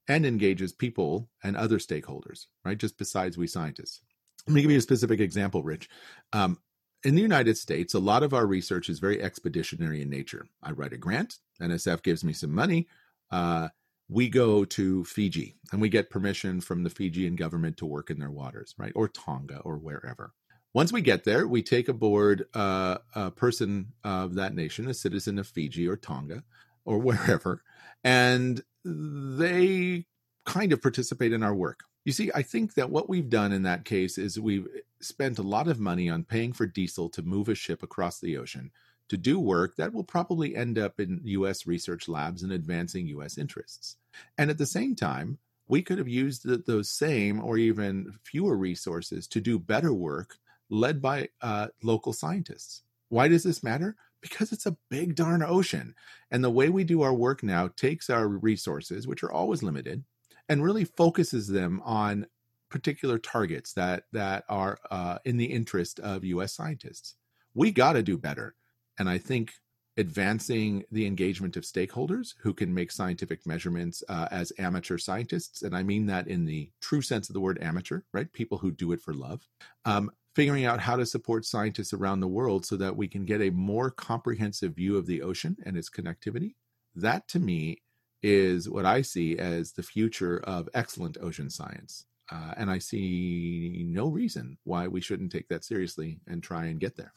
and 0.09 0.25
engages 0.25 0.73
people 0.73 1.29
and 1.43 1.57
other 1.57 1.79
stakeholders, 1.79 2.47
right? 2.65 2.79
Just 2.79 2.99
besides 2.99 3.37
we 3.37 3.47
scientists. 3.47 4.03
Let 4.47 4.55
me 4.55 4.63
give 4.63 4.71
you 4.71 4.79
a 4.79 4.83
specific 4.83 5.21
example, 5.21 5.63
Rich. 5.63 5.89
Um, 6.33 6.59
in 7.05 7.15
the 7.15 7.23
United 7.23 7.57
States, 7.59 7.95
a 7.95 7.99
lot 7.99 8.23
of 8.23 8.33
our 8.33 8.47
research 8.47 8.89
is 8.89 8.99
very 8.99 9.23
expeditionary 9.23 10.03
in 10.03 10.11
nature. 10.11 10.47
I 10.63 10.73
write 10.73 10.93
a 10.93 10.97
grant, 10.97 11.39
NSF 11.61 12.03
gives 12.03 12.25
me 12.25 12.33
some 12.33 12.53
money. 12.53 12.89
Uh, 13.31 13.69
we 14.09 14.29
go 14.29 14.65
to 14.65 15.05
Fiji 15.05 15.57
and 15.73 15.81
we 15.81 15.89
get 15.89 16.11
permission 16.11 16.61
from 16.61 16.85
the 16.85 16.91
Fijian 16.91 17.35
government 17.35 17.77
to 17.79 17.87
work 17.87 18.11
in 18.11 18.19
their 18.19 18.31
waters, 18.31 18.75
right? 18.79 18.93
Or 18.95 19.09
Tonga 19.09 19.59
or 19.61 19.79
wherever. 19.79 20.33
Once 20.75 20.93
we 20.93 21.01
get 21.01 21.25
there, 21.25 21.49
we 21.49 21.63
take 21.63 21.89
aboard 21.89 22.45
uh, 22.55 22.99
a 23.15 23.31
person 23.31 23.93
of 24.05 24.35
that 24.35 24.55
nation, 24.55 24.89
a 24.89 24.95
citizen 24.95 25.39
of 25.39 25.47
Fiji 25.47 25.89
or 25.89 25.97
Tonga 25.97 26.45
or 26.85 26.99
wherever, 27.01 27.63
and 28.05 28.63
they 28.87 30.07
kind 30.45 30.73
of 30.73 30.81
participate 30.81 31.33
in 31.33 31.43
our 31.43 31.55
work. 31.55 31.81
You 32.05 32.13
see, 32.13 32.31
I 32.35 32.43
think 32.43 32.75
that 32.75 32.91
what 32.91 33.09
we've 33.09 33.29
done 33.29 33.53
in 33.53 33.65
that 33.65 33.85
case 33.85 34.17
is 34.17 34.39
we've 34.39 34.69
spent 35.01 35.39
a 35.39 35.43
lot 35.43 35.67
of 35.67 35.81
money 35.81 36.09
on 36.09 36.23
paying 36.23 36.53
for 36.53 36.67
diesel 36.67 37.09
to 37.11 37.23
move 37.23 37.49
a 37.49 37.55
ship 37.55 37.83
across 37.83 38.21
the 38.21 38.37
ocean 38.37 38.71
to 39.09 39.17
do 39.17 39.39
work 39.39 39.77
that 39.77 39.93
will 39.93 40.05
probably 40.05 40.57
end 40.57 40.79
up 40.79 41.01
in 41.01 41.21
US 41.25 41.67
research 41.67 42.09
labs 42.09 42.43
and 42.43 42.53
advancing 42.53 43.07
US 43.09 43.39
interests. 43.39 43.97
And 44.39 44.51
at 44.51 44.59
the 44.59 44.67
same 44.67 44.95
time, 44.95 45.39
we 45.69 45.83
could 45.83 45.99
have 45.99 46.09
used 46.09 46.47
those 46.67 46.89
same 46.89 47.43
or 47.43 47.59
even 47.59 48.13
fewer 48.23 48.57
resources 48.57 49.27
to 49.29 49.41
do 49.41 49.59
better 49.59 49.93
work 49.93 50.37
led 50.71 51.03
by 51.03 51.29
uh, 51.43 51.69
local 51.83 52.13
scientists. 52.13 52.83
Why 53.09 53.29
does 53.29 53.43
this 53.43 53.63
matter? 53.63 53.97
Because 54.21 54.53
it's 54.53 54.67
a 54.67 54.77
big 54.91 55.15
darn 55.15 55.43
ocean. 55.43 55.95
And 56.31 56.43
the 56.43 56.51
way 56.51 56.69
we 56.69 56.85
do 56.85 57.03
our 57.03 57.15
work 57.15 57.43
now 57.43 57.69
takes 57.69 58.11
our 58.11 58.27
resources, 58.27 59.07
which 59.07 59.23
are 59.23 59.33
always 59.33 59.63
limited, 59.63 60.05
and 60.49 60.65
really 60.65 60.85
focuses 60.85 61.49
them 61.49 61.81
on 61.85 62.27
particular 62.69 63.19
targets 63.19 63.73
that 63.75 64.05
that 64.13 64.45
are 64.49 64.79
uh, 64.91 65.19
in 65.25 65.37
the 65.37 65.45
interest 65.45 66.01
of 66.01 66.25
U.S. 66.25 66.53
scientists. 66.53 67.15
We 67.55 67.71
got 67.71 67.95
to 67.95 68.03
do 68.03 68.19
better, 68.19 68.55
and 68.99 69.09
I 69.09 69.19
think 69.19 69.53
advancing 69.99 70.85
the 70.93 71.07
engagement 71.07 71.57
of 71.57 71.65
stakeholders 71.65 72.35
who 72.39 72.53
can 72.53 72.73
make 72.73 72.93
scientific 72.93 73.47
measurements 73.47 74.03
uh, 74.09 74.29
as 74.31 74.53
amateur 74.59 74.99
scientists, 74.99 75.63
and 75.63 75.75
I 75.75 75.83
mean 75.83 76.07
that 76.07 76.29
in 76.29 76.45
the 76.45 76.71
true 76.81 77.01
sense 77.01 77.29
of 77.29 77.35
the 77.35 77.41
word 77.41 77.59
amateur, 77.63 78.03
right? 78.13 78.31
People 78.33 78.59
who 78.59 78.71
do 78.71 78.93
it 78.93 79.01
for 79.01 79.15
love. 79.15 79.47
Um, 79.85 80.11
figuring 80.37 80.67
out 80.67 80.79
how 80.79 80.97
to 80.97 81.07
support 81.07 81.47
scientists 81.47 81.95
around 81.95 82.21
the 82.21 82.29
world 82.29 82.67
so 82.67 82.77
that 82.77 82.95
we 82.95 83.09
can 83.09 83.25
get 83.25 83.41
a 83.41 83.49
more 83.49 83.91
comprehensive 83.91 84.75
view 84.75 84.99
of 84.99 85.07
the 85.07 85.23
ocean 85.23 85.57
and 85.65 85.79
its 85.79 85.89
connectivity. 85.89 86.55
That 86.95 87.27
to 87.29 87.39
me 87.41 87.81
is 88.23 88.69
what 88.69 88.85
I 88.85 89.01
see 89.01 89.39
as 89.39 89.73
the 89.73 89.83
future 89.83 90.41
of 90.45 90.69
excellent 90.75 91.17
ocean 91.23 91.49
science. 91.49 92.05
Uh, 92.31 92.53
and 92.59 92.71
I 92.71 92.77
see 92.77 93.87
no 93.89 94.09
reason 94.09 94.59
why 94.65 94.87
we 94.89 95.01
shouldn't 95.01 95.33
take 95.33 95.49
that 95.49 95.65
seriously 95.65 96.21
and 96.27 96.43
try 96.43 96.67
and 96.67 96.79
get 96.79 96.99
there. 96.99 97.15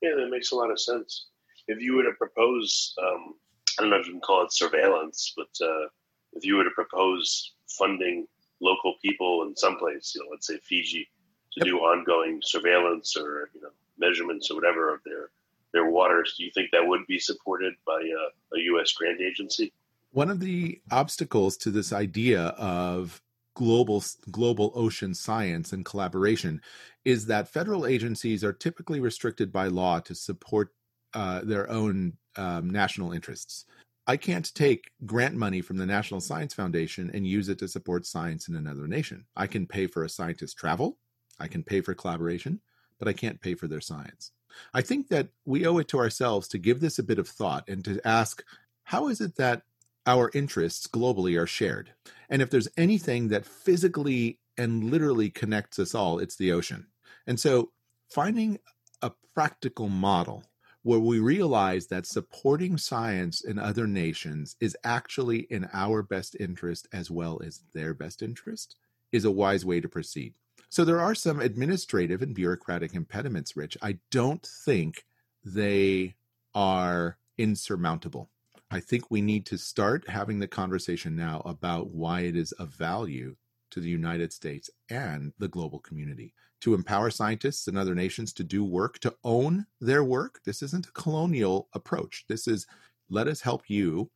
Yeah, 0.00 0.10
that 0.16 0.30
makes 0.30 0.52
a 0.52 0.54
lot 0.54 0.70
of 0.70 0.78
sense. 0.78 1.30
If 1.66 1.80
you 1.80 1.96
were 1.96 2.04
to 2.04 2.12
propose, 2.16 2.94
um, 3.02 3.34
I 3.76 3.82
don't 3.82 3.90
know 3.90 3.98
if 3.98 4.06
you 4.06 4.12
can 4.12 4.20
call 4.20 4.44
it 4.44 4.52
surveillance, 4.52 5.32
but 5.36 5.66
uh, 5.66 5.88
if 6.34 6.44
you 6.44 6.54
were 6.54 6.64
to 6.64 6.70
propose 6.76 7.54
funding 7.76 8.28
local 8.60 8.94
people 9.02 9.42
in 9.48 9.56
some 9.56 9.78
place, 9.78 10.12
you 10.14 10.22
know, 10.22 10.28
let's 10.30 10.46
say 10.46 10.58
Fiji, 10.62 11.08
to 11.52 11.60
yep. 11.60 11.66
do 11.66 11.78
ongoing 11.78 12.40
surveillance 12.42 13.16
or 13.16 13.50
you 13.54 13.60
know 13.60 13.70
measurements 13.98 14.50
or 14.50 14.54
whatever 14.54 14.94
of 14.94 15.00
their 15.04 15.30
their 15.72 15.90
waters. 15.90 16.34
Do 16.36 16.44
you 16.44 16.50
think 16.52 16.70
that 16.72 16.86
would 16.86 17.06
be 17.06 17.18
supported 17.18 17.74
by 17.86 18.00
a, 18.00 18.56
a 18.56 18.60
U.S. 18.60 18.92
grant 18.92 19.20
agency? 19.20 19.72
One 20.12 20.30
of 20.30 20.40
the 20.40 20.80
obstacles 20.90 21.56
to 21.58 21.70
this 21.70 21.92
idea 21.92 22.42
of 22.58 23.22
global 23.54 24.02
global 24.30 24.72
ocean 24.74 25.14
science 25.14 25.72
and 25.72 25.84
collaboration 25.84 26.60
is 27.04 27.26
that 27.26 27.48
federal 27.48 27.86
agencies 27.86 28.44
are 28.44 28.52
typically 28.52 29.00
restricted 29.00 29.52
by 29.52 29.66
law 29.66 30.00
to 30.00 30.14
support 30.14 30.72
uh, 31.14 31.40
their 31.42 31.68
own 31.70 32.14
um, 32.36 32.70
national 32.70 33.12
interests. 33.12 33.64
I 34.06 34.16
can't 34.16 34.52
take 34.54 34.90
grant 35.06 35.36
money 35.36 35.60
from 35.60 35.76
the 35.76 35.86
National 35.86 36.20
Science 36.20 36.54
Foundation 36.54 37.10
and 37.14 37.26
use 37.26 37.48
it 37.48 37.58
to 37.58 37.68
support 37.68 38.06
science 38.06 38.48
in 38.48 38.56
another 38.56 38.86
nation. 38.86 39.26
I 39.36 39.46
can 39.46 39.66
pay 39.66 39.86
for 39.86 40.04
a 40.04 40.08
scientist 40.08 40.56
travel, 40.56 40.98
I 41.40 41.48
can 41.48 41.62
pay 41.62 41.80
for 41.80 41.94
collaboration, 41.94 42.60
but 42.98 43.08
I 43.08 43.12
can't 43.12 43.40
pay 43.40 43.54
for 43.54 43.66
their 43.66 43.80
science. 43.80 44.32
I 44.74 44.82
think 44.82 45.08
that 45.08 45.28
we 45.44 45.66
owe 45.66 45.78
it 45.78 45.88
to 45.88 45.98
ourselves 45.98 46.48
to 46.48 46.58
give 46.58 46.80
this 46.80 46.98
a 46.98 47.04
bit 47.04 47.18
of 47.18 47.28
thought 47.28 47.68
and 47.68 47.84
to 47.84 48.00
ask 48.06 48.44
how 48.84 49.08
is 49.08 49.20
it 49.20 49.36
that 49.36 49.62
our 50.06 50.30
interests 50.34 50.86
globally 50.86 51.40
are 51.40 51.46
shared? 51.46 51.92
And 52.28 52.42
if 52.42 52.50
there's 52.50 52.68
anything 52.76 53.28
that 53.28 53.46
physically 53.46 54.38
and 54.56 54.84
literally 54.84 55.30
connects 55.30 55.78
us 55.78 55.94
all, 55.94 56.18
it's 56.18 56.36
the 56.36 56.52
ocean. 56.52 56.86
And 57.26 57.38
so 57.38 57.70
finding 58.12 58.58
a 59.02 59.12
practical 59.34 59.88
model 59.88 60.44
where 60.82 60.98
we 60.98 61.18
realize 61.18 61.86
that 61.88 62.06
supporting 62.06 62.78
science 62.78 63.44
in 63.44 63.58
other 63.58 63.86
nations 63.86 64.56
is 64.60 64.76
actually 64.82 65.40
in 65.50 65.68
our 65.72 66.02
best 66.02 66.36
interest 66.40 66.88
as 66.92 67.10
well 67.10 67.40
as 67.44 67.62
their 67.74 67.92
best 67.92 68.22
interest 68.22 68.76
is 69.12 69.24
a 69.24 69.30
wise 69.30 69.64
way 69.64 69.80
to 69.80 69.88
proceed. 69.88 70.34
So 70.70 70.84
there 70.84 71.00
are 71.00 71.16
some 71.16 71.40
administrative 71.40 72.22
and 72.22 72.32
bureaucratic 72.32 72.94
impediments, 72.94 73.56
Rich. 73.56 73.76
I 73.82 73.98
don't 74.12 74.46
think 74.64 75.04
they 75.44 76.14
are 76.54 77.18
insurmountable. 77.38 78.30
I 78.70 78.78
think 78.78 79.10
we 79.10 79.20
need 79.20 79.46
to 79.46 79.58
start 79.58 80.08
having 80.08 80.38
the 80.38 80.46
conversation 80.46 81.16
now 81.16 81.42
about 81.44 81.90
why 81.90 82.20
it 82.20 82.36
is 82.36 82.52
of 82.52 82.68
value 82.68 83.34
to 83.72 83.80
the 83.80 83.88
United 83.88 84.32
States 84.32 84.70
and 84.88 85.32
the 85.40 85.48
global 85.48 85.80
community 85.80 86.34
to 86.60 86.74
empower 86.74 87.10
scientists 87.10 87.66
and 87.66 87.76
other 87.76 87.96
nations 87.96 88.32
to 88.34 88.44
do 88.44 88.62
work, 88.62 89.00
to 89.00 89.14
own 89.24 89.66
their 89.80 90.04
work. 90.04 90.40
This 90.44 90.62
isn't 90.62 90.86
a 90.86 90.92
colonial 90.92 91.68
approach. 91.72 92.24
This 92.28 92.46
is 92.46 92.68
let 93.08 93.26
us 93.26 93.40
help 93.40 93.68
you 93.68 94.08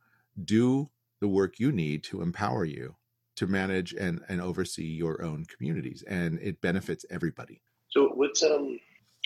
do 0.44 0.88
the 1.20 1.28
work 1.28 1.58
you 1.58 1.72
need 1.72 2.04
to 2.04 2.22
empower 2.22 2.64
you 2.64 2.94
to 3.36 3.46
manage 3.46 3.92
and, 3.92 4.20
and 4.28 4.40
oversee 4.40 4.84
your 4.84 5.22
own 5.22 5.44
communities 5.44 6.04
and 6.06 6.38
it 6.40 6.60
benefits 6.60 7.04
everybody 7.10 7.60
so 7.88 8.08
what's 8.14 8.42
um 8.42 8.78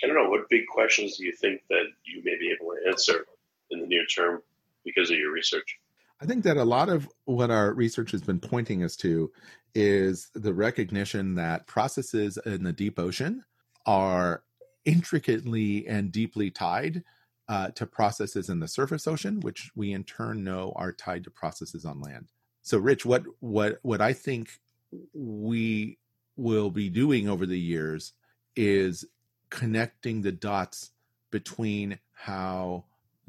i 0.03 0.07
don't 0.07 0.17
know 0.17 0.29
what 0.31 0.49
big 0.49 0.67
questions 0.67 1.17
do 1.17 1.25
you 1.25 1.33
think 1.33 1.61
that 1.69 1.85
you 2.05 2.23
may 2.25 2.37
be 2.39 2.51
able 2.51 2.73
to 2.73 2.89
answer 2.89 3.27
in 3.71 3.81
the 3.81 3.87
near 3.87 4.07
term 4.07 4.43
because 4.85 5.11
of 5.11 5.19
your 5.19 5.33
research 5.33 5.79
i 6.21 6.27
think 6.27 6.45
that 6.45 6.57
a 6.57 6.65
lot 6.65 6.89
of 6.89 7.09
what 7.25 7.51
our 7.51 7.73
research 7.73 8.11
has 8.11 8.23
been 8.23 8.41
pointing 8.41 8.83
us 8.83 8.97
to 8.97 9.31
is 9.75 10.31
the 10.35 10.55
recognition 10.55 11.35
that 11.35 11.67
processes 11.67 12.39
in 12.47 12.63
the 12.65 12.73
deep 12.73 12.99
ocean 12.99 13.45
are 13.87 14.43
intricately 14.85 15.87
and 15.87 16.11
deeply 16.11 16.51
tied 16.51 17.03
uh, 17.49 17.71
to 17.71 17.87
processes 17.87 18.49
in 18.49 18.61
the 18.61 18.69
surface 18.69 19.07
ocean, 19.07 19.41
which 19.41 19.71
we 19.75 19.93
in 19.93 20.05
turn 20.05 20.45
know 20.45 20.73
are 20.77 20.93
tied 20.93 21.25
to 21.25 21.31
processes 21.31 21.85
on 21.85 22.01
land. 22.01 22.29
So, 22.69 22.77
Rich, 22.77 23.07
what 23.07 23.25
what 23.41 23.79
what 23.81 24.03
I 24.03 24.12
think 24.12 24.51
we 25.14 25.97
will 26.37 26.71
be 26.71 26.91
doing 26.91 27.27
over 27.27 27.47
the 27.47 27.59
years 27.59 28.12
is 28.57 29.07
connecting 29.49 30.21
the 30.21 30.33
dots 30.33 30.91
between 31.31 31.99
how 32.12 32.85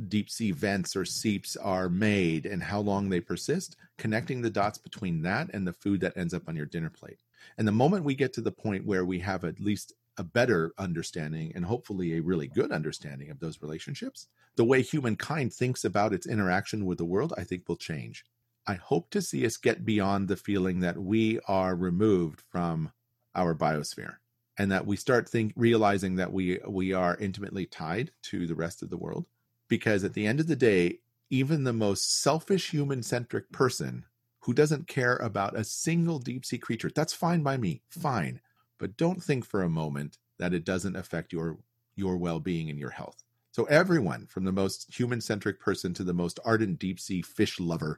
deep 0.10 0.30
sea 0.30 0.52
vents 0.52 0.94
or 0.94 1.06
seeps 1.06 1.56
are 1.56 1.88
made 1.88 2.46
and 2.46 2.62
how 2.62 2.82
long 2.82 3.08
they 3.08 3.22
persist, 3.22 3.78
connecting 3.98 4.42
the 4.42 4.50
dots 4.50 4.78
between 4.78 5.22
that 5.22 5.50
and 5.54 5.66
the 5.66 5.72
food 5.72 6.02
that 6.02 6.18
ends 6.18 6.34
up 6.34 6.50
on 6.50 6.58
your 6.58 6.66
dinner 6.66 6.90
plate. 6.90 7.22
And 7.58 7.66
the 7.66 7.72
moment 7.72 8.04
we 8.04 8.16
get 8.16 8.34
to 8.34 8.42
the 8.42 8.52
point 8.52 8.86
where 8.86 9.06
we 9.06 9.20
have 9.20 9.46
at 9.46 9.62
least 9.62 9.94
a 10.18 10.24
better 10.24 10.74
understanding 10.78 11.54
and 11.56 11.64
hopefully 11.64 12.18
a 12.18 12.22
really 12.22 12.48
good 12.48 12.74
understanding 12.74 13.30
of 13.30 13.40
those 13.40 13.62
relationships, 13.62 14.28
the 14.58 14.66
way 14.66 14.82
humankind 14.82 15.54
thinks 15.54 15.86
about 15.86 16.12
its 16.12 16.28
interaction 16.28 16.86
with 16.86 16.98
the 16.98 17.06
world, 17.06 17.34
I 17.38 17.46
think 17.46 17.70
will 17.70 17.78
change. 17.78 18.26
I 18.70 18.76
hope 18.76 19.10
to 19.10 19.22
see 19.24 19.48
us 19.48 19.58
get 19.58 19.84
beyond 19.84 20.28
the 20.28 20.36
feeling 20.36 20.82
that 20.82 20.96
we 20.96 21.40
are 21.48 21.76
removed 21.76 22.44
from 22.52 22.92
our 23.34 23.56
biosphere 23.56 24.18
and 24.60 24.72
that 24.72 24.86
we 24.86 24.96
start 24.96 25.28
think 25.28 25.54
realizing 25.56 26.18
that 26.18 26.32
we 26.32 26.60
we 26.68 26.94
are 26.94 27.18
intimately 27.18 27.66
tied 27.66 28.12
to 28.26 28.46
the 28.46 28.54
rest 28.54 28.84
of 28.84 28.92
the 28.92 28.98
world. 28.98 29.26
Because 29.70 30.04
at 30.04 30.14
the 30.14 30.28
end 30.28 30.40
of 30.40 30.46
the 30.46 30.56
day 30.56 31.00
even 31.32 31.64
the 31.64 31.74
most 31.74 32.22
selfish 32.22 32.70
human 32.70 33.02
centric 33.02 33.52
person 33.52 34.06
who 34.42 34.54
doesn't 34.54 34.88
care 34.88 35.16
about 35.16 35.58
a 35.58 35.64
single 35.64 36.20
deep 36.20 36.46
sea 36.46 36.60
creature 36.60 36.92
that's 36.94 37.12
fine 37.12 37.42
by 37.42 37.58
me 37.58 37.82
fine. 37.90 38.40
But 38.78 38.98
don't 38.98 39.24
think 39.24 39.46
for 39.46 39.64
a 39.64 39.70
moment 39.70 40.20
that 40.38 40.54
it 40.54 40.64
doesn't 40.64 40.96
affect 40.96 41.34
your 41.34 41.58
your 41.96 42.18
well-being 42.18 42.70
and 42.70 42.78
your 42.78 42.92
health. 42.92 43.24
So 43.52 43.64
everyone 43.64 44.28
from 44.28 44.44
the 44.44 44.52
most 44.52 44.94
human 44.96 45.22
centric 45.22 45.60
person 45.60 45.96
to 45.96 46.04
the 46.04 46.14
most 46.14 46.40
ardent 46.46 46.78
deep 46.78 47.00
sea 47.00 47.24
fish 47.24 47.60
lover 47.60 47.98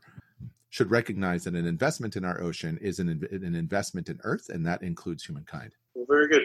should 0.71 0.89
recognize 0.89 1.43
that 1.43 1.53
an 1.53 1.67
investment 1.67 2.15
in 2.15 2.25
our 2.25 2.41
ocean 2.41 2.79
is 2.81 2.99
an, 2.99 3.09
an 3.09 3.55
investment 3.55 4.09
in 4.09 4.19
earth 4.23 4.49
and 4.49 4.65
that 4.65 4.81
includes 4.81 5.23
humankind 5.23 5.73
well, 5.93 6.05
very 6.07 6.27
good. 6.27 6.43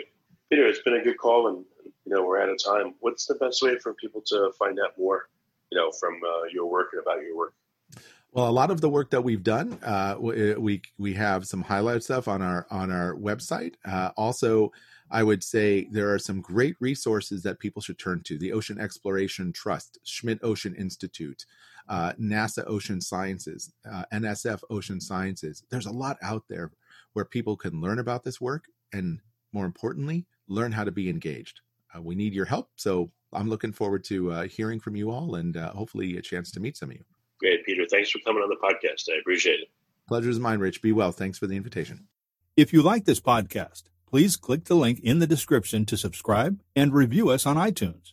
Peter, 0.50 0.66
it's 0.66 0.82
been 0.82 0.94
a 0.94 1.02
good 1.02 1.18
call, 1.18 1.48
and 1.48 1.64
you 2.04 2.14
know 2.14 2.24
we're 2.24 2.40
out 2.40 2.48
of 2.48 2.62
time. 2.62 2.94
What's 3.00 3.26
the 3.26 3.34
best 3.34 3.62
way 3.62 3.78
for 3.78 3.94
people 3.94 4.22
to 4.26 4.52
find 4.58 4.78
out 4.78 4.96
more, 4.98 5.28
you 5.70 5.78
know, 5.78 5.90
from 5.92 6.14
uh, 6.14 6.44
your 6.52 6.66
work 6.66 6.88
and 6.92 7.02
about 7.02 7.22
your 7.22 7.36
work? 7.36 7.54
Well, 8.32 8.48
a 8.48 8.52
lot 8.52 8.70
of 8.70 8.80
the 8.80 8.88
work 8.88 9.10
that 9.10 9.22
we've 9.22 9.42
done, 9.42 9.78
uh, 9.82 10.16
we 10.18 10.82
we 10.98 11.14
have 11.14 11.46
some 11.46 11.62
highlight 11.62 12.02
stuff 12.02 12.28
on 12.28 12.42
our 12.42 12.66
on 12.70 12.92
our 12.92 13.14
website. 13.14 13.74
Uh, 13.84 14.10
also, 14.16 14.72
I 15.10 15.22
would 15.22 15.42
say 15.42 15.88
there 15.90 16.12
are 16.12 16.18
some 16.18 16.40
great 16.40 16.76
resources 16.80 17.42
that 17.42 17.58
people 17.58 17.82
should 17.82 17.98
turn 17.98 18.22
to: 18.24 18.38
the 18.38 18.52
Ocean 18.52 18.78
Exploration 18.78 19.52
Trust, 19.52 19.98
Schmidt 20.04 20.38
Ocean 20.42 20.74
Institute, 20.76 21.44
uh, 21.88 22.12
NASA 22.20 22.64
Ocean 22.66 23.00
Sciences, 23.00 23.72
uh, 23.90 24.04
NSF 24.12 24.60
Ocean 24.70 25.00
Sciences. 25.00 25.62
There's 25.70 25.86
a 25.86 25.92
lot 25.92 26.16
out 26.22 26.44
there 26.48 26.72
where 27.12 27.24
people 27.24 27.56
can 27.56 27.80
learn 27.80 27.98
about 27.98 28.24
this 28.24 28.40
work 28.40 28.64
and 28.92 29.20
more 29.52 29.64
importantly, 29.64 30.26
learn 30.48 30.72
how 30.72 30.84
to 30.84 30.92
be 30.92 31.08
engaged. 31.08 31.60
Uh, 31.94 32.02
we 32.02 32.14
need 32.14 32.34
your 32.34 32.44
help. 32.44 32.70
So 32.76 33.10
I'm 33.32 33.48
looking 33.48 33.72
forward 33.72 34.04
to 34.04 34.32
uh, 34.32 34.42
hearing 34.48 34.80
from 34.80 34.96
you 34.96 35.10
all 35.10 35.34
and 35.34 35.56
uh, 35.56 35.72
hopefully 35.72 36.16
a 36.16 36.22
chance 36.22 36.50
to 36.52 36.60
meet 36.60 36.76
some 36.76 36.90
of 36.90 36.96
you. 36.96 37.04
Great, 37.38 37.64
Peter. 37.64 37.84
Thanks 37.90 38.10
for 38.10 38.18
coming 38.20 38.42
on 38.42 38.48
the 38.48 38.56
podcast. 38.56 39.08
I 39.14 39.18
appreciate 39.18 39.60
it. 39.60 39.68
Pleasure 40.08 40.30
is 40.30 40.38
mine, 40.38 40.60
Rich. 40.60 40.82
Be 40.82 40.92
well. 40.92 41.12
Thanks 41.12 41.38
for 41.38 41.46
the 41.46 41.56
invitation. 41.56 42.06
If 42.56 42.72
you 42.72 42.80
like 42.80 43.04
this 43.04 43.20
podcast, 43.20 43.84
please 44.08 44.36
click 44.36 44.64
the 44.64 44.74
link 44.74 45.00
in 45.00 45.18
the 45.18 45.26
description 45.26 45.84
to 45.86 45.96
subscribe 45.96 46.60
and 46.74 46.94
review 46.94 47.28
us 47.28 47.44
on 47.44 47.56
iTunes. 47.56 48.12